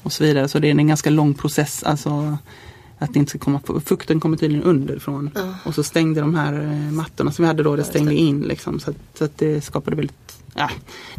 och 0.02 0.12
så 0.12 0.24
vidare. 0.24 0.48
Så 0.48 0.58
det 0.58 0.68
är 0.68 0.78
en 0.78 0.88
ganska 0.88 1.10
lång 1.10 1.34
process. 1.34 1.82
Alltså 1.82 2.38
att 2.98 3.12
det 3.12 3.18
inte 3.18 3.30
ska 3.30 3.38
komma, 3.38 3.60
fukten 3.84 4.20
kommer 4.20 4.36
tydligen 4.36 4.64
underifrån. 4.64 5.30
Mm. 5.36 5.54
Och 5.64 5.74
så 5.74 5.82
stängde 5.82 6.20
de 6.20 6.34
här 6.34 6.52
mattorna 6.92 7.32
som 7.32 7.42
vi 7.42 7.46
hade 7.46 7.62
då, 7.62 7.76
det 7.76 7.84
stängde 7.84 8.14
in 8.14 8.40
liksom. 8.40 8.80
Så 8.80 8.90
att, 8.90 8.96
så 9.14 9.24
att 9.24 9.38
det 9.38 9.60
skapade 9.60 9.96
väldigt 9.96 10.38
Ja, 10.54 10.70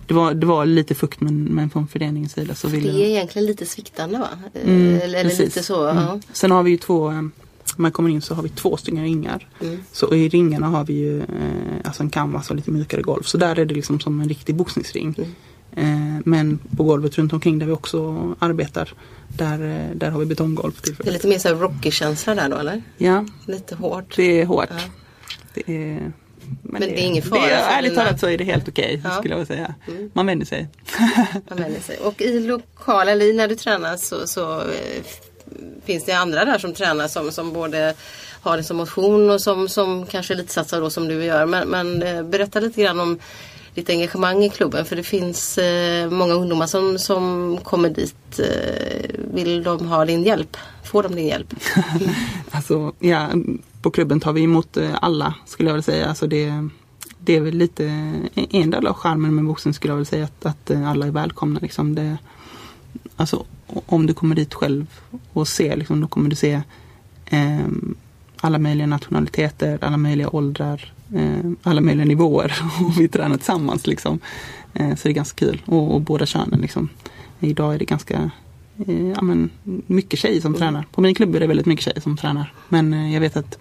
det, 0.07 0.13
var, 0.13 0.33
det 0.33 0.45
var 0.45 0.65
lite 0.65 0.95
fukt 0.95 1.21
men, 1.21 1.43
men 1.43 1.69
från 1.69 1.87
föreningens 1.87 2.33
sida 2.33 2.55
så 2.55 2.67
ville 2.67 2.91
Det 2.91 3.05
är 3.05 3.09
egentligen 3.09 3.45
lite 3.45 3.65
sviktande 3.65 4.19
va? 4.19 4.27
Mm, 4.63 5.01
eller, 5.01 5.19
eller 5.19 5.37
lite 5.37 5.63
så. 5.63 5.87
Mm. 5.87 6.03
Ja. 6.03 6.19
Sen 6.33 6.51
har 6.51 6.63
vi 6.63 6.71
ju 6.71 6.77
två 6.77 7.11
när 7.11 7.29
man 7.79 7.91
kommer 7.91 8.09
in 8.09 8.21
så 8.21 8.33
har 8.33 8.43
vi 8.43 8.49
två 8.49 8.77
stycken 8.77 9.03
ringar. 9.03 9.47
Mm. 9.61 9.83
Så 9.91 10.13
i 10.15 10.29
ringarna 10.29 10.67
har 10.67 10.85
vi 10.85 10.93
ju 10.93 11.19
eh, 11.19 11.25
alltså 11.83 12.03
en 12.03 12.09
canvas 12.09 12.49
och 12.49 12.55
lite 12.55 12.71
mjukare 12.71 13.01
golv. 13.01 13.23
Så 13.23 13.37
där 13.37 13.59
är 13.59 13.65
det 13.65 13.73
liksom 13.73 13.99
som 13.99 14.21
en 14.21 14.29
riktig 14.29 14.55
boxningsring. 14.55 15.15
Mm. 15.17 15.29
Eh, 15.71 16.21
men 16.25 16.59
på 16.77 16.83
golvet 16.83 17.17
runt 17.17 17.33
omkring 17.33 17.59
där 17.59 17.65
vi 17.65 17.71
också 17.71 18.33
arbetar 18.39 18.93
där, 19.27 19.89
eh, 19.89 19.95
där 19.95 20.11
har 20.11 20.19
vi 20.19 20.25
betonggolv. 20.25 20.73
Det 20.83 21.07
är 21.07 21.11
lite 21.11 21.27
mer 21.27 21.39
så 21.39 21.49
Rocky-känsla 21.49 22.35
där 22.35 22.49
då 22.49 22.57
eller? 22.57 22.81
Ja. 22.97 23.25
Lite 23.45 23.75
hårt. 23.75 24.15
Det 24.15 24.41
är 24.41 24.45
hårt. 24.45 24.69
Ja. 24.69 24.79
Det 25.53 25.73
är, 25.73 25.99
men, 25.99 26.13
men 26.61 26.81
det, 26.81 26.87
det, 26.87 27.01
är 27.01 27.05
ingen 27.05 27.23
fara? 27.23 27.41
Det 27.41 27.51
är, 27.51 27.77
ärligt 27.77 27.95
talat 27.95 28.19
så 28.19 28.27
är 28.27 28.37
det 28.37 28.43
helt 28.43 28.67
okej 28.67 28.97
okay, 28.99 29.11
ja. 29.11 29.19
skulle 29.19 29.37
jag 29.37 29.47
säga. 29.47 29.75
Mm. 29.87 30.09
Man 30.13 30.25
vänjer 30.25 30.45
sig. 30.45 30.67
Man 31.49 31.57
vänjer 31.57 31.81
sig. 31.81 31.97
Och 31.97 32.21
i 32.21 32.39
lokal, 32.39 33.07
eller 33.07 33.33
när 33.33 33.47
du 33.47 33.55
tränar 33.55 33.97
så, 33.97 34.27
så 34.27 34.59
eh, 34.59 35.03
finns 35.85 36.05
det 36.05 36.13
andra 36.13 36.45
där 36.45 36.57
som 36.57 36.73
tränar 36.73 37.07
som, 37.07 37.31
som 37.31 37.53
både 37.53 37.93
har 38.41 38.57
det 38.57 38.63
som 38.63 38.77
motion 38.77 39.29
och 39.29 39.41
som, 39.41 39.69
som 39.69 40.05
kanske 40.05 40.35
lite 40.35 40.53
satsar 40.53 40.81
då 40.81 40.89
som 40.89 41.07
du 41.07 41.23
gör. 41.23 41.45
Men, 41.45 41.69
men 41.69 42.03
eh, 42.03 42.23
berätta 42.23 42.59
lite 42.59 42.81
grann 42.81 42.99
om 42.99 43.19
ditt 43.73 43.89
engagemang 43.89 44.43
i 44.43 44.49
klubben 44.49 44.85
för 44.85 44.95
det 44.95 45.03
finns 45.03 45.57
eh, 45.57 46.09
många 46.09 46.33
ungdomar 46.33 46.67
som, 46.67 46.99
som 46.99 47.57
kommer 47.63 47.89
dit. 47.89 48.39
Eh, 48.39 49.09
vill 49.33 49.63
de 49.63 49.87
ha 49.87 50.05
din 50.05 50.23
hjälp? 50.23 50.57
Får 50.83 51.03
de 51.03 51.15
din 51.15 51.27
hjälp? 51.27 51.53
alltså, 52.51 52.93
ja, 52.99 53.29
på 53.81 53.91
klubben 53.91 54.19
tar 54.19 54.33
vi 54.33 54.43
emot 54.43 54.77
eh, 54.77 54.95
alla 55.01 55.33
skulle 55.45 55.69
jag 55.69 55.73
vilja 55.73 55.83
säga. 55.83 56.07
Alltså 56.07 56.27
det, 56.27 56.69
det 57.19 57.35
är 57.35 57.41
väl 57.41 57.55
lite 57.57 57.85
eh, 58.33 58.45
en 58.49 58.71
del 58.71 58.87
av 58.87 58.93
charmen 58.93 59.35
med 59.35 59.45
boxning 59.45 59.73
skulle 59.73 59.91
jag 59.91 59.97
vilja 59.97 60.09
säga 60.09 60.25
att, 60.25 60.45
att 60.45 60.71
alla 60.71 61.07
är 61.07 61.11
välkomna. 61.11 61.59
Liksom. 61.59 61.95
Det, 61.95 62.17
alltså, 63.15 63.45
om 63.67 64.05
du 64.05 64.13
kommer 64.13 64.35
dit 64.35 64.53
själv 64.53 64.99
och 65.33 65.47
ser, 65.47 65.77
liksom, 65.77 66.01
då 66.01 66.07
kommer 66.07 66.29
du 66.29 66.35
se 66.35 66.61
eh, 67.25 67.67
alla 68.41 68.59
möjliga 68.59 68.87
nationaliteter, 68.87 69.79
alla 69.81 69.97
möjliga 69.97 70.29
åldrar, 70.29 70.93
eh, 71.15 71.51
alla 71.63 71.81
möjliga 71.81 72.05
nivåer. 72.05 72.53
och 72.85 73.01
vi 73.01 73.07
tränar 73.07 73.37
tillsammans. 73.37 73.87
Liksom. 73.87 74.19
Eh, 74.73 74.95
så 74.95 75.07
det 75.07 75.11
är 75.11 75.13
ganska 75.13 75.45
kul. 75.45 75.61
Och, 75.65 75.95
och 75.95 76.01
båda 76.01 76.25
könen. 76.25 76.61
Liksom. 76.61 76.89
Idag 77.39 77.73
är 77.73 77.79
det 77.79 77.85
ganska 77.85 78.31
eh, 78.87 79.07
ja, 79.09 79.21
men, 79.21 79.49
mycket 79.87 80.19
tjejer 80.19 80.41
som 80.41 80.51
mm. 80.55 80.59
tränar. 80.59 80.85
På 80.91 81.01
min 81.01 81.15
klubb 81.15 81.35
är 81.35 81.39
det 81.39 81.47
väldigt 81.47 81.65
mycket 81.65 81.85
tjejer 81.85 82.01
som 82.01 82.17
tränar. 82.17 82.53
Men 82.69 82.93
eh, 82.93 83.13
jag 83.13 83.21
vet 83.21 83.37
att 83.37 83.57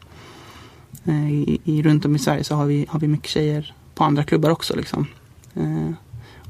eh, 1.05 1.33
i, 1.33 1.61
i, 1.65 1.83
runt 1.83 2.05
om 2.05 2.17
i 2.17 2.19
Sverige 2.19 2.45
så 2.45 2.55
har 2.55 2.67
vi, 2.67 2.87
har 2.89 3.01
vi 3.01 3.09
mycket 3.09 3.31
tjejer 3.31 3.75
på 3.95 4.05
andra 4.05 4.25
klubbar 4.25 4.51
också. 4.51 4.77
Liksom. 4.77 5.07
Eh, 5.55 5.91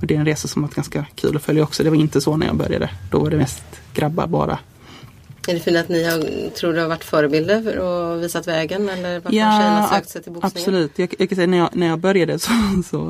och 0.00 0.06
det 0.06 0.14
är 0.14 0.18
en 0.18 0.24
resa 0.24 0.48
som 0.48 0.62
varit 0.62 0.74
ganska 0.74 1.06
kul 1.14 1.36
att 1.36 1.42
följa 1.42 1.62
också. 1.62 1.84
Det 1.84 1.90
var 1.90 1.96
inte 1.96 2.20
så 2.20 2.36
när 2.36 2.46
jag 2.46 2.56
började. 2.56 2.90
Då 3.10 3.18
var 3.18 3.30
det 3.30 3.36
mest 3.36 3.64
grabbar 3.94 4.26
bara. 4.26 4.58
Är 5.48 5.54
det 5.54 5.60
fint 5.60 5.76
att 5.76 5.88
ni 5.88 6.04
har, 6.04 6.50
tror 6.50 6.72
du 6.72 6.80
har 6.80 6.88
varit 6.88 7.04
förebilder 7.04 7.62
för 7.62 7.76
och 7.76 8.22
visat 8.22 8.48
vägen? 8.48 8.88
Eller 8.88 9.14
varför 9.14 9.36
ja, 9.36 9.58
tjejerna 9.58 9.88
sökt 9.88 10.08
sig 10.08 10.22
till 10.22 10.32
boxningen? 10.32 10.58
Absolut. 10.58 10.98
Jag, 10.98 11.14
jag, 11.18 11.28
kan 11.28 11.36
säga 11.36 11.46
när 11.46 11.58
jag, 11.58 11.70
när 11.72 11.86
jag 11.86 11.98
började 11.98 12.38
så, 12.38 12.50
så 12.90 13.08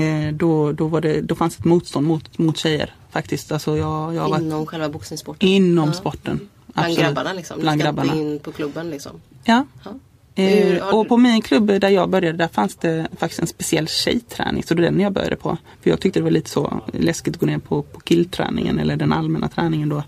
eh, 0.00 0.32
då, 0.32 0.72
då, 0.72 0.86
var 0.86 1.00
det, 1.00 1.20
då 1.20 1.34
fanns 1.34 1.58
ett 1.58 1.64
motstånd 1.64 2.06
mot, 2.06 2.38
mot 2.38 2.56
tjejer 2.56 2.94
faktiskt. 3.10 3.52
Alltså 3.52 3.76
jag, 3.76 4.14
jag 4.14 4.28
inom 4.28 4.50
varit, 4.50 4.68
själva 4.68 4.88
boxningssporten? 4.88 5.48
Inom 5.48 5.88
ja. 5.88 5.92
sporten. 5.92 6.48
Bland 6.66 6.96
grabbarna 6.96 7.32
liksom? 7.32 7.60
Bland 7.60 7.80
grabbarna. 7.80 8.14
in 8.14 8.38
på 8.38 8.52
klubben 8.52 8.90
liksom? 8.90 9.20
Ja. 9.44 9.66
ja. 9.84 9.90
Eh, 10.38 10.94
och 10.94 11.08
på 11.08 11.16
min 11.16 11.42
klubb 11.42 11.66
där 11.66 11.88
jag 11.88 12.10
började 12.10 12.38
där 12.38 12.48
fanns 12.48 12.76
det 12.76 13.08
faktiskt 13.16 13.40
en 13.40 13.46
speciell 13.46 13.88
tjejträning. 13.88 14.62
Så 14.62 14.74
det 14.74 14.82
var 14.82 14.90
den 14.90 15.00
jag 15.00 15.12
började 15.12 15.36
på. 15.36 15.58
För 15.82 15.90
jag 15.90 16.00
tyckte 16.00 16.20
det 16.20 16.24
var 16.24 16.30
lite 16.30 16.50
så 16.50 16.80
läskigt 16.92 17.34
att 17.34 17.40
gå 17.40 17.46
ner 17.46 17.58
på, 17.58 17.82
på 17.82 18.00
killträningen 18.00 18.78
eller 18.78 18.96
den 18.96 19.12
allmänna 19.12 19.48
träningen 19.48 19.88
då. 19.88 20.02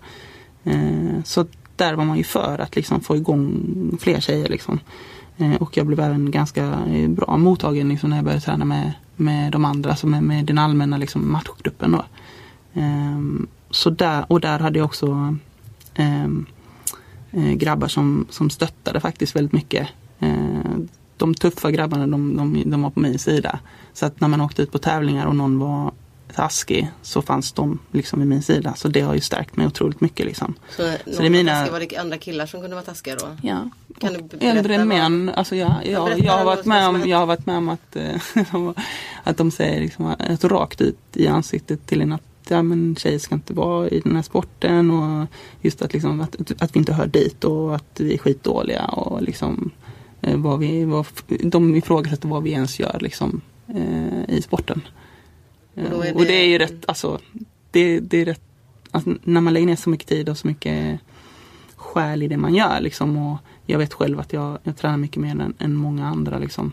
Eh, 0.64 1.22
så 1.24 1.46
där 1.76 1.94
var 1.94 2.04
man 2.04 2.16
ju 2.16 2.24
för 2.24 2.58
att 2.58 2.76
liksom 2.76 3.00
få 3.00 3.16
igång 3.16 3.98
fler 4.00 4.20
tjejer. 4.20 4.48
Liksom. 4.48 4.80
Eh, 5.36 5.54
och 5.54 5.76
jag 5.76 5.86
blev 5.86 6.00
även 6.00 6.30
ganska 6.30 6.78
bra 7.08 7.36
mottagen 7.36 7.88
liksom, 7.88 8.10
när 8.10 8.16
jag 8.16 8.24
började 8.24 8.44
träna 8.44 8.64
med, 8.64 8.92
med 9.16 9.52
de 9.52 9.64
andra, 9.64 9.90
alltså 9.90 10.06
med, 10.06 10.22
med 10.22 10.44
den 10.44 10.58
allmänna 10.58 10.96
liksom, 10.96 11.32
matchgruppen. 11.32 11.92
Då. 11.92 12.04
Eh, 12.80 13.18
så 13.70 13.90
där, 13.90 14.24
och 14.32 14.40
där 14.40 14.58
hade 14.58 14.78
jag 14.78 14.86
också 14.86 15.36
eh, 15.94 16.24
eh, 17.30 17.52
grabbar 17.52 17.88
som, 17.88 18.26
som 18.30 18.50
stöttade 18.50 19.00
faktiskt 19.00 19.36
väldigt 19.36 19.52
mycket 19.52 19.88
de 21.18 21.34
tuffa 21.34 21.70
grabbarna 21.70 22.06
de, 22.06 22.36
de, 22.36 22.70
de 22.70 22.82
var 22.82 22.90
på 22.90 23.00
min 23.00 23.18
sida. 23.18 23.58
Så 23.92 24.06
att 24.06 24.20
när 24.20 24.28
man 24.28 24.40
åkte 24.40 24.62
ut 24.62 24.72
på 24.72 24.78
tävlingar 24.78 25.26
och 25.26 25.36
någon 25.36 25.58
var 25.58 25.92
taskig 26.34 26.90
så 27.02 27.22
fanns 27.22 27.52
de 27.52 27.78
liksom 27.92 28.18
vid 28.18 28.28
min 28.28 28.42
sida. 28.42 28.74
Så 28.74 28.88
det 28.88 29.00
har 29.00 29.14
ju 29.14 29.20
stärkt 29.20 29.56
mig 29.56 29.66
otroligt 29.66 30.00
mycket. 30.00 30.26
Liksom. 30.26 30.54
Så, 30.70 30.92
så 31.06 31.20
det 31.20 31.26
är 31.26 31.30
mina... 31.30 31.70
var 31.70 31.80
det 31.80 31.96
andra 31.96 32.18
killar 32.18 32.46
som 32.46 32.60
kunde 32.60 32.76
vara 32.76 32.84
taskiga 32.84 33.16
då? 33.16 33.36
Ja. 33.42 33.70
Kan 33.98 34.12
du 34.12 34.46
Äldre 34.46 34.84
män. 34.84 35.28
Alltså 35.34 35.56
jag, 35.56 35.72
jag, 35.86 36.18
jag, 36.18 36.32
har 36.32 36.44
varit 36.44 36.64
med 36.64 36.88
om, 36.88 37.08
jag 37.08 37.18
har 37.18 37.26
varit 37.26 37.46
med 37.46 37.56
om 37.56 37.68
att, 37.68 37.96
eh, 37.96 38.20
att 39.24 39.36
de 39.36 39.50
säger 39.50 39.80
liksom, 39.80 40.06
att 40.18 40.44
rakt 40.44 40.80
ut 40.80 40.98
i 41.12 41.26
ansiktet 41.26 41.86
till 41.86 42.00
en 42.00 42.12
att 42.12 42.22
ja, 42.48 42.62
men 42.62 42.96
tjejer 42.96 43.18
ska 43.18 43.34
inte 43.34 43.52
vara 43.52 43.88
i 43.88 44.00
den 44.00 44.16
här 44.16 44.22
sporten 44.22 44.90
och 44.90 45.26
just 45.60 45.82
att, 45.82 45.92
liksom, 45.92 46.20
att, 46.20 46.62
att 46.62 46.76
vi 46.76 46.78
inte 46.78 46.92
hör 46.92 47.06
dit 47.06 47.44
och 47.44 47.74
att 47.74 48.00
vi 48.00 48.14
är 48.14 48.18
skitdåliga 48.18 48.84
och 48.84 49.22
liksom 49.22 49.70
Eh, 49.70 49.77
vad 50.20 50.58
vi, 50.58 50.84
vad, 50.84 51.06
de 51.42 51.74
ifrågasätter 51.74 52.28
vad 52.28 52.42
vi 52.42 52.50
ens 52.50 52.80
gör 52.80 52.98
liksom, 53.00 53.40
eh, 53.68 54.36
i 54.36 54.42
sporten. 54.42 54.80
Och 55.74 55.82
då 55.90 56.02
är 56.02 56.14
Och 56.14 56.20
det 56.22 56.26
det- 56.28 56.34
är 56.42 56.46
ju 56.46 56.58
rätt, 56.58 56.84
alltså 56.88 57.18
det, 57.70 58.00
det 58.00 58.20
är 58.20 58.24
rätt, 58.24 58.42
alltså, 58.90 59.14
när 59.24 59.40
man 59.40 59.54
lägger 59.54 59.66
ner 59.66 59.76
så 59.76 59.90
mycket 59.90 60.08
tid 60.08 60.28
och 60.28 60.38
så 60.38 60.46
mycket 60.46 61.00
själ 61.76 62.22
i 62.22 62.28
det 62.28 62.36
man 62.36 62.54
gör 62.54 62.80
liksom 62.80 63.16
och 63.16 63.38
jag 63.66 63.78
vet 63.78 63.94
själv 63.94 64.20
att 64.20 64.32
jag, 64.32 64.58
jag 64.62 64.76
tränar 64.76 64.96
mycket 64.96 65.22
mer 65.22 65.30
än, 65.30 65.54
än 65.58 65.74
många 65.74 66.06
andra 66.06 66.38
liksom. 66.38 66.72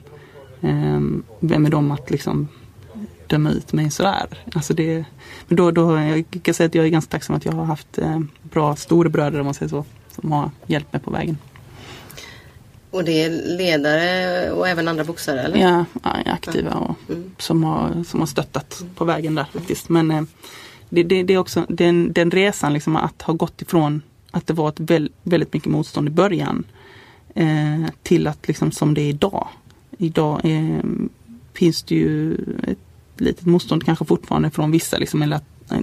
Ehm, 0.61 1.23
vem 1.39 1.65
är 1.65 1.69
de 1.69 1.91
att 1.91 2.11
liksom 2.11 2.47
döma 3.27 3.49
ut 3.51 3.73
mig 3.73 3.91
sådär? 3.91 4.25
Alltså 4.53 4.73
det, 4.73 5.05
men 5.47 5.55
då, 5.57 5.71
då, 5.71 5.99
jag 5.99 6.25
kan 6.43 6.53
säga 6.53 6.67
att 6.67 6.75
jag 6.75 6.85
är 6.85 6.89
ganska 6.89 7.11
tacksam 7.11 7.35
att 7.35 7.45
jag 7.45 7.51
har 7.51 7.65
haft 7.65 7.97
eh, 7.97 8.19
bra 8.41 8.75
storebröder 8.75 9.39
om 9.39 9.45
man 9.45 9.53
säger 9.53 9.69
så. 9.69 9.85
Som 10.21 10.31
har 10.31 10.51
hjälpt 10.67 10.93
mig 10.93 11.01
på 11.01 11.11
vägen. 11.11 11.37
Och 12.95 13.03
det 13.03 13.23
är 13.23 13.57
ledare 13.57 14.51
och 14.51 14.67
även 14.67 14.87
andra 14.87 15.03
boxare 15.03 15.41
eller? 15.41 15.57
Ja, 15.57 15.85
aktiva 16.25 16.73
och 16.73 16.95
Mm. 17.09 17.31
som, 17.37 17.63
har, 17.63 18.03
som 18.03 18.19
har 18.19 18.27
stöttat 18.27 18.83
på 18.95 19.05
vägen 19.05 19.35
där 19.35 19.45
faktiskt. 19.53 19.89
Men 19.89 20.11
eh, 20.11 20.23
det, 20.89 21.03
det, 21.03 21.23
det 21.23 21.33
är 21.33 21.37
också 21.37 21.65
den, 21.69 22.13
den 22.13 22.31
resan 22.31 22.73
liksom 22.73 22.95
att 22.95 23.21
ha 23.21 23.33
gått 23.33 23.61
ifrån 23.61 24.01
att 24.31 24.47
det 24.47 24.53
var 24.53 24.69
ett 24.69 24.79
väl, 24.79 25.11
väldigt 25.23 25.53
mycket 25.53 25.71
motstånd 25.71 26.07
i 26.07 26.11
början 26.11 26.63
eh, 27.35 27.85
till 28.03 28.27
att 28.27 28.47
liksom 28.47 28.71
som 28.71 28.93
det 28.93 29.01
är 29.01 29.09
idag. 29.09 29.47
Idag 29.97 30.41
eh, 30.43 30.79
finns 31.53 31.83
det 31.83 31.95
ju 31.95 32.33
ett 32.63 32.77
litet 33.17 33.45
motstånd 33.45 33.85
kanske 33.85 34.05
fortfarande 34.05 34.49
från 34.51 34.71
vissa 34.71 34.97
liksom, 34.97 35.21
eller 35.21 35.35
att 35.35 35.71
eh, 35.71 35.79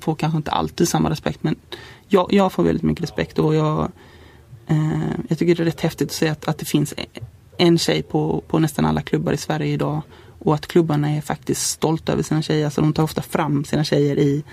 får 0.00 0.14
kanske 0.14 0.36
inte 0.36 0.50
alltid 0.50 0.88
samma 0.88 1.10
respekt 1.10 1.42
men 1.42 1.56
jag, 2.08 2.32
jag 2.32 2.52
får 2.52 2.62
väldigt 2.62 2.82
mycket 2.82 3.02
respekt 3.02 3.38
och 3.38 3.54
jag 3.54 3.92
Eh, 4.66 5.10
jag 5.28 5.38
tycker 5.38 5.54
det 5.54 5.62
är 5.62 5.64
rätt 5.64 5.80
häftigt 5.80 6.08
att 6.08 6.14
se 6.14 6.28
att, 6.28 6.48
att 6.48 6.58
det 6.58 6.64
finns 6.64 6.94
en 7.56 7.78
tjej 7.78 8.02
på, 8.02 8.42
på 8.48 8.58
nästan 8.58 8.84
alla 8.84 9.02
klubbar 9.02 9.32
i 9.32 9.36
Sverige 9.36 9.72
idag. 9.72 10.02
Och 10.38 10.54
att 10.54 10.66
klubbarna 10.66 11.10
är 11.10 11.20
faktiskt 11.20 11.70
stolta 11.70 12.12
över 12.12 12.22
sina 12.22 12.42
tjejer. 12.42 12.64
Alltså 12.64 12.80
de 12.80 12.92
tar 12.92 13.02
ofta 13.02 13.22
fram 13.22 13.64
sina 13.64 13.84
tjejer 13.84 14.18
i, 14.18 14.44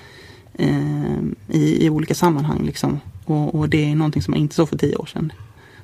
eh, 0.54 1.22
i, 1.48 1.86
i 1.86 1.90
olika 1.90 2.16
sammanhang. 2.16 2.66
Liksom. 2.66 3.00
Och, 3.26 3.56
och 3.56 3.70
det 3.70 3.92
är 3.92 3.96
någonting 3.96 4.22
som 4.22 4.32
man 4.32 4.40
inte 4.40 4.56
såg 4.56 4.70
för 4.70 4.78
tio 4.78 4.96
år 4.96 5.06
sedan. 5.06 5.34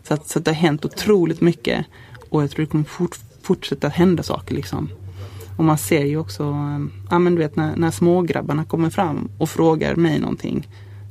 Så, 0.04 0.14
att, 0.14 0.28
så 0.30 0.40
att 0.40 0.46
det 0.46 0.52
har 0.52 0.56
hänt 0.56 0.86
otroligt 0.86 1.42
mycket. 1.42 1.86
Och 2.30 2.44
jag 2.44 2.52
tror 2.52 2.66
det 2.66 2.72
kommer 2.72 2.84
fort, 2.84 3.18
fortsätta 3.42 3.90
hända 3.90 4.24
saker. 4.24 4.56
Liksom. 4.56 4.90
Och 5.58 5.64
man 5.64 5.78
ser 5.78 6.06
ju 6.06 6.18
också, 6.18 6.44
eh, 6.44 7.06
ja 7.10 7.20
men 7.20 7.36
du 7.36 7.42
vet 7.42 7.56
när, 7.56 7.76
när 7.76 7.92
smågrabbarna 7.92 8.66
kommer 8.66 8.90
fram 8.90 9.30
och 9.38 9.50
frågar 9.50 9.96
mig 9.96 10.20
någonting. 10.20 10.68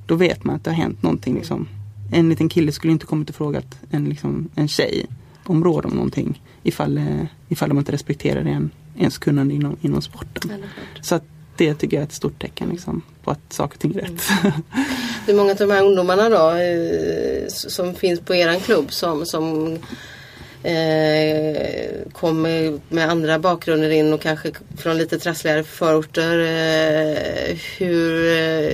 Då 0.07 0.15
vet 0.15 0.45
man 0.45 0.57
att 0.57 0.65
det 0.65 0.71
har 0.71 0.77
hänt 0.77 1.03
någonting. 1.03 1.35
Liksom. 1.35 1.69
En 2.13 2.29
liten 2.29 2.49
kille 2.49 2.73
skulle 2.73 2.93
inte 2.93 3.07
kommit 3.07 3.29
och 3.29 3.37
frågat 3.37 3.79
en, 3.91 4.05
liksom, 4.05 4.49
en 4.55 4.69
tjej 4.69 5.07
om 5.45 5.65
råd 5.65 5.85
om 5.87 5.93
någonting. 5.93 6.43
Ifall, 6.63 6.99
eh, 6.99 7.25
ifall 7.49 7.69
de 7.69 7.79
inte 7.79 7.93
respekterar 7.93 8.45
en, 8.45 8.71
ens 8.99 9.19
kunnande 9.19 9.55
inom, 9.55 9.77
inom 9.81 10.03
sporten. 10.03 10.51
Så 11.03 11.15
att 11.15 11.25
det 11.57 11.75
tycker 11.75 11.97
jag 11.97 12.03
är 12.03 12.07
ett 12.07 12.13
stort 12.13 12.43
tecken 12.43 12.69
liksom, 12.69 13.03
på 13.25 13.31
att 13.31 13.53
saker 13.53 13.75
och 13.75 13.81
ting 13.81 13.95
är 13.95 14.01
rätt. 14.01 14.23
Hur 15.27 15.35
många 15.35 15.51
av 15.51 15.57
de 15.57 15.71
här 15.71 15.85
ungdomarna 15.85 16.29
då 16.29 16.51
eh, 16.51 17.49
som 17.49 17.95
finns 17.95 18.21
på 18.21 18.35
eran 18.35 18.61
klubb 18.61 18.93
som, 18.93 19.27
som 19.27 19.79
eh, 20.67 22.13
kommer 22.13 22.81
med 22.95 23.11
andra 23.11 23.39
bakgrunder 23.39 23.91
in 23.91 24.13
och 24.13 24.21
kanske 24.21 24.53
från 24.77 24.99
lite 24.99 25.19
trassligare 25.19 25.65
förorter. 25.65 26.39
Eh, 26.39 27.57
hur, 27.79 28.27
eh, 28.27 28.73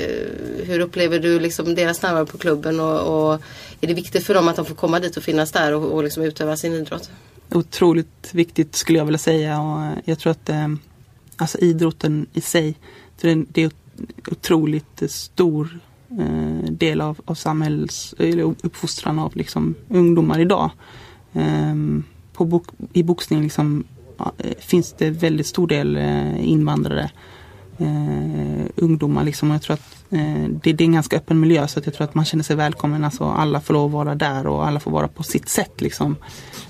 hur 0.67 0.81
upplever 0.81 1.19
du 1.19 1.41
liksom 1.41 1.75
deras 1.75 2.03
närvaro 2.03 2.27
på 2.27 2.39
klubben 2.39 2.81
och, 2.81 3.01
och 3.33 3.41
är 3.81 3.87
det 3.87 3.95
viktigt 3.95 4.25
för 4.27 4.35
dem 4.35 4.49
att 4.49 4.57
de 4.57 4.65
får 4.65 4.75
komma 4.75 5.01
dit 5.01 5.17
och 5.17 5.23
finnas 5.23 5.53
där 5.53 5.75
och, 5.75 5.93
och 5.93 6.05
liksom 6.05 6.23
utöva 6.23 6.57
sin 6.57 6.73
idrott? 6.73 7.11
Otroligt 7.53 8.29
viktigt 8.33 8.75
skulle 8.77 8.99
jag 8.99 9.05
vilja 9.05 9.19
säga 9.19 9.61
och 9.61 9.99
jag 10.05 10.19
tror 10.19 10.31
att 10.31 10.49
eh, 10.49 10.69
alltså 11.37 11.59
idrotten 11.59 12.27
i 12.33 12.41
sig, 12.41 12.75
det 13.21 13.31
är- 13.31 13.45
det 13.53 13.63
är 13.63 13.71
otroligt 14.31 15.03
stor 15.11 15.79
eh, 16.21 16.71
del 16.73 17.01
av, 17.01 17.21
av 17.25 17.35
samhälls, 17.35 18.15
eller 18.19 18.43
uppfostran 18.43 19.19
av 19.19 19.37
liksom, 19.37 19.75
ungdomar 19.89 20.39
idag. 20.41 20.71
Ehm, 21.33 22.05
på 22.33 22.45
bok, 22.45 22.67
I 22.93 23.03
boxning 23.03 23.43
liksom, 23.43 23.85
eh, 24.39 24.51
finns 24.59 24.93
det 24.93 25.11
väldigt 25.11 25.47
stor 25.47 25.67
del 25.67 25.97
eh, 25.97 26.49
invandrare. 26.49 27.11
Eh, 27.79 28.67
ungdomar 28.77 29.25
liksom. 29.25 29.51
Och 29.51 29.55
jag 29.55 29.63
tror 29.63 29.75
att 29.75 30.05
eh, 30.11 30.49
det, 30.63 30.73
det 30.73 30.85
är 30.85 30.87
en 30.87 30.93
ganska 30.93 31.17
öppen 31.17 31.41
miljö 31.41 31.69
så 31.69 31.79
att 31.79 31.87
jag 31.87 31.95
tror 31.95 32.05
att 32.05 32.15
man 32.15 32.25
känner 32.25 32.45
sig 32.45 32.57
välkommen. 32.57 33.05
Alltså, 33.05 33.25
alla 33.25 33.61
får 33.61 33.75
lov 33.75 33.85
att 33.85 33.93
vara 33.93 34.15
där 34.15 34.47
och 34.47 34.67
alla 34.67 34.81
får 34.81 34.91
vara 34.91 35.09
på 35.09 35.23
sitt 35.23 35.49
sätt. 35.49 35.81
Liksom. 35.81 36.17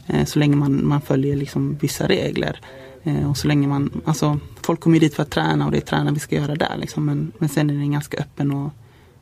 Eh, 0.06 0.24
så 0.24 0.38
länge 0.38 0.56
man, 0.56 0.86
man 0.86 1.00
följer 1.00 1.36
liksom, 1.36 1.76
vissa 1.80 2.08
regler. 2.08 2.60
Eh, 3.02 3.30
och 3.30 3.36
så 3.36 3.48
länge 3.48 3.68
man, 3.68 4.00
alltså, 4.04 4.38
folk 4.62 4.80
kommer 4.80 5.00
dit 5.00 5.14
för 5.14 5.22
att 5.22 5.30
träna 5.30 5.66
och 5.66 5.72
det 5.72 5.78
är 5.78 5.80
träna 5.80 6.10
vi 6.10 6.20
ska 6.20 6.36
göra 6.36 6.54
där. 6.54 6.76
Liksom. 6.76 7.04
Men, 7.04 7.32
men 7.38 7.48
sen 7.48 7.70
är 7.70 7.74
det 7.74 7.80
en 7.80 7.92
ganska 7.92 8.18
öppen 8.18 8.50
och, 8.50 8.70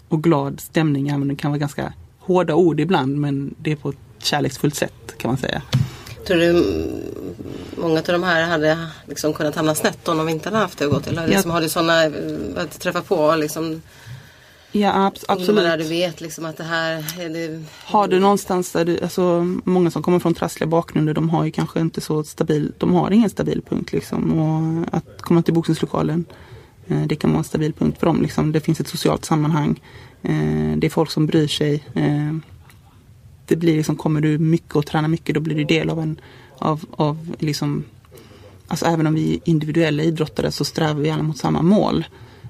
och 0.08 0.22
glad 0.22 0.60
stämning. 0.60 1.08
Även 1.08 1.22
om 1.22 1.28
det 1.28 1.36
kan 1.36 1.50
vara 1.50 1.58
ganska 1.58 1.92
hårda 2.18 2.54
ord 2.54 2.80
ibland 2.80 3.16
men 3.18 3.54
det 3.58 3.72
är 3.72 3.76
på 3.76 3.88
ett 3.88 4.09
kärleksfullt 4.22 4.74
sätt 4.74 5.14
kan 5.18 5.28
man 5.28 5.38
säga. 5.38 5.62
Tror 6.26 6.36
du 6.36 6.52
många 7.76 7.98
av 7.98 8.04
de 8.04 8.22
här 8.22 8.42
hade 8.46 8.78
liksom 9.08 9.32
kunnat 9.32 9.54
hamna 9.54 9.74
snett 9.74 10.08
om 10.08 10.18
de 10.18 10.28
inte 10.28 10.48
hade 10.48 10.58
haft 10.62 10.78
det 10.78 10.84
att 10.84 10.90
gå 10.90 11.00
till? 11.00 11.12
Eller 11.12 11.22
Ja. 11.22 11.28
liksom, 11.28 11.50
har 11.50 11.60
du 11.60 11.68
sådana 11.68 12.02
att 12.56 12.80
träffa 12.80 13.02
på 13.02 13.34
liksom, 13.36 13.82
Ja 14.72 14.92
abs- 14.92 15.24
ungdomar 15.38 15.62
där 15.62 15.68
du 15.76 15.82
absolut. 15.82 15.90
vet 16.08 16.20
liksom 16.20 16.44
att 16.44 16.56
det 16.56 16.64
här 16.64 16.92
är 17.20 17.28
det, 17.28 17.62
Har 17.84 18.08
du 18.08 18.18
någonstans 18.20 18.72
där 18.72 18.84
du, 18.84 19.00
alltså 19.00 19.56
många 19.64 19.90
som 19.90 20.02
kommer 20.02 20.18
från 20.18 20.34
trassliga 20.34 20.66
bakgrunder 20.68 21.14
de 21.14 21.30
har 21.30 21.44
ju 21.44 21.50
kanske 21.50 21.80
inte 21.80 22.00
så 22.00 22.24
stabil, 22.24 22.72
de 22.78 22.94
har 22.94 23.10
ingen 23.10 23.30
stabil 23.30 23.62
punkt 23.68 23.92
liksom. 23.92 24.32
Och 24.40 24.96
att 24.96 25.22
komma 25.22 25.42
till 25.42 25.54
boxningslokalen 25.54 26.24
eh, 26.88 27.02
det 27.06 27.16
kan 27.16 27.30
vara 27.30 27.38
en 27.38 27.44
stabil 27.44 27.72
punkt 27.72 27.96
för 27.98 28.06
dem 28.06 28.22
liksom. 28.22 28.52
Det 28.52 28.60
finns 28.60 28.80
ett 28.80 28.88
socialt 28.88 29.24
sammanhang. 29.24 29.82
Eh, 30.22 30.76
det 30.76 30.86
är 30.86 30.90
folk 30.90 31.10
som 31.10 31.26
bryr 31.26 31.48
sig. 31.48 31.84
Det 33.50 33.56
blir 33.56 33.76
liksom, 33.76 33.96
kommer 33.96 34.20
du 34.20 34.38
mycket 34.38 34.76
och 34.76 34.86
tränar 34.86 35.08
mycket 35.08 35.34
då 35.34 35.40
blir 35.40 35.56
du 35.56 35.64
del 35.64 35.90
av 35.90 36.00
en, 36.00 36.20
av, 36.58 36.84
av 36.90 37.34
liksom 37.38 37.84
Alltså 38.68 38.86
även 38.86 39.06
om 39.06 39.14
vi 39.14 39.34
är 39.34 39.40
individuella 39.44 40.02
idrottare 40.02 40.50
så 40.50 40.64
strävar 40.64 41.00
vi 41.00 41.10
alla 41.10 41.22
mot 41.22 41.38
samma 41.38 41.62
mål. 41.62 42.04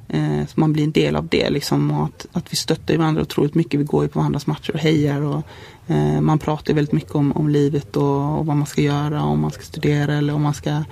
Eh, 0.08 0.46
så 0.48 0.60
man 0.60 0.72
blir 0.72 0.84
en 0.84 0.92
del 0.92 1.16
av 1.16 1.28
det 1.28 1.50
liksom 1.50 1.90
och 1.90 2.04
att, 2.04 2.26
att 2.32 2.52
vi 2.52 2.56
stöttar 2.56 2.96
varandra 2.96 3.22
otroligt 3.22 3.54
mycket. 3.54 3.80
Vi 3.80 3.84
går 3.84 4.02
ju 4.02 4.08
på 4.08 4.18
varandras 4.18 4.46
matcher 4.46 4.70
och 4.72 4.78
hejar 4.78 5.20
och 5.20 5.42
eh, 5.86 6.20
man 6.20 6.38
pratar 6.38 6.74
väldigt 6.74 6.92
mycket 6.92 7.14
om, 7.14 7.32
om 7.32 7.48
livet 7.48 7.96
och, 7.96 8.38
och 8.38 8.46
vad 8.46 8.56
man 8.56 8.66
ska 8.66 8.82
göra, 8.82 9.22
om 9.22 9.40
man 9.40 9.50
ska 9.50 9.62
studera 9.62 10.14
eller 10.14 10.34
om 10.34 10.42
man 10.42 10.54
ska 10.54 10.84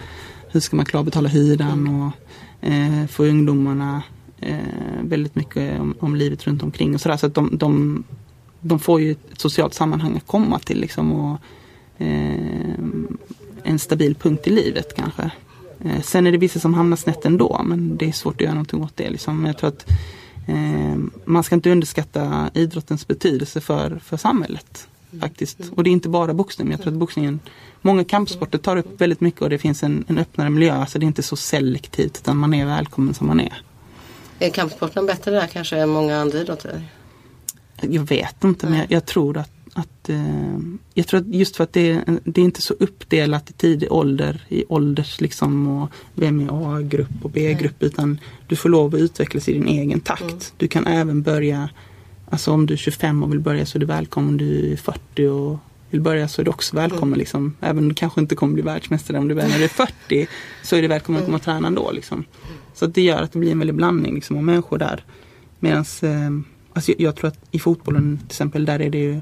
hur 0.50 0.60
ska 0.60 0.76
man 0.76 0.84
klara 0.84 1.00
att 1.00 1.04
betala 1.04 1.28
hyran 1.28 1.88
och 1.88 2.68
eh, 2.68 3.06
få 3.06 3.24
ungdomarna 3.24 4.02
eh, 4.40 4.56
väldigt 5.02 5.34
mycket 5.34 5.80
om, 5.80 5.94
om 6.00 6.16
livet 6.16 6.46
runt 6.46 6.62
omkring 6.62 6.94
och 6.94 7.00
sådär. 7.00 7.16
Så 7.16 7.26
att 7.26 7.34
de, 7.34 7.56
de, 7.58 8.04
de 8.60 8.78
får 8.78 9.00
ju 9.00 9.10
ett 9.10 9.40
socialt 9.40 9.74
sammanhang 9.74 10.16
att 10.16 10.26
komma 10.26 10.58
till 10.58 10.80
liksom 10.80 11.12
och 11.12 11.38
eh, 11.98 12.74
en 13.62 13.78
stabil 13.78 14.14
punkt 14.14 14.46
i 14.46 14.50
livet 14.50 14.96
kanske. 14.96 15.30
Eh, 15.84 16.00
sen 16.02 16.26
är 16.26 16.32
det 16.32 16.38
vissa 16.38 16.60
som 16.60 16.74
hamnar 16.74 16.96
snett 16.96 17.24
ändå 17.24 17.60
men 17.64 17.96
det 17.96 18.08
är 18.08 18.12
svårt 18.12 18.34
att 18.34 18.40
göra 18.40 18.54
någonting 18.54 18.82
åt 18.82 18.96
det. 18.96 19.10
Liksom. 19.10 19.36
Men 19.36 19.46
Jag 19.46 19.58
tror 19.58 19.68
att 19.68 19.86
eh, 20.48 20.96
man 21.24 21.44
ska 21.44 21.54
inte 21.54 21.70
underskatta 21.70 22.50
idrottens 22.54 23.06
betydelse 23.08 23.60
för, 23.60 24.00
för 24.04 24.16
samhället. 24.16 24.88
Faktiskt. 25.20 25.58
Och 25.74 25.84
det 25.84 25.90
är 25.90 25.92
inte 25.92 26.08
bara 26.08 26.34
boxning. 26.34 26.70
Jag 26.70 26.82
tror 26.82 26.92
att 26.92 26.98
boxningen, 26.98 27.40
många 27.82 28.04
kampsporter 28.04 28.58
tar 28.58 28.76
upp 28.76 29.00
väldigt 29.00 29.20
mycket 29.20 29.42
och 29.42 29.50
det 29.50 29.58
finns 29.58 29.82
en, 29.82 30.04
en 30.08 30.18
öppnare 30.18 30.50
miljö. 30.50 30.74
Alltså 30.74 30.98
det 30.98 31.04
är 31.04 31.06
inte 31.06 31.22
så 31.22 31.36
selektivt 31.36 32.18
utan 32.18 32.36
man 32.36 32.54
är 32.54 32.66
välkommen 32.66 33.14
som 33.14 33.26
man 33.26 33.40
är. 33.40 33.62
är 34.38 34.50
kampsporten 34.50 35.06
bättre 35.06 35.30
där 35.30 35.46
kanske 35.46 35.76
än 35.78 35.88
många 35.88 36.18
andra 36.18 36.38
idrotter? 36.38 36.82
Jag 37.80 38.02
vet 38.08 38.44
inte 38.44 38.66
men 38.66 38.78
jag, 38.78 38.86
jag 38.92 39.06
tror 39.06 39.36
att, 39.38 39.50
att 39.72 40.08
eh, 40.08 40.58
jag 40.94 41.06
tror 41.06 41.20
att 41.20 41.26
just 41.34 41.56
för 41.56 41.64
att 41.64 41.72
det, 41.72 41.90
är- 41.90 42.20
det 42.24 42.40
är 42.40 42.44
inte 42.44 42.62
så 42.62 42.74
uppdelat 42.74 43.50
i 43.50 43.52
tidig 43.52 43.92
ålder 43.92 44.44
i 44.48 44.64
ålders 44.68 45.20
liksom 45.20 45.68
och 45.68 45.88
vem 46.14 46.40
är 46.40 46.76
A-grupp 46.76 47.08
och 47.22 47.30
B-grupp 47.30 47.82
utan 47.82 48.18
du 48.46 48.56
får 48.56 48.68
lov 48.68 48.94
att 48.94 49.00
utvecklas 49.00 49.48
i 49.48 49.52
din 49.52 49.66
egen 49.68 50.00
takt. 50.00 50.22
Mm. 50.22 50.38
Du 50.56 50.68
kan 50.68 50.86
även 50.86 51.22
börja, 51.22 51.68
alltså 52.30 52.52
om 52.52 52.66
du 52.66 52.74
är 52.74 52.78
25 52.78 53.22
och 53.22 53.32
vill 53.32 53.40
börja 53.40 53.66
så 53.66 53.78
är 53.78 53.80
du 53.80 53.86
välkommen. 53.86 54.30
Om 54.30 54.36
du 54.36 54.72
är 54.72 54.76
40 54.76 55.26
och 55.26 55.58
vill 55.90 56.00
börja 56.00 56.28
så 56.28 56.40
är 56.40 56.44
du 56.44 56.50
också 56.50 56.76
välkommen. 56.76 57.08
Mm. 57.08 57.18
Liksom. 57.18 57.54
Även 57.60 57.78
om 57.78 57.88
du 57.88 57.94
kanske 57.94 58.20
inte 58.20 58.34
kommer 58.34 58.54
bli 58.54 58.62
världsmästare 58.62 59.18
om 59.18 59.28
du 59.28 59.34
väl 59.34 59.48
när 59.50 59.58
du 59.58 59.64
är 59.64 59.68
40 59.68 60.26
så 60.62 60.76
är 60.76 60.82
du 60.82 60.88
välkommen 60.88 61.20
att 61.20 61.24
komma 61.26 61.36
och 61.36 61.42
träna 61.42 61.66
ändå. 61.68 61.90
Liksom. 61.92 62.24
Så 62.74 62.86
det 62.86 63.02
gör 63.02 63.22
att 63.22 63.32
det 63.32 63.38
blir 63.38 63.52
en 63.52 63.58
väldig 63.58 63.74
blandning 63.76 64.14
liksom, 64.14 64.36
av 64.36 64.42
människor 64.44 64.78
där. 64.78 65.04
Medan 65.60 65.84
eh, 66.02 66.30
alltså 66.78 66.92
jag, 66.92 67.00
jag 67.00 67.16
tror 67.16 67.28
att 67.28 67.38
i 67.50 67.58
fotbollen 67.58 68.18
till 68.18 68.26
exempel 68.26 68.64
där 68.64 68.80
är 68.80 68.90
det 68.90 68.98
ju 68.98 69.20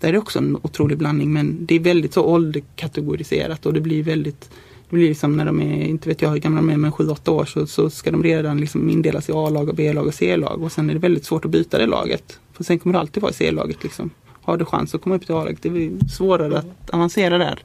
där 0.00 0.08
är 0.08 0.12
det 0.12 0.18
också 0.18 0.38
en 0.38 0.56
otrolig 0.62 0.98
blandning 0.98 1.32
men 1.32 1.66
det 1.66 1.74
är 1.74 1.80
väldigt 1.80 2.14
så 2.14 2.24
ålderkategoriserat 2.24 3.66
och 3.66 3.72
det 3.72 3.80
blir 3.80 4.02
väldigt 4.02 4.50
det 4.90 4.96
blir 4.96 5.08
liksom 5.08 5.36
när 5.36 5.44
de 5.44 5.60
är, 5.60 5.82
inte 5.82 6.08
vet 6.08 6.22
jag 6.22 6.30
hur 6.30 6.38
gamla 6.38 6.60
de 6.60 6.70
är, 6.70 6.76
men 6.76 6.92
7-8 6.92 7.30
år 7.30 7.44
så, 7.44 7.66
så 7.66 7.90
ska 7.90 8.10
de 8.10 8.22
redan 8.22 8.60
liksom 8.60 8.90
indelas 8.90 9.28
i 9.28 9.32
A-lag, 9.32 9.68
och 9.68 9.74
B-lag 9.74 10.06
och 10.06 10.14
C-lag 10.14 10.62
och 10.62 10.72
sen 10.72 10.90
är 10.90 10.94
det 10.94 11.00
väldigt 11.00 11.24
svårt 11.24 11.44
att 11.44 11.50
byta 11.50 11.78
det 11.78 11.86
laget. 11.86 12.38
För 12.52 12.64
sen 12.64 12.78
kommer 12.78 12.92
det 12.92 13.00
alltid 13.00 13.22
vara 13.22 13.30
i 13.30 13.34
C-laget 13.34 13.82
liksom. 13.82 14.10
Har 14.42 14.56
du 14.56 14.64
chans 14.64 14.94
att 14.94 15.02
komma 15.02 15.16
upp 15.16 15.26
till 15.26 15.34
A-laget, 15.34 15.62
det 15.62 15.70
blir 15.70 16.08
svårare 16.08 16.58
att 16.58 16.90
avancera 16.90 17.38
där. 17.38 17.62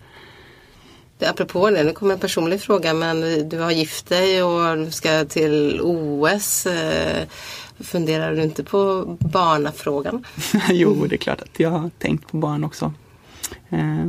apropå 1.25 1.69
det, 1.69 1.84
nu 1.84 1.91
kommer 1.91 2.13
en 2.13 2.19
personlig 2.19 2.61
fråga 2.61 2.93
men 2.93 3.49
du 3.49 3.59
har 3.59 3.71
gift 3.71 4.09
dig 4.09 4.43
och 4.43 4.93
ska 4.93 5.25
till 5.25 5.82
OS. 5.84 6.65
Eh, 6.65 7.28
Funderar 7.80 8.36
du 8.36 8.43
inte 8.43 8.63
på 8.63 9.05
barnafrågan? 9.19 10.25
jo, 10.69 11.05
det 11.05 11.15
är 11.15 11.17
klart 11.17 11.41
att 11.41 11.59
jag 11.59 11.69
har 11.69 11.89
tänkt 11.99 12.32
på 12.32 12.38
barn 12.38 12.63
också. 12.63 12.93
Eh, 13.69 14.05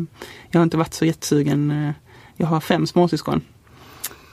jag 0.51 0.61
har 0.61 0.62
inte 0.62 0.77
varit 0.77 0.95
så 0.95 1.05
jättesugen. 1.05 1.71
Eh, 1.71 1.93
jag 2.37 2.47
har 2.47 2.61
fem 2.61 2.87
småsyskon. 2.87 3.41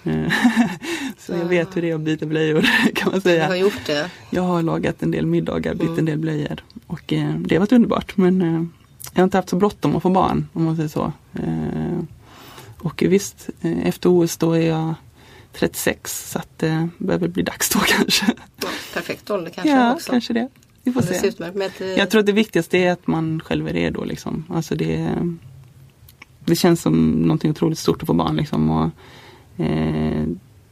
Eh, 0.04 0.34
så 1.20 1.32
jag 1.34 1.46
vet 1.46 1.78
hur 1.78 1.82
det 1.82 1.90
är 1.90 1.96
att 1.96 2.02
byta 2.02 2.26
blöjor 2.26 2.66
kan 2.96 3.12
man 3.12 3.22
säga. 3.22 3.44
Du 3.44 3.50
har 3.50 3.56
gjort 3.56 3.86
det? 3.86 4.12
Jag 4.30 4.44
har 4.44 4.62
lagat 4.62 5.04
en 5.04 5.12
del 5.12 5.26
middagar, 5.26 5.74
bytt 5.74 5.84
mm. 5.84 6.00
en 6.00 6.06
del 6.06 6.18
blöjor. 6.18 6.64
Och 6.88 7.04
det 7.08 7.56
har 7.56 7.60
varit 7.60 7.72
underbart 7.72 8.18
men 8.18 8.42
jag 9.14 9.20
har 9.20 9.24
inte 9.24 9.38
haft 9.38 9.50
så 9.50 9.56
bråttom 9.56 9.96
att 9.96 10.04
få 10.04 10.10
barn 10.10 10.48
om 10.54 10.64
man 10.64 10.76
säger 10.76 10.90
så. 10.90 11.12
Och 12.78 13.04
visst, 13.08 13.50
efter 13.62 14.10
OS 14.10 14.38
då 14.38 14.54
är 14.54 14.62
jag 14.62 14.94
36 15.56 16.32
så 16.32 16.40
att 16.40 16.60
det 16.60 16.90
behöver 16.98 17.28
bli 17.28 17.44
dags 17.44 17.70
då 17.70 17.80
kanske. 17.88 18.26
Ja, 18.62 18.68
perfekt 18.94 19.30
ålder 19.30 19.52
kanske 19.52 19.72
ja, 19.72 19.94
också. 19.94 20.12
kanske 20.12 20.34
det. 20.34 20.48
Vi 20.84 20.92
får 20.92 21.02
se. 21.02 21.28
Ett, 21.28 21.82
eh, 21.82 21.88
jag 21.88 22.10
tror 22.10 22.20
att 22.20 22.26
det 22.26 22.32
viktigaste 22.32 22.78
är 22.78 22.92
att 22.92 23.08
man 23.08 23.40
själv 23.40 23.68
är 23.68 23.74
redo. 23.74 24.04
Liksom. 24.04 24.46
Alltså 24.50 24.76
det, 24.76 25.18
det 26.40 26.56
känns 26.56 26.82
som 26.82 27.12
någonting 27.12 27.52
otroligt 27.52 27.80
stort 27.80 28.02
att 28.02 28.08
få 28.08 28.14
barn. 28.14 28.36
Liksom. 28.36 28.70
Och, 28.70 28.90
eh, 29.66 30.24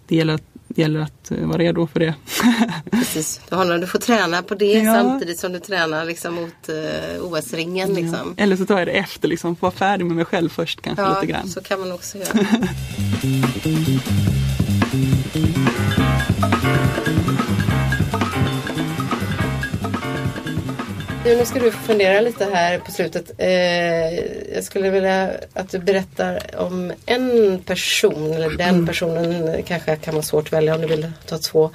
det 0.07 0.15
gäller 0.15 0.33
att 0.33 0.43
det 0.75 0.81
gäller 0.81 0.99
att 0.99 1.31
eh, 1.31 1.47
vara 1.47 1.57
redo 1.57 1.87
för 1.87 1.99
det. 1.99 2.15
Precis, 2.91 3.41
du, 3.49 3.55
har, 3.55 3.77
du 3.77 3.87
får 3.87 3.99
träna 3.99 4.41
på 4.41 4.55
det 4.55 4.73
ja. 4.73 4.93
samtidigt 4.93 5.39
som 5.39 5.51
du 5.51 5.59
tränar 5.59 6.05
liksom, 6.05 6.35
mot 6.35 6.69
uh, 6.69 7.25
OS-ringen. 7.25 7.93
Liksom. 7.93 8.33
Ja. 8.37 8.43
Eller 8.43 8.55
så 8.55 8.65
tar 8.65 8.79
jag 8.79 8.87
det 8.87 8.91
efter, 8.91 9.27
liksom, 9.27 9.55
vara 9.59 9.71
färdig 9.71 10.05
med 10.05 10.15
mig 10.15 10.25
själv 10.25 10.49
först 10.49 10.81
kanske 10.81 11.03
ja, 11.03 11.13
lite 11.13 11.31
grann. 11.31 11.47
så 11.47 11.61
kan 11.61 11.79
man 11.79 11.91
också 11.91 12.17
göra. 12.17 12.27
Nu 21.25 21.45
ska 21.45 21.59
du 21.59 21.71
fundera 21.71 22.21
lite 22.21 22.45
här 22.45 22.79
på 22.79 22.91
slutet. 22.91 23.31
Eh, 23.37 23.49
jag 24.55 24.63
skulle 24.63 24.89
vilja 24.89 25.31
att 25.53 25.69
du 25.69 25.79
berättar 25.79 26.39
om 26.57 26.93
en 27.05 27.59
person, 27.65 28.33
eller 28.33 28.57
den 28.57 28.87
personen 28.87 29.63
kanske 29.63 29.95
kan 29.95 30.13
vara 30.13 30.23
svårt 30.23 30.45
att 30.45 30.53
välja 30.53 30.75
om 30.75 30.81
du 30.81 30.87
vill 30.87 31.11
ta 31.25 31.37
två, 31.37 31.69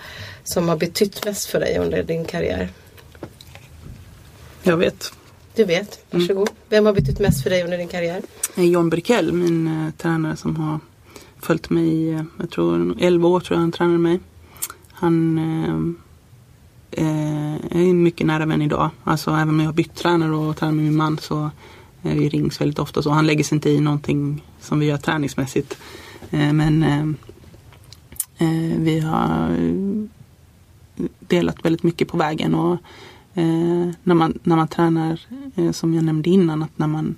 som 0.45 0.69
har 0.69 0.77
betytt 0.77 1.25
mest 1.25 1.47
för 1.47 1.61
dig 1.61 1.79
under 1.79 2.03
din 2.03 2.25
karriär. 2.25 2.69
Jag 4.63 4.77
vet. 4.77 5.13
Du 5.55 5.65
vet, 5.65 6.01
varsågod. 6.11 6.49
Mm. 6.49 6.61
Vem 6.69 6.87
har 6.87 6.93
betytt 6.93 7.19
mest 7.19 7.43
för 7.43 7.51
dig 7.51 7.65
under 7.65 7.79
din 7.79 7.89
karriär? 7.89 8.23
John 8.55 8.91
Brikell, 8.91 9.33
min 9.33 9.67
eh, 9.67 9.95
tränare 9.95 10.37
som 10.37 10.57
har 10.57 10.81
följt 11.43 11.71
mig 11.71 11.89
i, 11.89 12.11
eh, 12.11 12.23
jag 12.39 12.51
tror 12.51 12.97
11 13.01 13.29
år 13.29 13.41
tror 13.41 13.57
jag 13.57 13.61
han 13.61 13.73
tränade 13.73 13.99
mig. 13.99 14.21
Han 14.93 15.39
eh, 16.91 17.55
eh, 17.55 17.89
är 17.89 17.95
mycket 17.95 18.27
nära 18.27 18.47
vän 18.47 18.63
idag. 18.63 18.91
Alltså 19.05 19.31
även 19.31 19.49
om 19.49 19.61
jag 19.61 19.67
har 19.67 19.73
bytt 19.73 19.95
tränare 19.95 20.35
och 20.35 20.57
tränar 20.57 20.73
med 20.73 20.85
min 20.85 20.97
man 20.97 21.19
så 21.19 21.51
eh, 22.03 22.15
vi 22.15 22.29
rings 22.29 22.61
väldigt 22.61 22.79
ofta. 22.79 23.03
Så 23.03 23.11
han 23.11 23.27
lägger 23.27 23.45
sig 23.45 23.57
inte 23.57 23.71
i 23.71 23.81
någonting 23.81 24.45
som 24.61 24.79
vi 24.79 24.87
gör 24.87 24.97
träningsmässigt. 24.97 25.79
Eh, 26.31 26.53
men 26.53 26.83
eh, 26.83 27.07
eh 28.39 28.79
vi 28.79 29.01
har 29.01 29.57
delat 31.21 31.65
väldigt 31.65 31.83
mycket 31.83 32.09
på 32.09 32.17
vägen. 32.17 32.55
Och 32.55 32.73
eh, 33.35 33.91
när, 34.03 34.15
man, 34.15 34.39
när 34.43 34.57
man 34.57 34.69
tränar, 34.69 35.21
eh, 35.57 35.71
som 35.71 35.95
jag 35.95 36.05
nämnde 36.05 36.31
innan, 36.31 36.63
att 36.63 36.79
när 36.79 36.87
man 36.87 37.17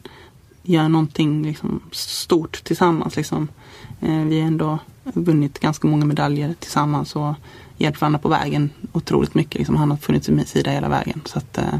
gör 0.62 0.88
någonting 0.88 1.42
liksom, 1.42 1.80
stort 1.90 2.64
tillsammans. 2.64 3.16
Liksom. 3.16 3.48
Eh, 4.00 4.24
vi 4.24 4.40
har 4.40 4.46
ändå 4.46 4.78
vunnit 5.04 5.58
ganska 5.58 5.88
många 5.88 6.04
medaljer 6.04 6.54
tillsammans. 6.58 7.16
Och 7.16 7.34
hjälpt 7.80 8.00
varandra 8.00 8.18
på 8.18 8.28
vägen 8.28 8.70
otroligt 8.92 9.34
mycket. 9.34 9.54
Liksom, 9.54 9.76
han 9.76 9.90
har 9.90 9.98
funnits 9.98 10.28
vid 10.28 10.36
min 10.36 10.46
sida 10.46 10.70
hela 10.70 10.88
vägen. 10.88 11.20
Så 11.24 11.38
att, 11.38 11.58
eh, 11.58 11.74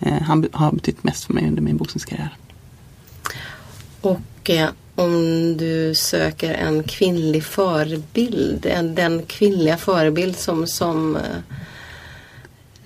eh 0.00 0.22
han 0.22 0.48
har 0.52 0.72
betytt 0.72 1.04
mest 1.04 1.24
för 1.24 1.34
mig 1.34 1.46
under 1.46 1.62
min 1.62 1.76
boxningskarriär. 1.76 2.36
Och 4.00 4.50
eh, 4.50 4.68
om 4.94 5.56
du 5.56 5.94
söker 5.94 6.54
en 6.54 6.82
kvinnlig 6.82 7.44
förebild, 7.44 8.66
en, 8.66 8.94
den 8.94 9.22
kvinnliga 9.26 9.76
förebild 9.76 10.36
som, 10.36 10.66
som, 10.66 11.16
eh, 11.16 11.22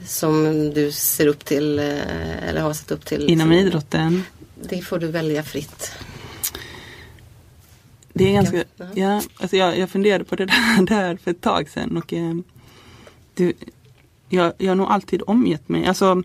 som 0.06 0.44
du 0.74 0.92
ser 0.92 1.26
upp 1.26 1.44
till 1.44 1.78
eh, 1.78 2.48
eller 2.48 2.60
har 2.60 2.72
sett 2.72 2.90
upp 2.90 3.04
till? 3.04 3.30
Inom 3.30 3.52
idrotten? 3.52 4.22
Det 4.62 4.80
får 4.80 4.98
du 4.98 5.06
välja 5.06 5.42
fritt. 5.42 5.92
Det 8.18 8.28
är 8.28 8.32
ganska, 8.32 8.64
ja, 8.94 9.22
alltså 9.36 9.56
jag, 9.56 9.78
jag 9.78 9.90
funderade 9.90 10.24
på 10.24 10.36
det 10.36 10.46
där, 10.46 10.82
där 10.86 11.16
för 11.16 11.30
ett 11.30 11.40
tag 11.40 11.68
sedan 11.68 11.96
och 11.96 12.12
eh, 12.12 12.34
det, 13.34 13.52
jag, 14.28 14.52
jag 14.58 14.70
har 14.70 14.74
nog 14.74 14.86
alltid 14.86 15.22
omgett 15.26 15.68
mig, 15.68 15.86
alltså 15.86 16.22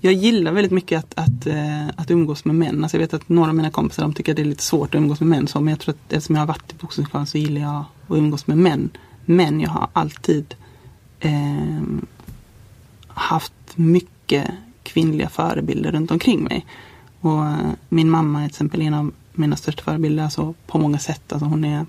jag 0.00 0.12
gillar 0.12 0.52
väldigt 0.52 0.72
mycket 0.72 0.98
att, 0.98 1.14
att, 1.14 1.46
äh, 1.46 1.88
att 1.96 2.10
umgås 2.10 2.44
med 2.44 2.54
män. 2.54 2.82
Alltså 2.82 2.96
jag 2.96 3.00
vet 3.00 3.14
att 3.14 3.28
några 3.28 3.48
av 3.48 3.54
mina 3.54 3.70
kompisar 3.70 4.02
de 4.02 4.14
tycker 4.14 4.32
att 4.32 4.36
det 4.36 4.42
är 4.42 4.46
lite 4.46 4.62
svårt 4.62 4.94
att 4.94 4.98
umgås 4.98 5.20
med 5.20 5.28
män. 5.28 5.48
Så, 5.48 5.60
men 5.60 5.70
jag 5.70 5.80
tror 5.80 5.94
att 5.94 6.12
eftersom 6.12 6.34
jag 6.34 6.42
har 6.42 6.46
varit 6.46 6.72
i 6.72 6.76
boxningsklassen 6.80 7.26
så 7.26 7.38
gillar 7.38 7.60
jag 7.60 7.84
att 8.08 8.16
umgås 8.16 8.46
med 8.46 8.58
män. 8.58 8.90
Men 9.24 9.60
jag 9.60 9.70
har 9.70 9.88
alltid 9.92 10.54
eh, 11.20 11.82
haft 13.08 13.52
mycket 13.74 14.50
kvinnliga 14.82 15.28
förebilder 15.28 15.92
runt 15.92 16.10
omkring 16.10 16.44
mig. 16.44 16.66
Och 17.20 17.46
äh, 17.46 17.70
min 17.88 18.10
mamma 18.10 18.38
är 18.38 18.44
till 18.44 18.52
exempel 18.54 18.82
en 18.82 18.94
av 18.94 19.12
mina 19.36 19.56
största 19.56 19.82
förebilder 19.82 20.24
alltså, 20.24 20.54
på 20.66 20.78
många 20.78 20.98
sätt. 20.98 21.32
Alltså, 21.32 21.46
hon 21.46 21.64
är 21.64 21.86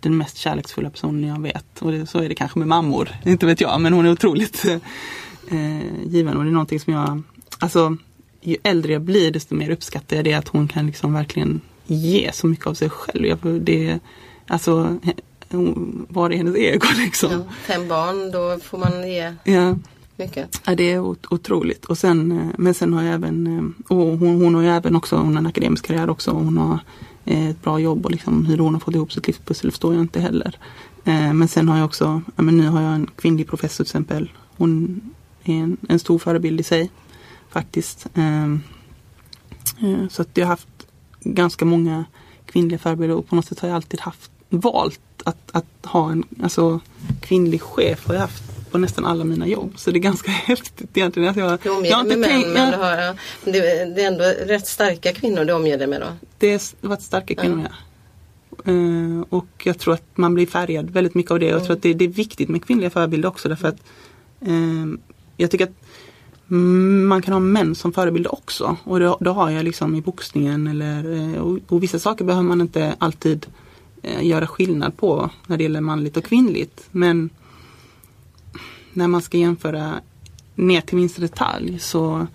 den 0.00 0.16
mest 0.16 0.36
kärleksfulla 0.36 0.90
personen 0.90 1.28
jag 1.28 1.42
vet. 1.42 1.82
Och 1.82 1.92
det, 1.92 2.06
så 2.06 2.18
är 2.18 2.28
det 2.28 2.34
kanske 2.34 2.58
med 2.58 2.68
mammor, 2.68 3.08
inte 3.24 3.46
vet 3.46 3.60
jag, 3.60 3.80
men 3.80 3.92
hon 3.92 4.06
är 4.06 4.12
otroligt 4.12 4.64
eh, 5.50 6.06
given. 6.06 6.36
Och 6.36 6.44
det 6.44 6.50
är 6.50 6.52
någonting 6.52 6.80
som 6.80 6.92
jag, 6.92 7.22
alltså 7.58 7.96
ju 8.42 8.56
äldre 8.62 8.92
jag 8.92 9.02
blir 9.02 9.30
desto 9.30 9.54
mer 9.54 9.70
uppskattar 9.70 10.16
jag 10.16 10.24
det 10.24 10.34
att 10.34 10.48
hon 10.48 10.68
kan 10.68 10.86
liksom 10.86 11.14
verkligen 11.14 11.60
ge 11.86 12.30
så 12.32 12.46
mycket 12.46 12.66
av 12.66 12.74
sig 12.74 12.90
själv. 12.90 13.26
Jag, 13.26 13.38
det, 13.60 13.98
alltså, 14.46 14.98
var 16.08 16.30
är 16.30 16.36
hennes 16.36 16.56
ego 16.56 16.86
liksom? 16.98 17.32
Ja, 17.32 17.44
fem 17.62 17.88
barn, 17.88 18.30
då 18.30 18.58
får 18.64 18.78
man 18.78 19.08
ge 19.08 19.34
ja 19.44 19.76
mycket. 20.16 20.60
Ja, 20.66 20.74
det 20.74 20.92
är 20.92 21.00
otroligt. 21.32 21.84
Och 21.84 21.98
sen, 21.98 22.32
eh, 22.32 22.46
men 22.58 22.74
sen 22.74 22.92
har 22.92 23.02
jag 23.02 23.14
även, 23.14 23.46
eh, 23.46 23.96
och 23.96 24.18
hon, 24.18 24.42
hon 24.42 24.54
har 24.54 24.62
ju 24.62 24.68
även 24.68 24.96
också, 24.96 25.16
hon 25.16 25.32
har 25.32 25.38
en 25.38 25.46
akademisk 25.46 25.86
karriär 25.86 26.10
också. 26.10 26.30
Hon 26.30 26.58
har 26.58 26.78
eh, 27.24 27.48
ett 27.48 27.62
bra 27.62 27.78
jobb 27.78 28.04
och 28.04 28.10
liksom 28.10 28.46
hur 28.46 28.58
hon 28.58 28.74
har 28.74 28.80
fått 28.80 28.94
ihop 28.94 29.12
sitt 29.12 29.26
livspussel 29.26 29.70
förstår 29.70 29.94
jag 29.94 30.02
inte 30.02 30.20
heller. 30.20 30.58
Men 31.04 31.48
sen 31.48 31.68
har 31.68 31.76
jag 31.76 31.84
också, 31.84 32.22
ja, 32.36 32.42
men 32.42 32.56
nu 32.56 32.68
har 32.68 32.82
jag 32.82 32.94
en 32.94 33.06
kvinnlig 33.16 33.48
professor 33.48 33.84
till 33.84 33.90
exempel. 33.90 34.30
Hon 34.56 35.00
är 35.44 35.54
en, 35.54 35.76
en 35.88 35.98
stor 35.98 36.18
förebild 36.18 36.60
i 36.60 36.62
sig 36.62 36.90
faktiskt. 37.50 38.06
Ehm, 38.14 38.60
så 40.10 40.22
att 40.22 40.28
jag 40.34 40.46
har 40.46 40.50
haft 40.50 40.86
ganska 41.20 41.64
många 41.64 42.04
kvinnliga 42.46 42.78
förebilder 42.78 43.16
och 43.16 43.28
på 43.28 43.36
något 43.36 43.46
sätt 43.46 43.60
har 43.60 43.68
jag 43.68 43.76
alltid 43.76 44.00
haft 44.00 44.30
valt 44.48 45.00
att, 45.24 45.50
att 45.52 45.86
ha 45.86 46.10
en 46.12 46.24
alltså, 46.42 46.80
kvinnlig 47.20 47.62
chef 47.62 48.06
har 48.06 48.14
jag 48.14 48.20
haft 48.20 48.51
på 48.72 48.78
nästan 48.78 49.04
alla 49.04 49.24
mina 49.24 49.46
jobb. 49.46 49.72
Så 49.76 49.90
det 49.90 49.98
är 49.98 50.00
ganska 50.00 50.30
häftigt 50.30 50.96
egentligen. 50.96 51.28
Att 51.28 51.36
jag, 51.36 51.58
du 51.62 51.70
omger 51.70 51.90
jag 51.90 52.08
dig 52.08 52.16
med 52.16 52.28
tänkt, 52.28 52.48
män, 52.48 52.54
men 52.54 52.70
du 52.70 52.76
har, 52.76 53.16
det, 53.94 54.02
är 54.02 54.06
ändå 54.06 54.24
rätt 54.24 54.66
starka 54.66 55.12
kvinnor 55.12 55.44
du 55.44 55.52
omger 55.52 55.78
dig 55.78 55.86
med 55.86 56.00
då? 56.00 56.06
Det 56.38 56.52
har 56.52 56.88
varit 56.88 57.02
starka 57.02 57.34
kvinnor, 57.34 57.66
ja. 57.70 57.76
Uh, 58.68 59.24
och 59.28 59.46
jag 59.62 59.78
tror 59.78 59.94
att 59.94 60.16
man 60.16 60.34
blir 60.34 60.46
färgad 60.46 60.90
väldigt 60.90 61.14
mycket 61.14 61.32
av 61.32 61.38
det. 61.38 61.46
Mm. 61.46 61.58
Jag 61.58 61.66
tror 61.66 61.76
att 61.76 61.82
det, 61.82 61.94
det, 61.94 62.04
är 62.04 62.08
viktigt 62.08 62.48
med 62.48 62.64
kvinnliga 62.64 62.90
förebilder 62.90 63.28
också 63.28 63.48
därför 63.48 63.68
att 63.68 63.76
uh, 64.48 64.86
jag 65.36 65.50
tycker 65.50 65.64
att 65.64 65.74
man 67.08 67.22
kan 67.22 67.32
ha 67.32 67.40
män 67.40 67.74
som 67.74 67.92
förebilder 67.92 68.34
också. 68.34 68.76
Och 68.84 69.00
då, 69.00 69.18
då 69.20 69.32
har 69.32 69.50
jag 69.50 69.64
liksom 69.64 69.94
i 69.94 70.00
boxningen 70.00 70.66
eller 70.66 71.06
uh, 71.06 71.38
och, 71.38 71.58
och, 71.68 71.82
vissa 71.82 71.98
saker 71.98 72.24
behöver 72.24 72.48
man 72.48 72.60
inte 72.60 72.94
alltid 72.98 73.46
göra 74.20 74.46
skillnad 74.46 74.96
på 74.96 75.30
när 75.46 75.56
det 75.56 75.62
gäller 75.62 75.80
manligt 75.80 76.16
och 76.16 76.24
kvinnligt. 76.24 76.88
Men 76.90 77.30
när 78.92 79.08
man 79.08 79.22
ska 79.22 79.38
jämföra 79.38 80.00
ner 80.54 80.80
till 80.80 80.96
minsta 80.96 81.20
detalj 81.20 81.78
så 81.78 82.26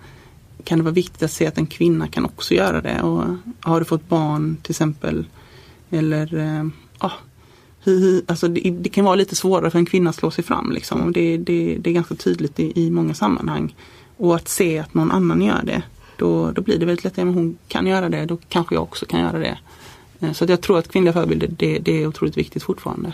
kan 0.64 0.78
det 0.78 0.84
vara 0.84 0.94
viktigt 0.94 1.22
att 1.22 1.30
se 1.30 1.46
att 1.46 1.58
en 1.58 1.66
kvinna 1.66 2.08
kan 2.08 2.24
också 2.24 2.54
göra 2.54 2.80
det. 2.80 3.02
Och 3.02 3.24
har 3.60 3.78
du 3.78 3.84
fått 3.84 4.08
barn 4.08 4.56
till 4.62 4.72
exempel 4.72 5.26
eller 5.90 6.34
eh, 6.34 6.66
ah, 6.98 7.12
alltså 8.26 8.48
det, 8.48 8.70
det, 8.70 8.88
kan 8.88 9.04
vara 9.04 9.14
lite 9.14 9.36
svårare 9.36 9.70
för 9.70 9.78
en 9.78 9.86
kvinna 9.86 10.10
att 10.10 10.16
slå 10.16 10.30
sig 10.30 10.44
fram. 10.44 10.72
Liksom. 10.72 11.12
Det, 11.12 11.36
det, 11.36 11.76
det 11.80 11.90
är 11.90 11.94
ganska 11.94 12.14
tydligt 12.14 12.60
i, 12.60 12.72
i, 12.82 12.90
många 12.90 13.14
sammanhang. 13.14 13.74
Och 14.16 14.36
att 14.36 14.48
se 14.48 14.78
att 14.78 14.94
någon 14.94 15.10
annan 15.10 15.42
gör 15.42 15.62
det, 15.64 15.82
då, 16.16 16.50
då 16.50 16.62
blir 16.62 16.78
det 16.78 16.86
väldigt 16.86 17.04
lätt, 17.04 17.18
att 17.18 17.24
hon 17.24 17.58
kan 17.68 17.86
göra 17.86 18.08
det, 18.08 18.26
då 18.26 18.38
kanske 18.48 18.74
jag 18.74 18.82
också 18.82 19.06
kan 19.06 19.20
göra 19.20 19.38
det. 19.38 19.58
Eh, 20.20 20.32
så 20.32 20.44
att 20.44 20.50
jag 20.50 20.60
tror 20.60 20.78
att 20.78 20.92
kvinnliga 20.92 21.12
förebilder, 21.12 21.48
det, 21.48 21.78
det 21.78 22.02
är 22.02 22.06
otroligt 22.06 22.36
viktigt 22.36 22.62
fortfarande. 22.62 23.12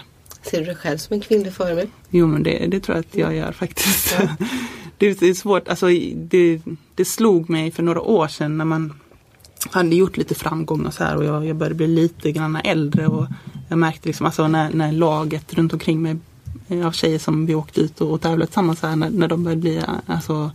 Ser 0.50 0.58
du 0.58 0.64
dig 0.64 0.76
själv 0.76 0.98
som 0.98 1.14
en 1.14 1.20
kvinnlig 1.20 1.52
förebild? 1.52 1.90
Jo 2.10 2.26
men 2.26 2.42
det, 2.42 2.66
det 2.66 2.80
tror 2.80 2.96
jag 2.96 3.04
att 3.04 3.16
jag 3.16 3.36
gör 3.36 3.52
faktiskt. 3.52 4.16
Ja. 4.18 4.28
det 4.98 5.22
är 5.22 5.34
svårt, 5.34 5.68
alltså 5.68 5.86
det, 6.14 6.60
det 6.94 7.04
slog 7.04 7.50
mig 7.50 7.70
för 7.70 7.82
några 7.82 8.00
år 8.00 8.28
sedan 8.28 8.58
när 8.58 8.64
man 8.64 8.92
hade 9.70 9.96
gjort 9.96 10.16
lite 10.16 10.34
framgångar 10.34 10.90
så 10.90 11.04
här 11.04 11.16
och 11.16 11.24
jag, 11.24 11.46
jag 11.46 11.56
började 11.56 11.74
bli 11.74 11.86
lite 11.86 12.32
grann 12.32 12.56
äldre 12.56 13.06
och 13.06 13.26
jag 13.68 13.78
märkte 13.78 14.08
liksom 14.08 14.26
alltså 14.26 14.48
när, 14.48 14.70
när 14.70 14.92
laget 14.92 15.54
runt 15.54 15.72
omkring 15.72 16.02
mig 16.02 16.16
av 16.84 16.92
tjejer 16.92 17.18
som 17.18 17.46
vi 17.46 17.54
åkte 17.54 17.80
ut 17.80 18.00
och, 18.00 18.12
och 18.12 18.20
tävlade 18.20 18.46
tillsammans 18.46 18.82
här, 18.82 18.96
när, 18.96 19.10
när 19.10 19.28
de 19.28 19.44
började 19.44 19.60
bli 19.60 19.82
alltså, 20.06 20.50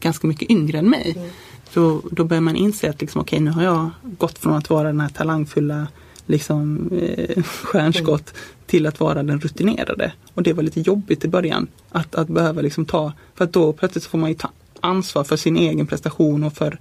ganska 0.00 0.26
mycket 0.26 0.50
yngre 0.50 0.78
än 0.78 0.90
mig. 0.90 1.14
Mm. 1.16 1.28
Så, 1.70 2.00
då 2.10 2.24
börjar 2.24 2.40
man 2.40 2.56
inse 2.56 2.90
att 2.90 3.00
liksom, 3.00 3.20
okay, 3.20 3.40
nu 3.40 3.50
har 3.50 3.62
jag 3.62 3.90
gått 4.02 4.38
från 4.38 4.54
att 4.54 4.70
vara 4.70 4.88
den 4.88 5.00
här 5.00 5.08
talangfulla 5.08 5.86
liksom, 6.30 6.90
eh, 6.92 7.42
stjärnskott 7.42 8.34
till 8.66 8.86
att 8.86 9.00
vara 9.00 9.22
den 9.22 9.40
rutinerade. 9.40 10.12
Och 10.34 10.42
det 10.42 10.52
var 10.52 10.62
lite 10.62 10.80
jobbigt 10.80 11.24
i 11.24 11.28
början. 11.28 11.66
Att, 11.88 12.14
att 12.14 12.28
behöva 12.28 12.60
liksom 12.60 12.84
ta, 12.84 13.12
för 13.34 13.44
att 13.44 13.52
då 13.52 13.72
plötsligt 13.72 14.04
får 14.04 14.18
man 14.18 14.30
ju 14.30 14.34
ta 14.34 14.50
ansvar 14.80 15.24
för 15.24 15.36
sin 15.36 15.56
egen 15.56 15.86
prestation 15.86 16.44
och 16.44 16.52
för 16.52 16.78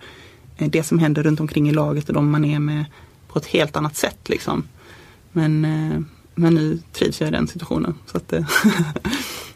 eh, 0.57 0.69
det 0.69 0.83
som 0.83 0.99
händer 0.99 1.23
runt 1.23 1.39
omkring 1.39 1.69
i 1.69 1.71
laget 1.71 2.07
och 2.07 2.13
de 2.13 2.31
man 2.31 2.45
är 2.45 2.59
med 2.59 2.85
på 3.27 3.39
ett 3.39 3.45
helt 3.45 3.75
annat 3.75 3.95
sätt. 3.95 4.29
Liksom. 4.29 4.63
Men 5.31 5.65
eh, 5.65 6.01
men 6.39 6.53
nu 6.53 6.79
trivs 6.93 7.21
jag 7.21 7.27
i 7.27 7.31
den 7.31 7.47
situationen. 7.47 7.95
Så 8.11 8.17
att, 8.17 8.27
det 8.27 8.45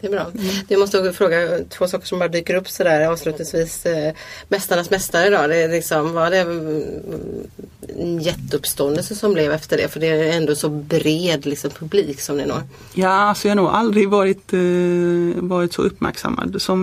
är 0.00 0.10
bra. 0.10 0.26
Jag 0.68 0.80
måste 0.80 1.12
fråga 1.12 1.58
två 1.68 1.88
saker 1.88 2.06
som 2.06 2.18
bara 2.18 2.28
dyker 2.28 2.54
upp 2.54 2.68
sådär 2.68 3.08
avslutningsvis. 3.08 3.86
Eh, 3.86 4.14
Mästarnas 4.48 4.90
mästare 4.90 5.30
då, 5.30 5.46
det 5.46 5.56
är 5.56 5.68
liksom, 5.68 6.12
var 6.12 6.30
det 6.30 6.38
en 6.38 8.20
jätteuppståndelse 8.20 9.14
som 9.14 9.32
blev 9.32 9.52
efter 9.52 9.76
det? 9.76 9.88
För 9.88 10.00
det 10.00 10.06
är 10.06 10.36
ändå 10.36 10.54
så 10.54 10.68
bred 10.68 11.46
liksom, 11.46 11.70
publik 11.70 12.20
som 12.20 12.36
ni 12.36 12.46
når. 12.46 12.62
Ja, 12.94 13.08
alltså 13.08 13.48
jag 13.48 13.56
har 13.56 13.62
nog 13.62 13.70
aldrig 13.70 14.08
varit, 14.08 14.52
eh, 14.52 15.42
varit 15.42 15.72
så 15.72 15.82
uppmärksammad 15.82 16.62
som 16.62 16.80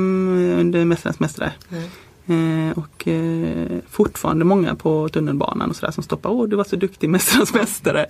under 0.60 0.86
Mästarnas 0.86 1.20
mästare. 1.20 1.54
Mm. 1.72 1.84
Eh, 2.28 2.78
och 2.78 3.08
eh, 3.08 3.80
fortfarande 3.90 4.46
många 4.46 4.76
på 4.76 5.10
tunnelbanan 5.10 5.70
och 5.70 5.76
sådär 5.76 5.92
som 5.92 6.04
stoppar. 6.04 6.30
Åh 6.30 6.48
du 6.48 6.56
var 6.56 6.64
så 6.64 6.76
duktig 6.76 7.10
Mästarnas 7.10 7.54
mästare. 7.54 8.06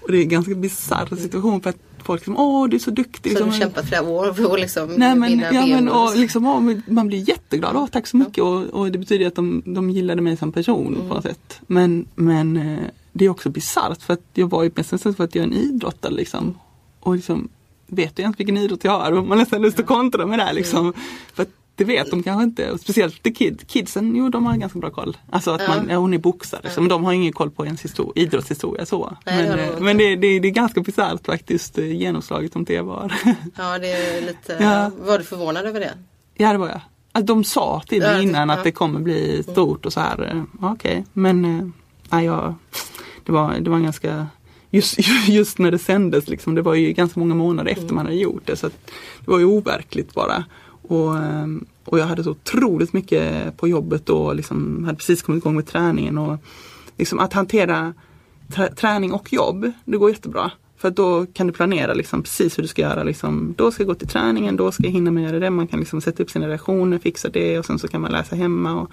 Och 0.00 0.12
det 0.12 0.18
är 0.18 0.22
en 0.22 0.28
ganska 0.28 0.54
bisarr 0.54 1.16
situation 1.16 1.60
för 1.60 1.70
att 1.70 1.76
folk 2.04 2.20
liksom, 2.20 2.36
åh 2.36 2.68
du 2.68 2.76
är 2.76 2.80
så 2.80 2.90
duktig. 2.90 3.32
Så 3.32 3.44
liksom, 3.44 3.50
du 3.50 3.56
kämpat 3.56 3.88
flera 3.88 4.02
år 4.02 4.32
för 4.32 4.54
att 4.54 4.60
liksom 4.60 4.88
Nej, 4.96 5.14
men, 5.14 5.30
vinna 5.30 5.52
ja, 5.52 5.66
men, 5.66 5.88
och, 5.88 6.16
liksom, 6.16 6.46
åh, 6.46 6.76
Man 6.86 7.06
blir 7.06 7.28
jätteglad, 7.28 7.76
åh 7.76 7.86
tack 7.86 8.06
så 8.06 8.16
mycket. 8.16 8.44
Och, 8.44 8.62
och 8.62 8.92
det 8.92 8.98
betyder 8.98 9.26
att 9.26 9.34
de, 9.34 9.62
de 9.66 9.90
gillade 9.90 10.22
mig 10.22 10.36
som 10.36 10.52
person 10.52 10.94
mm. 10.94 11.08
på 11.08 11.14
något 11.14 11.22
sätt. 11.22 11.60
Men, 11.66 12.06
men 12.14 12.56
eh, 12.56 12.84
det 13.12 13.24
är 13.24 13.28
också 13.28 13.50
bisarrt 13.50 14.02
för 14.02 14.12
att 14.12 14.24
jag 14.34 14.50
var 14.50 14.62
ju 14.62 14.70
mest 14.74 14.90
för 14.90 15.24
att 15.24 15.34
jag 15.34 15.42
är 15.42 15.46
en 15.46 15.52
idrottare 15.52 16.12
liksom. 16.12 16.58
Och 17.00 17.16
liksom, 17.16 17.48
vet 17.86 18.18
jag 18.18 18.28
inte 18.28 18.38
vilken 18.38 18.56
idrott 18.56 18.84
jag 18.84 18.92
har? 18.92 19.12
Man 19.12 19.28
har 19.28 19.36
nästan 19.36 19.62
lust 19.62 19.80
att 19.80 19.86
kontra 19.86 20.26
med 20.26 20.38
det 20.38 20.42
här 20.42 20.52
liksom. 20.52 20.80
Mm. 20.80 20.94
För 21.34 21.42
att 21.42 21.50
det 21.76 21.84
vet 21.84 22.10
de 22.10 22.22
kanske 22.22 22.44
inte. 22.44 22.78
Speciellt 22.78 23.22
the 23.22 23.30
kid. 23.30 23.64
kidsen, 23.66 24.16
jo 24.16 24.28
de 24.28 24.46
har 24.46 24.56
ganska 24.56 24.78
bra 24.78 24.90
koll. 24.90 25.16
Alltså 25.30 25.50
att 25.50 25.68
man, 25.68 25.88
ja, 25.90 25.96
hon 25.96 26.14
är 26.14 26.18
boxare, 26.18 26.60
ja. 26.64 26.70
men 26.76 26.88
de 26.88 27.04
har 27.04 27.12
ingen 27.12 27.32
koll 27.32 27.50
på 27.50 27.66
ens 27.66 27.84
histor- 27.84 28.12
idrottshistoria 28.14 28.86
så. 28.86 29.16
Nej, 29.26 29.48
men 29.48 29.58
det, 29.58 29.80
men 29.80 29.96
det, 29.96 30.16
det, 30.16 30.38
det, 30.38 30.48
är 30.48 30.52
ganska 30.52 30.80
bisarrt 30.80 31.26
faktiskt 31.26 31.78
eh, 31.78 31.96
genomslaget 31.96 32.52
som 32.52 32.64
det 32.64 32.80
var. 32.80 33.14
Ja 33.56 33.78
det 33.78 33.92
är 33.92 34.20
lite, 34.20 34.56
ja. 34.60 34.90
var 34.98 35.18
du 35.18 35.24
förvånad 35.24 35.66
över 35.66 35.80
det? 35.80 35.92
Ja 36.34 36.52
det 36.52 36.58
var 36.58 36.68
jag. 36.68 36.80
Alltså, 37.12 37.34
de 37.34 37.44
sa 37.44 37.82
till 37.86 38.02
mig 38.02 38.22
innan 38.22 38.50
att 38.50 38.64
det 38.64 38.72
kommer 38.72 39.00
bli 39.00 39.42
stort 39.42 39.86
och 39.86 39.92
så 39.92 40.00
här. 40.00 40.30
Eh, 40.32 40.42
okej, 40.60 40.92
okay. 40.92 41.02
men 41.12 41.44
eh, 41.44 41.66
nej, 42.10 42.24
jag, 42.24 42.54
det, 43.24 43.32
var, 43.32 43.58
det 43.60 43.70
var 43.70 43.76
en 43.76 43.84
ganska 43.84 44.26
Just, 44.74 44.98
just 45.28 45.58
när 45.58 45.70
det 45.70 45.78
sändes, 45.78 46.28
liksom, 46.28 46.54
det 46.54 46.62
var 46.62 46.74
ju 46.74 46.92
ganska 46.92 47.20
många 47.20 47.34
månader 47.34 47.70
efter 47.70 47.84
mm. 47.84 47.94
man 47.94 48.06
hade 48.06 48.18
gjort 48.18 48.42
det. 48.46 48.56
Så 48.56 48.68
det 48.68 49.30
var 49.30 49.38
ju 49.38 49.44
overkligt 49.44 50.14
bara. 50.14 50.44
Och, 50.88 51.16
ehm, 51.16 51.66
och 51.84 51.98
jag 51.98 52.06
hade 52.06 52.24
så 52.24 52.30
otroligt 52.30 52.92
mycket 52.92 53.56
på 53.56 53.68
jobbet 53.68 54.08
och 54.08 54.34
liksom 54.34 54.84
hade 54.84 54.96
precis 54.96 55.22
kommit 55.22 55.42
igång 55.42 55.56
med 55.56 55.66
träningen. 55.66 56.18
Och 56.18 56.38
liksom 56.96 57.18
att 57.18 57.32
hantera 57.32 57.94
träning 58.76 59.12
och 59.12 59.32
jobb, 59.32 59.72
det 59.84 59.96
går 59.96 60.10
jättebra. 60.10 60.50
För 60.76 60.90
då 60.90 61.26
kan 61.26 61.46
du 61.46 61.52
planera 61.52 61.94
liksom 61.94 62.22
precis 62.22 62.58
hur 62.58 62.62
du 62.62 62.68
ska 62.68 62.82
göra. 62.82 63.02
Liksom, 63.02 63.54
då 63.56 63.70
ska 63.70 63.82
jag 63.82 63.88
gå 63.88 63.94
till 63.94 64.08
träningen, 64.08 64.56
då 64.56 64.72
ska 64.72 64.82
jag 64.82 64.90
hinna 64.90 65.10
med 65.10 65.40
det. 65.40 65.50
Man 65.50 65.66
kan 65.66 65.80
liksom 65.80 66.00
sätta 66.00 66.22
upp 66.22 66.30
sina 66.30 66.48
reaktioner, 66.48 66.98
fixa 66.98 67.28
det 67.28 67.58
och 67.58 67.66
sen 67.66 67.78
så 67.78 67.88
kan 67.88 68.00
man 68.00 68.12
läsa 68.12 68.36
hemma. 68.36 68.80
Och 68.80 68.90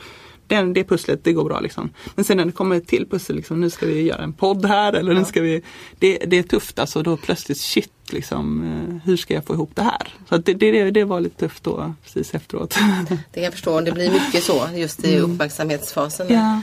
den, 0.47 0.73
det 0.73 0.83
pusslet, 0.83 1.23
det 1.23 1.33
går 1.33 1.43
bra 1.43 1.59
liksom. 1.59 1.89
Men 2.15 2.25
sen 2.25 2.37
när 2.37 2.45
det 2.45 2.51
kommer 2.51 2.79
till 2.79 3.09
pussel, 3.09 3.35
liksom, 3.35 3.61
nu 3.61 3.69
ska 3.69 3.85
vi 3.85 4.01
göra 4.01 4.23
en 4.23 4.33
podd 4.33 4.65
här 4.65 4.93
eller 4.93 5.11
ja. 5.11 5.19
nu 5.19 5.25
ska 5.25 5.41
vi 5.41 5.61
det, 5.99 6.17
det 6.17 6.37
är 6.37 6.43
tufft 6.43 6.79
alltså, 6.79 7.03
då 7.03 7.17
plötsligt 7.17 7.57
shit 7.57 7.91
liksom, 8.13 8.63
eh, 8.63 9.07
hur 9.07 9.17
ska 9.17 9.33
jag 9.33 9.45
få 9.45 9.53
ihop 9.53 9.71
det 9.73 9.81
här? 9.81 10.13
Så 10.29 10.37
det, 10.37 10.53
det, 10.53 10.91
det 10.91 11.03
var 11.03 11.19
lite 11.19 11.39
tufft 11.39 11.63
då 11.63 11.93
precis 12.03 12.33
efteråt. 12.33 12.75
Det 13.09 13.17
kan 13.33 13.43
jag 13.43 13.53
förstå, 13.53 13.81
det 13.81 13.91
blir 13.91 14.11
mycket 14.11 14.43
så 14.43 14.69
just 14.75 15.05
i 15.05 15.15
mm. 15.15 15.31
uppmärksamhetsfasen. 15.31 16.27
Ja. 16.29 16.61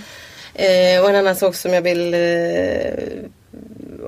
Eh, 0.55 1.03
och 1.03 1.11
en 1.11 1.17
annan 1.17 1.37
sak 1.37 1.55
som 1.55 1.73
jag 1.73 1.83
vill 1.83 2.15
eh, 2.15 3.31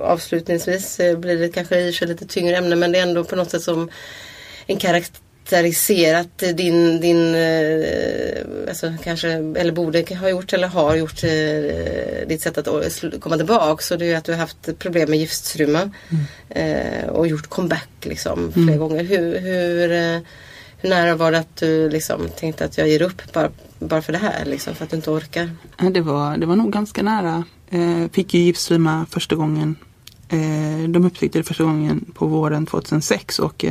avslutningsvis 0.01 0.99
eh, 0.99 1.17
blir 1.17 1.39
det 1.39 1.49
kanske 1.49 1.79
i 1.79 1.93
sig 1.93 2.07
lite 2.07 2.25
tyngre 2.25 2.57
ämne 2.57 2.75
men 2.75 2.91
det 2.91 2.99
är 2.99 3.03
ändå 3.03 3.23
på 3.23 3.35
något 3.35 3.51
sätt 3.51 3.61
som 3.61 3.89
en 4.65 4.77
karaktär 4.77 5.19
karaktäriserat 5.51 6.37
din, 6.37 7.01
din 7.01 7.35
eh, 7.35 8.69
alltså 8.69 8.93
kanske, 9.03 9.29
eller 9.29 9.71
borde 9.71 10.05
ha 10.15 10.29
gjort 10.29 10.53
eller 10.53 10.67
har 10.67 10.95
gjort 10.95 11.23
eh, 11.23 12.27
ditt 12.27 12.41
sätt 12.41 12.57
att 12.57 13.19
komma 13.19 13.37
tillbaka. 13.37 13.83
Så 13.83 13.95
det 13.95 14.11
är 14.11 14.17
att 14.17 14.25
du 14.25 14.31
har 14.31 14.39
haft 14.39 14.79
problem 14.79 15.09
med 15.09 15.19
giftstruma 15.19 15.79
mm. 15.81 16.25
Eh, 16.49 17.07
och 17.09 17.27
gjort 17.27 17.47
comeback 17.47 17.89
liksom 18.01 18.51
flera 18.51 18.67
mm. 18.67 18.79
gånger. 18.79 19.03
Hur, 19.03 19.39
hur, 19.39 19.89
hur 20.81 20.89
nära 20.89 21.15
var 21.15 21.31
det 21.31 21.39
att 21.39 21.55
du 21.55 21.89
liksom 21.89 22.29
tänkte 22.29 22.65
att 22.65 22.77
jag 22.77 22.89
ger 22.89 23.01
upp 23.01 23.33
bara, 23.33 23.49
bara 23.79 24.01
för 24.01 24.13
det 24.13 24.19
här 24.19 24.45
liksom 24.45 24.75
för 24.75 24.83
att 24.83 24.89
du 24.89 24.95
inte 24.95 25.11
orkar? 25.11 25.49
Det 25.91 26.01
var, 26.01 26.37
det 26.37 26.45
var 26.45 26.55
nog 26.55 26.73
ganska 26.73 27.03
nära. 27.03 27.43
fick 28.11 28.33
ju 28.33 28.39
giftstruma 28.39 29.05
första 29.09 29.35
gången. 29.35 29.75
de 30.89 31.05
upptäckte 31.05 31.39
det 31.39 31.43
första 31.43 31.63
gången 31.63 32.11
på 32.13 32.25
våren 32.25 32.65
2006 32.65 33.39
och 33.39 33.65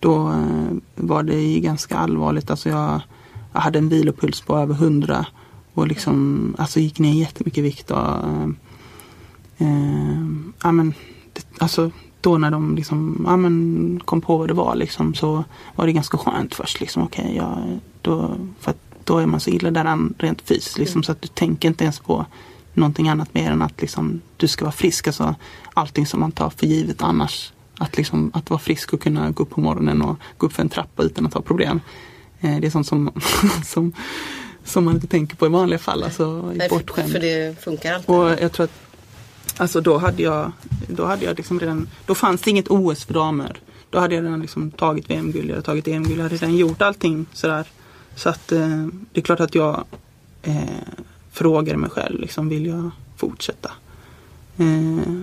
då 0.00 0.28
eh, 0.28 0.76
var 0.94 1.22
det 1.22 1.60
ganska 1.60 1.96
allvarligt. 1.96 2.50
Alltså 2.50 2.68
jag, 2.68 3.00
jag 3.52 3.60
hade 3.60 3.78
en 3.78 3.88
vilopuls 3.88 4.40
på 4.40 4.56
över 4.56 4.74
100 4.74 5.26
och 5.74 5.88
liksom, 5.88 6.54
alltså 6.58 6.80
gick 6.80 6.98
ner 6.98 7.12
jättemycket 7.12 7.64
vikt. 7.64 7.90
Och, 7.90 7.98
eh, 7.98 8.48
eh, 9.58 10.26
ja, 10.62 10.72
men, 10.72 10.94
det, 11.32 11.44
alltså, 11.58 11.90
då 12.20 12.38
när 12.38 12.50
de 12.50 12.76
liksom, 12.76 13.24
ja, 13.26 13.36
men, 13.36 14.00
kom 14.04 14.20
på 14.20 14.36
vad 14.36 14.48
det 14.48 14.54
var 14.54 14.74
liksom, 14.74 15.14
så 15.14 15.44
var 15.76 15.86
det 15.86 15.92
ganska 15.92 16.18
skönt 16.18 16.54
först. 16.54 16.80
Liksom, 16.80 17.02
okay, 17.02 17.36
ja, 17.36 17.58
då, 18.02 18.34
för 18.60 18.74
då 19.04 19.18
är 19.18 19.26
man 19.26 19.40
så 19.40 19.50
illa 19.50 19.70
däran 19.70 20.14
rent 20.18 20.40
fysiskt. 20.40 20.78
Liksom, 20.78 20.98
mm. 20.98 21.02
Så 21.02 21.12
att 21.12 21.22
du 21.22 21.28
tänker 21.28 21.68
inte 21.68 21.84
ens 21.84 21.98
på 21.98 22.26
någonting 22.74 23.08
annat 23.08 23.34
mer 23.34 23.50
än 23.50 23.62
att 23.62 23.80
liksom, 23.80 24.20
du 24.36 24.48
ska 24.48 24.64
vara 24.64 24.72
frisk. 24.72 25.06
Alltså, 25.06 25.34
allting 25.74 26.06
som 26.06 26.20
man 26.20 26.32
tar 26.32 26.50
för 26.50 26.66
givet 26.66 27.02
annars 27.02 27.52
att, 27.78 27.96
liksom, 27.96 28.30
att 28.34 28.50
vara 28.50 28.60
frisk 28.60 28.92
och 28.92 29.00
kunna 29.00 29.30
gå 29.30 29.42
upp 29.42 29.50
på 29.50 29.60
morgonen 29.60 30.02
och 30.02 30.16
gå 30.38 30.46
upp 30.46 30.52
för 30.52 30.62
en 30.62 30.68
trappa 30.68 31.02
utan 31.02 31.26
att 31.26 31.34
ha 31.34 31.40
problem. 31.40 31.80
Eh, 32.40 32.60
det 32.60 32.66
är 32.66 32.70
sånt 32.70 32.86
som, 32.86 33.10
som, 33.64 33.92
som 34.64 34.84
man 34.84 34.94
inte 34.94 35.06
tänker 35.06 35.36
på 35.36 35.46
i 35.46 35.48
vanliga 35.48 35.78
fall. 35.78 36.02
Alltså, 36.02 36.52
Nej, 36.56 36.68
bortskämd. 36.68 37.12
För 37.12 37.20
det 37.20 37.60
funkar 37.60 37.94
alltid. 37.94 38.14
Och 38.14 38.30
jag 38.30 38.52
tror 38.52 38.64
att 38.64 38.88
Alltså 39.58 39.80
då 39.80 39.98
hade 39.98 40.22
jag, 40.22 40.52
då 40.88 41.04
hade 41.04 41.24
jag 41.24 41.36
liksom 41.36 41.60
redan, 41.60 41.88
då 42.06 42.14
fanns 42.14 42.40
det 42.40 42.50
inget 42.50 42.68
OS 42.68 43.04
för 43.04 43.14
damer. 43.14 43.60
Då 43.90 43.98
hade 43.98 44.14
jag 44.14 44.24
redan 44.24 44.40
liksom 44.40 44.70
tagit 44.70 45.10
VM-guld, 45.10 45.50
jag 45.50 45.54
hade 45.54 45.66
tagit 45.66 45.88
EM-guld, 45.88 46.18
jag 46.18 46.22
hade 46.22 46.34
redan 46.34 46.56
gjort 46.56 46.82
allting 46.82 47.26
sådär. 47.32 47.66
Så 48.14 48.28
att 48.28 48.52
eh, 48.52 48.86
det 49.12 49.20
är 49.20 49.22
klart 49.22 49.40
att 49.40 49.54
jag 49.54 49.84
eh, 50.42 50.62
frågar 51.32 51.76
mig 51.76 51.90
själv, 51.90 52.20
liksom, 52.20 52.48
vill 52.48 52.66
jag 52.66 52.90
fortsätta? 53.16 53.70
Eh, 54.56 55.22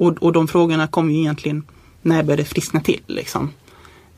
och, 0.00 0.22
och 0.22 0.32
de 0.32 0.48
frågorna 0.48 0.86
kom 0.86 1.10
ju 1.10 1.18
egentligen 1.18 1.64
när 2.02 2.16
jag 2.16 2.26
började 2.26 2.44
friskna 2.44 2.80
till. 2.80 3.00
Liksom. 3.06 3.50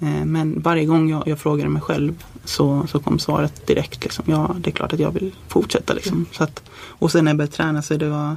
Eh, 0.01 0.25
men 0.25 0.61
varje 0.61 0.85
gång 0.85 1.11
jag, 1.11 1.23
jag 1.29 1.39
frågade 1.39 1.71
mig 1.71 1.83
själv 1.83 2.25
så, 2.45 2.87
så 2.87 3.01
kom 3.01 3.19
svaret 3.19 3.67
direkt. 3.67 4.03
Liksom. 4.03 4.25
Ja, 4.29 4.57
det 4.59 4.71
är 4.71 4.73
klart 4.73 4.93
att 4.93 5.01
jag 5.01 5.11
vill 5.11 5.35
fortsätta. 5.49 5.93
Liksom. 5.93 6.17
Mm. 6.17 6.27
Så 6.33 6.45
att, 6.45 6.63
och 6.73 7.13
sen 7.13 7.25
när 7.25 7.31
jag 7.31 7.37
började 7.37 7.53
träna 7.53 7.83
så 7.83 7.97
det 7.97 8.09
var 8.09 8.37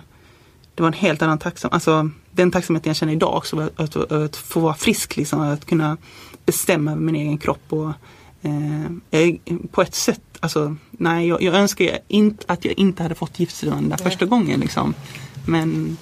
det 0.76 0.84
var 0.84 0.88
en 0.88 0.94
helt 0.94 1.22
annan 1.22 1.38
tacksamhet. 1.38 1.74
Alltså, 1.74 2.10
den 2.32 2.52
tacksamheten 2.52 2.90
jag 2.90 2.96
känner 2.96 3.14
idag 3.14 3.38
också, 3.38 3.60
att, 3.60 3.96
att, 3.96 4.12
att 4.12 4.36
få 4.36 4.60
vara 4.60 4.74
frisk. 4.74 5.18
Liksom, 5.18 5.42
att 5.42 5.66
kunna 5.66 5.98
bestämma 6.46 6.92
över 6.92 7.02
min 7.02 7.16
egen 7.16 7.38
kropp. 7.38 7.74
Och, 7.74 7.92
eh, 8.42 9.36
på 9.72 9.82
ett 9.82 9.96
sätt, 9.96 10.22
alltså, 10.40 10.76
nej, 10.92 11.28
jag, 11.28 11.42
jag 11.42 11.56
önskar 11.56 12.00
inte, 12.08 12.46
att 12.48 12.66
jag 12.66 12.80
inte 12.80 13.04
hade 13.04 13.16
fått 13.16 13.40
giftsyran 13.40 13.90
där 13.90 13.98
första 13.98 14.26
gången. 14.26 14.60
Liksom. 14.60 14.94
Men 15.46 15.98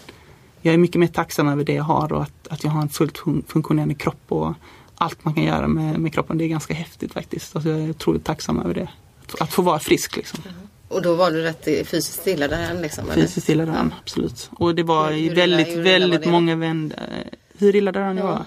jag 0.65 0.73
är 0.73 0.77
mycket 0.77 0.99
mer 0.99 1.07
tacksam 1.07 1.47
över 1.47 1.63
det 1.63 1.73
jag 1.73 1.83
har 1.83 2.13
och 2.13 2.21
att, 2.21 2.47
att 2.47 2.63
jag 2.63 2.71
har 2.71 2.81
en 2.81 2.89
fullt 2.89 3.17
funktionerande 3.47 3.95
kropp 3.95 4.25
och 4.27 4.53
allt 4.95 5.25
man 5.25 5.33
kan 5.33 5.43
göra 5.43 5.67
med, 5.67 5.99
med 5.99 6.13
kroppen. 6.13 6.37
Det 6.37 6.43
är 6.43 6.47
ganska 6.47 6.73
häftigt 6.73 7.13
faktiskt. 7.13 7.55
Alltså 7.55 7.69
jag 7.69 7.81
är 7.81 7.89
otroligt 7.89 8.23
tacksam 8.23 8.59
över 8.59 8.73
det. 8.73 8.87
Att, 9.23 9.41
att 9.41 9.53
få 9.53 9.61
vara 9.61 9.79
frisk 9.79 10.15
liksom. 10.15 10.39
Mm. 10.45 10.55
Och 10.87 11.01
då 11.01 11.15
var 11.15 11.31
du 11.31 11.41
rätt 11.41 11.65
fysiskt 11.65 12.21
stilla 12.21 12.47
där 12.47 12.81
liksom? 12.81 13.05
Fysiskt 13.13 13.43
stilla 13.43 13.65
där, 13.65 13.89
absolut. 14.01 14.49
Och 14.51 14.75
det 14.75 14.83
var 14.83 15.11
hur, 15.11 15.29
hur 15.29 15.35
väldigt, 15.35 15.67
illa, 15.67 15.81
väldigt 15.81 16.25
många 16.25 16.55
vändor. 16.55 16.99
Hur 17.57 17.75
illa 17.75 17.91
däran 17.91 18.17
jag 18.17 18.23
var? 18.23 18.45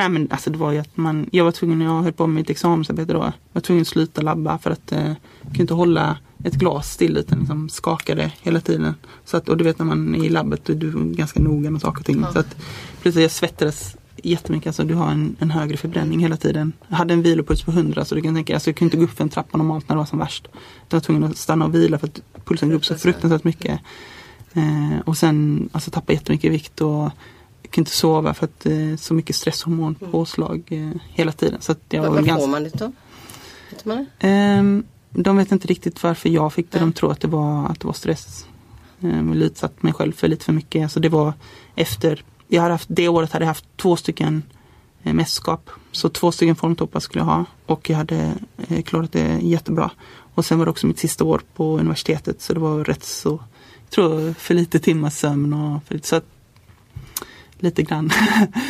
Nej 0.00 0.08
men 0.08 0.28
alltså 0.30 0.50
det 0.50 0.58
var 0.58 0.72
ju 0.72 0.78
att 0.78 0.96
man, 0.96 1.26
jag 1.32 1.44
var 1.44 1.52
tvungen, 1.52 1.80
jag 1.80 2.02
höll 2.02 2.12
på 2.12 2.26
med 2.26 2.34
mitt 2.34 2.50
examensarbete 2.50 3.12
då. 3.12 3.18
Jag 3.18 3.32
var 3.52 3.60
tvungen 3.60 3.82
att 3.82 3.88
sluta 3.88 4.20
labba 4.20 4.58
för 4.58 4.70
att 4.70 4.92
eh, 4.92 5.08
jag 5.08 5.16
kunde 5.42 5.60
inte 5.60 5.74
hålla 5.74 6.16
ett 6.44 6.54
glas 6.54 6.92
still 6.92 7.16
utan 7.16 7.38
liksom 7.38 7.68
skakade 7.68 8.32
hela 8.42 8.60
tiden. 8.60 8.94
Så 9.24 9.36
att, 9.36 9.48
och 9.48 9.56
du 9.56 9.64
vet 9.64 9.78
när 9.78 9.86
man 9.86 10.14
är 10.14 10.24
i 10.24 10.28
labbet 10.28 10.68
är 10.68 10.74
du 10.74 11.12
ganska 11.12 11.40
noga 11.40 11.70
med 11.70 11.80
saker 11.80 12.00
och 12.00 12.06
ting. 12.06 12.20
Ja. 12.20 12.32
Så 12.32 12.38
att 12.38 12.56
plötsligt 13.02 13.22
jag 13.22 13.30
svettades 13.30 13.96
jättemycket, 14.22 14.66
alltså 14.66 14.84
du 14.84 14.94
har 14.94 15.10
en, 15.10 15.36
en 15.38 15.50
högre 15.50 15.76
förbränning 15.76 16.20
hela 16.20 16.36
tiden. 16.36 16.72
Jag 16.88 16.96
hade 16.96 17.14
en 17.14 17.22
vilopuls 17.22 17.62
på 17.62 17.70
100 17.70 18.04
så 18.04 18.14
du 18.14 18.20
kan 18.22 18.34
tänka, 18.34 18.54
alltså 18.54 18.70
jag 18.70 18.76
kunde 18.76 18.86
inte 18.86 18.96
gå 18.96 19.04
upp 19.04 19.16
för 19.16 19.24
en 19.24 19.30
trappa 19.30 19.58
normalt 19.58 19.88
när 19.88 19.96
det 19.96 19.98
var 19.98 20.06
som 20.06 20.18
värst. 20.18 20.48
Jag 20.88 20.96
var 20.96 21.00
tvungen 21.00 21.24
att 21.24 21.36
stanna 21.36 21.64
och 21.64 21.74
vila 21.74 21.98
för 21.98 22.06
att 22.06 22.20
pulsen 22.44 22.68
går 22.68 22.76
upp 22.76 22.84
så 22.84 22.94
fruktansvärt 22.94 23.44
mycket. 23.44 23.80
Eh, 24.52 25.00
och 25.04 25.16
sen 25.16 25.68
alltså 25.72 25.90
tappa 25.90 26.12
jättemycket 26.12 26.52
vikt 26.52 26.80
och 26.80 27.10
jag 27.70 27.74
kunde 27.74 27.88
inte 27.88 27.96
sova 27.96 28.34
för 28.34 28.44
att 28.44 28.66
eh, 28.66 28.96
så 28.96 29.14
mycket 29.14 29.36
stresshormon 29.36 29.94
påslag 29.94 30.62
eh, 30.68 31.00
hela 31.08 31.32
tiden. 31.32 31.60
Så 31.60 31.74
jag 31.88 32.02
var 32.02 32.08
vad 32.08 32.24
ganska, 32.24 32.40
får 32.40 32.50
man 32.50 32.62
det 32.64 32.78
då? 32.78 32.92
Vet 33.70 33.84
man 33.84 33.96
det? 33.96 34.26
Ehm, 34.28 34.84
de 35.10 35.36
vet 35.36 35.52
inte 35.52 35.68
riktigt 35.68 36.02
varför 36.02 36.28
jag 36.28 36.52
fick 36.52 36.70
det. 36.70 36.78
Nej. 36.78 36.86
De 36.86 36.92
tror 36.92 37.12
att 37.12 37.20
det 37.20 37.28
var, 37.28 37.66
att 37.66 37.80
det 37.80 37.86
var 37.86 37.92
stress. 37.92 38.46
Jag 38.98 39.36
utsatt 39.36 39.82
mig 39.82 39.92
själv 39.92 40.12
för 40.12 40.28
lite 40.28 40.44
för 40.44 40.52
mycket. 40.52 40.82
Alltså 40.82 41.00
det 41.00 41.08
var 41.08 41.32
efter, 41.74 42.24
jag 42.48 42.62
hade 42.62 42.74
haft, 42.74 42.88
det 42.90 43.08
året 43.08 43.32
hade 43.32 43.44
jag 43.44 43.50
haft 43.50 43.76
två 43.76 43.96
stycken 43.96 44.42
eh, 45.02 45.14
mästerskap. 45.14 45.70
Så 45.92 46.08
två 46.08 46.32
stycken 46.32 46.56
formtoppar 46.56 47.00
skulle 47.00 47.20
jag 47.20 47.26
ha. 47.26 47.44
Och 47.66 47.90
jag 47.90 47.96
hade 47.96 48.34
eh, 48.68 48.82
klarat 48.82 49.12
det 49.12 49.38
jättebra. 49.42 49.90
Och 50.34 50.44
sen 50.44 50.58
var 50.58 50.66
det 50.66 50.70
också 50.70 50.86
mitt 50.86 50.98
sista 50.98 51.24
år 51.24 51.40
på 51.54 51.78
universitetet. 51.78 52.42
Så 52.42 52.54
det 52.54 52.60
var 52.60 52.84
rätt 52.84 53.04
så, 53.04 53.30
jag 53.80 53.90
tror 53.90 54.32
för 54.32 54.54
lite 54.54 54.78
timmars 54.78 55.14
sömn 55.14 55.52
och 55.52 55.84
för 55.84 55.94
lite, 55.94 56.08
så 56.08 56.16
att, 56.16 56.26
lite 57.62 57.82
grann 57.82 58.10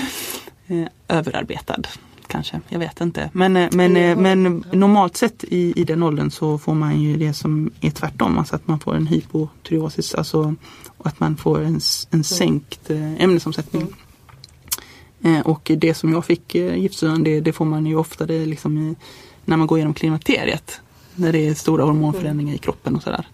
eh, 0.67 0.87
överarbetad 1.09 1.83
kanske. 2.31 2.61
Jag 2.69 2.79
vet 2.79 3.01
inte. 3.01 3.31
Men, 3.33 3.57
eh, 3.57 3.69
men, 3.73 3.97
eh, 3.97 4.17
men 4.17 4.65
normalt 4.73 5.17
sett 5.17 5.45
i, 5.45 5.73
i 5.77 5.85
den 5.85 6.03
åldern 6.03 6.31
så 6.31 6.59
får 6.59 6.75
man 6.75 7.01
ju 7.01 7.17
det 7.17 7.33
som 7.33 7.71
är 7.81 7.91
tvärtom. 7.91 8.39
Alltså 8.39 8.57
att 8.57 8.69
man 8.69 8.81
får 8.81 8.97
en 8.97 9.07
hypotyreosis. 9.07 10.15
Alltså 10.15 10.55
att 10.99 11.21
man 11.21 11.37
får 11.37 11.61
en, 11.61 11.81
en 12.11 12.25
sänkt 12.25 12.91
eh, 12.91 13.23
ämnesomsättning. 13.23 13.87
Eh, 15.23 15.41
och 15.41 15.71
det 15.77 15.95
som 15.95 16.13
jag 16.13 16.25
fick 16.25 16.55
giftsyran 16.55 17.25
det, 17.25 17.41
det 17.41 17.53
får 17.53 17.65
man 17.65 17.87
ju 17.87 17.97
ofta 17.97 18.27
det 18.27 18.47
liksom 18.47 18.79
i, 18.79 18.95
när 19.45 19.57
man 19.57 19.67
går 19.67 19.79
igenom 19.79 19.95
klimakteriet. 19.95 20.81
När 21.15 21.33
det 21.33 21.49
är 21.49 21.55
stora 21.55 21.85
hormonförändringar 21.85 22.55
i 22.55 22.59
kroppen 22.59 22.97
och 22.97 23.03
sådär. 23.03 23.27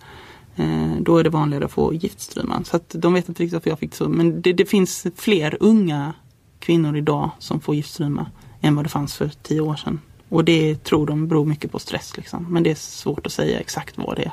Eh, 0.56 0.96
då 1.00 1.18
är 1.18 1.24
det 1.24 1.30
vanligare 1.30 1.64
att 1.64 1.72
få 1.72 1.94
giftstryman. 1.94 2.64
Så 2.64 2.76
att 2.76 2.94
de 2.98 3.14
vet 3.14 3.28
inte 3.28 3.42
riktigt 3.42 3.52
varför 3.52 3.70
jag 3.70 3.78
fick 3.78 3.94
så. 3.94 4.08
Men 4.08 4.42
det, 4.42 4.52
det 4.52 4.66
finns 4.66 5.06
fler 5.16 5.56
unga 5.60 6.14
kvinnor 6.58 6.96
idag 6.96 7.30
som 7.38 7.60
får 7.60 7.74
giftstruma 7.74 8.30
än 8.60 8.76
vad 8.76 8.84
det 8.84 8.88
fanns 8.88 9.14
för 9.14 9.30
tio 9.42 9.60
år 9.60 9.76
sedan. 9.76 10.00
Och 10.28 10.44
det 10.44 10.84
tror 10.84 11.06
de 11.06 11.28
beror 11.28 11.44
mycket 11.44 11.72
på 11.72 11.78
stress. 11.78 12.16
Liksom. 12.16 12.46
Men 12.50 12.62
det 12.62 12.70
är 12.70 12.74
svårt 12.74 13.26
att 13.26 13.32
säga 13.32 13.60
exakt 13.60 13.98
vad 13.98 14.16
det 14.16 14.22
är. 14.22 14.32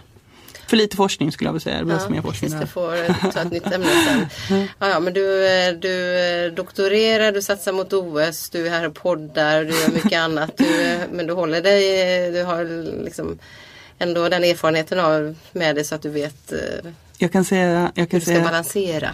För 0.67 0.77
lite 0.77 0.95
forskning 0.95 1.31
skulle 1.31 1.47
jag 1.47 1.53
vilja 1.53 1.63
säga. 1.63 1.79
Det 1.79 1.85
behövs 1.85 2.09
mer 2.09 2.21
forskning 2.21 2.59
du 2.59 2.67
får 2.67 2.95
eh, 2.95 3.31
ta 3.31 3.41
ett 3.41 3.51
nytt 3.51 3.71
ämne 3.71 3.87
sen. 3.87 4.27
Ja, 4.79 4.89
ja, 4.89 4.99
men 4.99 5.13
du, 5.13 5.47
eh, 5.47 5.73
du 5.73 6.19
eh, 6.19 6.51
doktorerar, 6.51 7.31
du 7.31 7.41
satsar 7.41 7.73
mot 7.73 7.93
OS, 7.93 8.49
du 8.49 8.67
är 8.67 8.69
här 8.69 8.87
och 8.87 8.95
poddar, 8.95 9.63
du 9.63 9.81
gör 9.81 9.91
mycket 9.93 10.19
annat. 10.19 10.57
Du, 10.57 10.97
men 11.11 11.27
du 11.27 11.33
håller 11.33 11.61
dig, 11.61 12.31
du 12.31 12.43
har 12.43 12.63
liksom 13.03 13.39
ändå 14.03 14.29
den 14.29 14.43
erfarenheten 14.43 14.99
av 14.99 15.35
med 15.51 15.75
dig 15.75 15.85
så 15.85 15.95
att 15.95 16.01
du 16.01 16.09
vet 16.09 16.51
eh, 16.51 16.91
Jag 17.17 17.31
kan 17.31 17.45
säga, 17.45 17.91
jag 17.95 18.01
hur 18.01 18.05
kan 18.05 18.19
du 18.19 18.25
ska 18.25 18.33
säga, 18.33 18.43
balansera. 18.43 19.09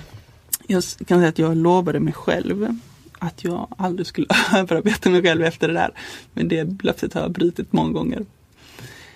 jag 0.67 0.83
kan 1.07 1.19
säga 1.19 1.29
att 1.29 1.39
jag 1.39 1.57
lovade 1.57 1.99
mig 1.99 2.13
själv 2.13 2.79
att 3.19 3.43
jag 3.43 3.67
aldrig 3.77 4.07
skulle 4.07 4.27
överarbeta 4.55 5.09
mig 5.09 5.21
själv 5.21 5.43
efter 5.43 5.67
det 5.67 5.73
där. 5.73 5.91
Men 6.33 6.47
det 6.47 6.83
löftet 6.83 7.13
har 7.13 7.21
jag 7.21 7.31
brutit 7.31 7.73
många 7.73 7.91
gånger. 7.91 8.25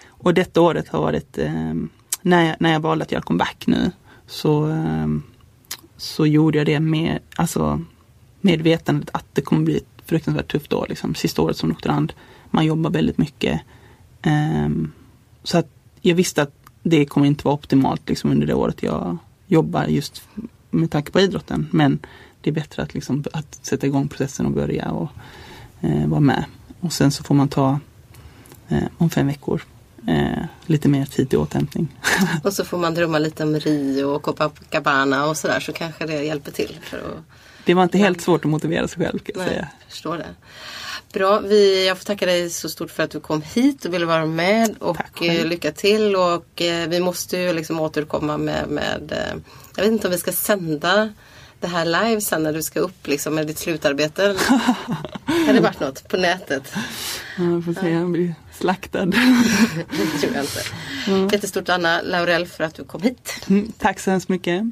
Och 0.07 0.34
detta 0.34 0.61
året 0.61 0.89
har 0.89 1.01
varit, 1.01 1.38
eh, 1.38 1.74
när, 2.21 2.45
jag, 2.45 2.55
när 2.59 2.71
jag 2.74 2.80
valde 2.80 3.03
att 3.03 3.11
göra 3.11 3.21
comeback 3.21 3.63
nu, 3.67 3.91
så, 4.28 4.69
eh, 4.69 5.07
så 5.97 6.26
gjorde 6.26 6.57
jag 6.57 6.65
det 6.65 6.80
med, 6.80 7.19
alltså, 7.36 7.82
med 8.41 8.61
vetandet 8.61 9.09
att 9.13 9.26
det 9.34 9.41
kommer 9.41 9.61
bli 9.61 9.78
ett 9.78 9.86
fruktansvärt 10.05 10.51
tufft 10.51 10.74
år. 10.74 10.86
Liksom. 10.89 11.15
Sista 11.15 11.41
året 11.41 11.57
som 11.57 11.69
doktorand. 11.69 12.13
Man 12.51 12.65
jobbar 12.65 12.89
väldigt 12.91 13.17
mycket. 13.17 13.61
Ehm, 14.21 14.91
så 15.44 15.58
att 15.58 15.68
jag 16.02 16.16
visste 16.16 16.41
att 16.41 16.54
det 16.84 17.06
kommer 17.06 17.28
inte 17.28 17.46
vara 17.46 17.56
optimalt 17.56 18.10
liksom, 18.10 18.32
under 18.32 18.48
det 18.48 18.54
året 18.54 18.84
jag 18.84 19.18
jobbar 19.48 19.86
just 19.86 20.24
med 20.70 20.91
tanke 20.91 21.12
på 21.12 21.20
idrotten. 21.20 21.68
Men 21.72 22.00
det 22.41 22.50
är 22.50 22.54
bättre 22.54 22.84
att, 22.84 22.94
liksom, 22.94 23.24
att 23.34 23.60
sätta 23.62 23.88
igång 23.88 24.08
processen 24.08 24.46
och 24.46 24.52
börja 24.52 24.91
och 24.91 25.10
eh, 25.82 26.08
vara 26.08 26.20
med. 26.20 26.46
Och 26.80 26.94
sen 26.94 27.12
så 27.12 27.24
får 27.24 27.36
man 27.36 27.48
ta 27.48 27.80
eh, 28.70 28.84
om 28.98 29.10
fem 29.10 29.28
veckor 29.28 29.62
eh, 30.08 30.44
lite 30.66 30.89
mer 30.89 31.06
tid 31.06 31.30
till 31.30 31.39
återhämtning. 31.39 31.88
Och 32.44 32.54
så 32.54 32.66
får 32.66 32.78
man 32.78 32.94
drömma 32.94 33.20
lite 33.20 33.44
om 33.44 33.60
Rio 33.60 34.06
och 34.06 34.22
Copacabana 34.22 35.26
och 35.26 35.38
sådär 35.38 35.60
så 35.60 35.74
kanske 35.74 36.06
det 36.06 36.24
hjälper 36.24 36.52
till. 36.52 36.78
För 36.82 36.98
att, 36.98 37.24
Det 37.66 37.74
var 37.74 37.84
inte 37.84 37.98
helt 37.98 38.22
svårt 38.22 38.46
att 38.46 38.52
motivera 38.52 38.88
sig 38.88 39.06
själv 39.06 39.20
kan 39.20 39.34
jag 39.36 39.38
nej, 39.38 39.48
säga. 39.50 39.68
jag 39.80 39.91
förstår 39.91 40.18
det. 40.18 40.28
Bra, 41.14 41.39
vi, 41.39 41.88
jag 41.88 41.97
får 41.97 42.05
tacka 42.05 42.26
dig 42.26 42.49
så 42.49 42.70
stort 42.70 42.91
för 42.91 43.03
att 43.03 43.11
du 43.11 43.20
kom 43.20 43.41
hit 43.41 43.86
och 43.86 43.93
ville 43.93 44.05
vara 44.05 44.26
med 44.26 44.76
och 44.80 44.97
Tack 44.97 45.22
eh, 45.22 45.45
lycka 45.45 45.72
till 45.72 46.16
och 46.16 46.61
eh, 46.61 46.89
vi 46.89 46.99
måste 46.99 47.38
ju 47.38 47.53
liksom 47.53 47.80
återkomma 47.80 48.38
med, 48.38 48.68
med 48.68 49.11
eh, 49.11 49.41
jag 49.76 49.84
vet 49.84 49.91
inte 49.93 50.07
om 50.07 50.11
vi 50.11 50.18
ska 50.18 50.32
sända 50.32 51.14
det 51.59 51.68
här 51.68 51.86
live 51.86 52.22
sen 52.22 52.43
när 52.43 52.53
du 52.53 52.64
ska 52.64 52.80
upp 52.80 53.07
liksom 53.07 53.36
med 53.36 53.47
ditt 53.47 53.57
slutarbete. 53.57 54.24
Har 55.47 55.53
det 55.53 55.59
varit 55.59 55.80
något 55.80 56.07
på 56.07 56.18
nätet? 56.18 56.74
Ja, 57.38 57.43
jag 57.43 57.66
får 57.66 57.74
se, 57.74 57.89
jag 57.89 58.11
blir 58.11 58.36
slaktad. 58.59 59.05
Det 59.05 60.20
tror 60.22 60.34
jag 60.34 60.43
inte. 60.43 61.36
Jättestort 61.36 61.70
Anna 61.70 62.01
Laurell 62.01 62.47
för 62.47 62.64
att 62.64 62.76
du 62.76 62.84
kom 62.84 63.01
hit. 63.01 63.45
Mm, 63.49 63.72
tack 63.78 63.99
så 63.99 64.11
hemskt 64.11 64.30
mycket. 64.30 64.64